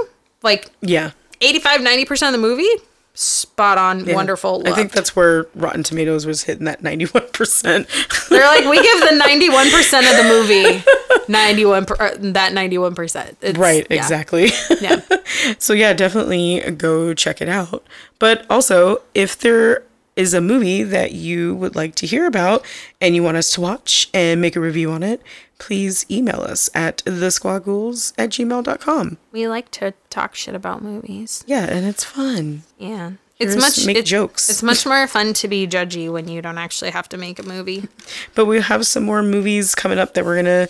like 0.42 0.70
yeah. 0.80 1.10
85 1.40 1.80
90% 1.82 2.26
of 2.26 2.32
the 2.32 2.38
movie 2.38 2.68
spot 3.14 3.78
on 3.78 4.04
Yeah. 4.04 4.14
wonderful 4.14 4.62
I 4.64 4.70
think 4.72 4.92
that's 4.92 5.14
where 5.16 5.46
Rotten 5.56 5.82
Tomatoes 5.82 6.24
was 6.24 6.44
hitting 6.44 6.64
that 6.66 6.82
ninety 6.84 7.04
one 7.06 7.26
percent. 7.32 7.88
they're 8.30 8.46
like 8.46 8.64
we 8.64 8.80
give 8.80 9.00
the 9.00 9.20
91% 9.24 10.10
of 10.10 10.16
the 10.16 10.28
movie 10.28 10.84
91 11.28 11.84
per, 11.86 11.94
uh, 11.98 12.10
that 12.32 12.52
91% 12.52 13.28
It's- 13.42 13.56
Right. 13.56 13.86
yeah. 13.90 13.96
Exactly. 13.96 14.50
yeah 14.80 15.00
So 15.58 15.72
yeah, 15.72 15.92
definitely 15.94 16.60
go 16.76 17.12
check 17.14 17.40
it 17.42 17.48
out. 17.48 17.84
But 18.20 18.46
also, 18.50 19.02
if 19.14 19.38
there 19.38 19.82
is 20.18 20.34
a 20.34 20.40
movie 20.40 20.82
that 20.82 21.12
you 21.12 21.54
would 21.54 21.74
like 21.76 21.94
to 21.94 22.06
hear 22.06 22.26
about 22.26 22.64
and 23.00 23.14
you 23.14 23.22
want 23.22 23.36
us 23.36 23.50
to 23.52 23.60
watch 23.60 24.10
and 24.12 24.40
make 24.40 24.56
a 24.56 24.60
review 24.60 24.90
on 24.90 25.02
it, 25.02 25.22
please 25.58 26.04
email 26.10 26.40
us 26.42 26.68
at 26.74 26.98
thesquaggles 27.06 28.12
at 28.18 28.30
gmail.com. 28.30 29.16
we 29.32 29.46
like 29.48 29.70
to 29.70 29.94
talk 30.10 30.34
shit 30.34 30.54
about 30.54 30.82
movies 30.82 31.44
Yeah, 31.46 31.64
and 31.64 31.86
it's 31.86 32.04
fun. 32.04 32.62
yeah 32.78 33.12
It's 33.38 33.54
much 33.56 33.86
make 33.86 33.96
it's, 33.98 34.10
jokes. 34.10 34.50
It's 34.50 34.62
much 34.62 34.84
more 34.84 35.06
fun 35.06 35.32
to 35.34 35.46
be 35.48 35.66
judgy 35.66 36.10
when 36.12 36.26
you 36.28 36.42
don't 36.42 36.58
actually 36.58 36.90
have 36.90 37.08
to 37.10 37.16
make 37.16 37.38
a 37.38 37.42
movie. 37.44 37.88
But 38.34 38.46
we 38.46 38.60
have 38.60 38.86
some 38.86 39.04
more 39.04 39.22
movies 39.22 39.74
coming 39.76 39.98
up 39.98 40.14
that 40.14 40.24
we're 40.24 40.36
gonna 40.36 40.66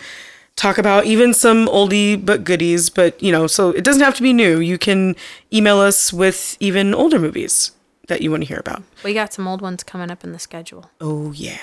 talk 0.57 0.77
about, 0.77 1.07
even 1.07 1.33
some 1.33 1.67
oldie 1.69 2.23
but 2.23 2.45
goodies. 2.45 2.91
But 2.91 3.23
you 3.23 3.33
know, 3.33 3.47
so 3.47 3.71
it 3.71 3.85
doesn't 3.85 4.03
have 4.03 4.17
to 4.17 4.23
be 4.23 4.33
new. 4.35 4.61
You 4.61 4.77
can 4.77 5.17
email 5.53 5.79
us 5.79 6.13
with 6.13 6.57
even 6.61 6.93
older 6.95 7.19
movies 7.19 7.73
that 8.09 8.21
you 8.23 8.31
want 8.31 8.43
to 8.43 8.49
hear 8.49 8.59
about. 8.59 8.83
We 9.05 9.15
got 9.15 9.33
some 9.33 9.47
old 9.47 9.63
ones 9.63 9.83
coming 9.83 10.11
up 10.11 10.25
in 10.25 10.33
the 10.33 10.39
schedule. 10.39 10.91
Oh 11.01 11.33
yeah. 11.33 11.59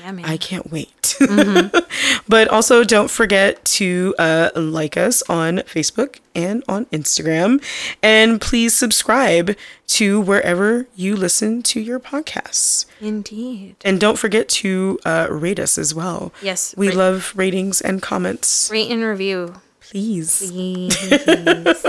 Yeah, 0.00 0.12
man. 0.12 0.26
I 0.26 0.36
can't 0.36 0.70
wait. 0.70 1.16
but 2.28 2.48
also, 2.48 2.84
don't 2.84 3.10
forget 3.10 3.64
to 3.64 4.14
uh, 4.18 4.50
like 4.54 4.94
us 4.98 5.22
on 5.26 5.58
Facebook 5.60 6.18
and 6.34 6.62
on 6.68 6.84
Instagram. 6.86 7.64
And 8.02 8.38
please 8.38 8.76
subscribe 8.76 9.56
to 9.86 10.20
wherever 10.20 10.86
you 10.96 11.16
listen 11.16 11.62
to 11.62 11.80
your 11.80 11.98
podcasts. 11.98 12.84
Indeed. 13.00 13.76
And 13.86 13.98
don't 13.98 14.18
forget 14.18 14.50
to 14.50 14.98
uh, 15.06 15.28
rate 15.30 15.58
us 15.58 15.78
as 15.78 15.94
well. 15.94 16.30
Yes, 16.42 16.74
We 16.76 16.88
rate- 16.88 16.96
love 16.96 17.32
ratings 17.34 17.80
and 17.80 18.02
comments. 18.02 18.68
Rate 18.70 18.90
and 18.90 19.02
review. 19.02 19.54
Please. 19.80 20.50
Please. 20.50 20.94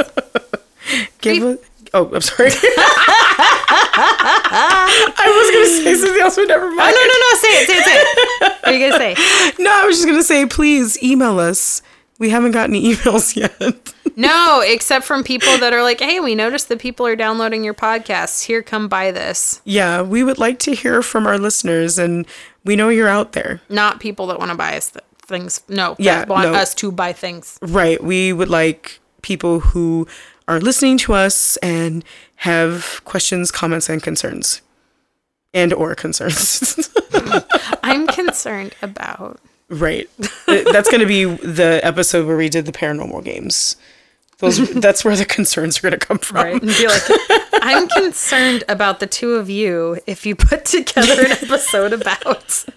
Give 1.20 1.44
a. 1.44 1.58
Oh, 1.94 2.10
I'm 2.14 2.22
sorry. 2.22 2.52
I 4.60 5.26
was 5.28 5.52
going 5.52 5.66
to 5.66 5.84
say 5.84 5.96
something 6.06 6.22
else, 6.22 6.36
but 6.36 6.48
never 6.48 6.70
mind. 6.72 6.94
Oh, 6.96 7.00
no, 7.00 7.04
no, 7.08 7.18
no. 7.20 7.36
Say 7.36 7.48
it, 7.50 7.68
say 7.68 7.74
it, 7.78 7.86
say 7.86 7.96
it. 7.96 8.42
What 8.42 8.68
are 8.68 8.74
you 8.74 8.80
going 8.80 8.92
to 8.92 8.98
say? 9.16 9.54
No, 9.64 9.72
I 9.72 9.86
was 9.86 9.96
just 9.98 10.06
going 10.08 10.20
to 10.20 10.24
say, 10.24 10.46
please 10.46 11.02
email 11.04 11.40
us. 11.40 11.82
We 12.20 12.30
haven't 12.30 12.52
gotten 12.52 12.76
any 12.76 12.94
emails 12.96 13.36
yet. 13.36 13.94
No, 14.16 14.62
except 14.66 15.06
from 15.06 15.24
people 15.24 15.58
that 15.60 15.74
are 15.74 15.84
like, 15.84 16.00
hey, 16.00 16.20
we 16.20 16.34
noticed 16.36 16.70
that 16.70 16.80
people 16.80 17.06
are 17.06 17.16
downloading 17.16 17.64
your 17.64 17.74
podcasts. 17.76 18.44
Here, 18.46 18.64
come 18.64 18.88
buy 18.88 19.12
this. 19.12 19.62
Yeah, 19.66 20.02
we 20.02 20.24
would 20.24 20.38
like 20.40 20.60
to 20.60 20.74
hear 20.74 21.02
from 21.02 21.28
our 21.28 21.38
listeners, 21.38 22.00
and 22.00 22.26
we 22.64 22.76
know 22.76 22.90
you're 22.90 23.08
out 23.08 23.34
there. 23.34 23.62
Not 23.70 24.00
people 24.00 24.28
that 24.28 24.40
want 24.40 24.50
to 24.52 24.58
buy 24.58 24.76
us 24.78 24.90
th- 24.92 25.04
things. 25.28 25.62
No, 25.68 25.96
Yeah, 26.00 26.26
want 26.26 26.52
no. 26.52 26.54
us 26.58 26.74
to 26.76 26.92
buy 26.92 27.14
things. 27.14 27.60
Right. 27.62 28.04
We 28.04 28.34
would 28.34 28.50
like 28.50 29.00
people 29.22 29.60
who 29.60 30.08
are 30.48 30.60
listening 30.60 30.98
to 31.00 31.14
us 31.14 31.58
and 31.58 32.04
have 32.38 33.02
questions, 33.06 33.52
comments, 33.52 33.90
and 33.90 34.02
concerns. 34.02 34.62
And 35.54 35.74
or 35.74 35.96
concerns. 35.96 36.90
I'm 37.84 38.08
concerned 38.22 38.76
about. 38.82 39.40
right. 39.70 40.10
That's 40.46 40.90
going 40.90 41.02
to 41.02 41.06
be 41.08 41.26
the 41.26 41.80
episode 41.84 42.28
where 42.28 42.38
we 42.38 42.50
did 42.50 42.66
the 42.66 42.72
paranormal 42.72 43.24
games. 43.24 43.76
Those 44.40 44.70
that's 44.74 45.04
where 45.04 45.16
the 45.16 45.26
concerns 45.26 45.80
are 45.80 45.82
going 45.82 46.00
to 46.00 46.06
come 46.06 46.20
from. 46.20 46.38
Right. 46.38 46.62
And 46.62 46.72
be 46.72 46.88
like, 46.88 47.02
I'm 47.54 47.88
concerned 47.90 48.64
about 48.70 49.00
the 49.00 49.08
two 49.08 49.34
of 49.36 49.50
you 49.50 50.00
if 50.06 50.26
you 50.26 50.36
put 50.36 50.66
together 50.66 51.26
an 51.26 51.32
episode 51.32 51.94
about. 51.94 52.66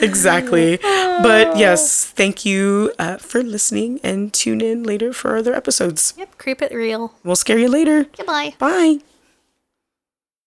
Exactly. 0.00 0.78
But 0.80 1.56
yes, 1.56 2.04
thank 2.04 2.44
you 2.44 2.92
uh, 3.00 3.16
for 3.16 3.42
listening 3.42 3.98
and 4.04 4.32
tune 4.32 4.60
in 4.60 4.84
later 4.84 5.12
for 5.12 5.36
other 5.36 5.54
episodes. 5.54 6.14
Yep, 6.16 6.38
creep 6.38 6.62
it 6.62 6.72
real. 6.72 7.14
We'll 7.24 7.34
scare 7.34 7.58
you 7.58 7.68
later. 7.68 8.04
Goodbye. 8.16 8.54
Bye. 8.58 8.98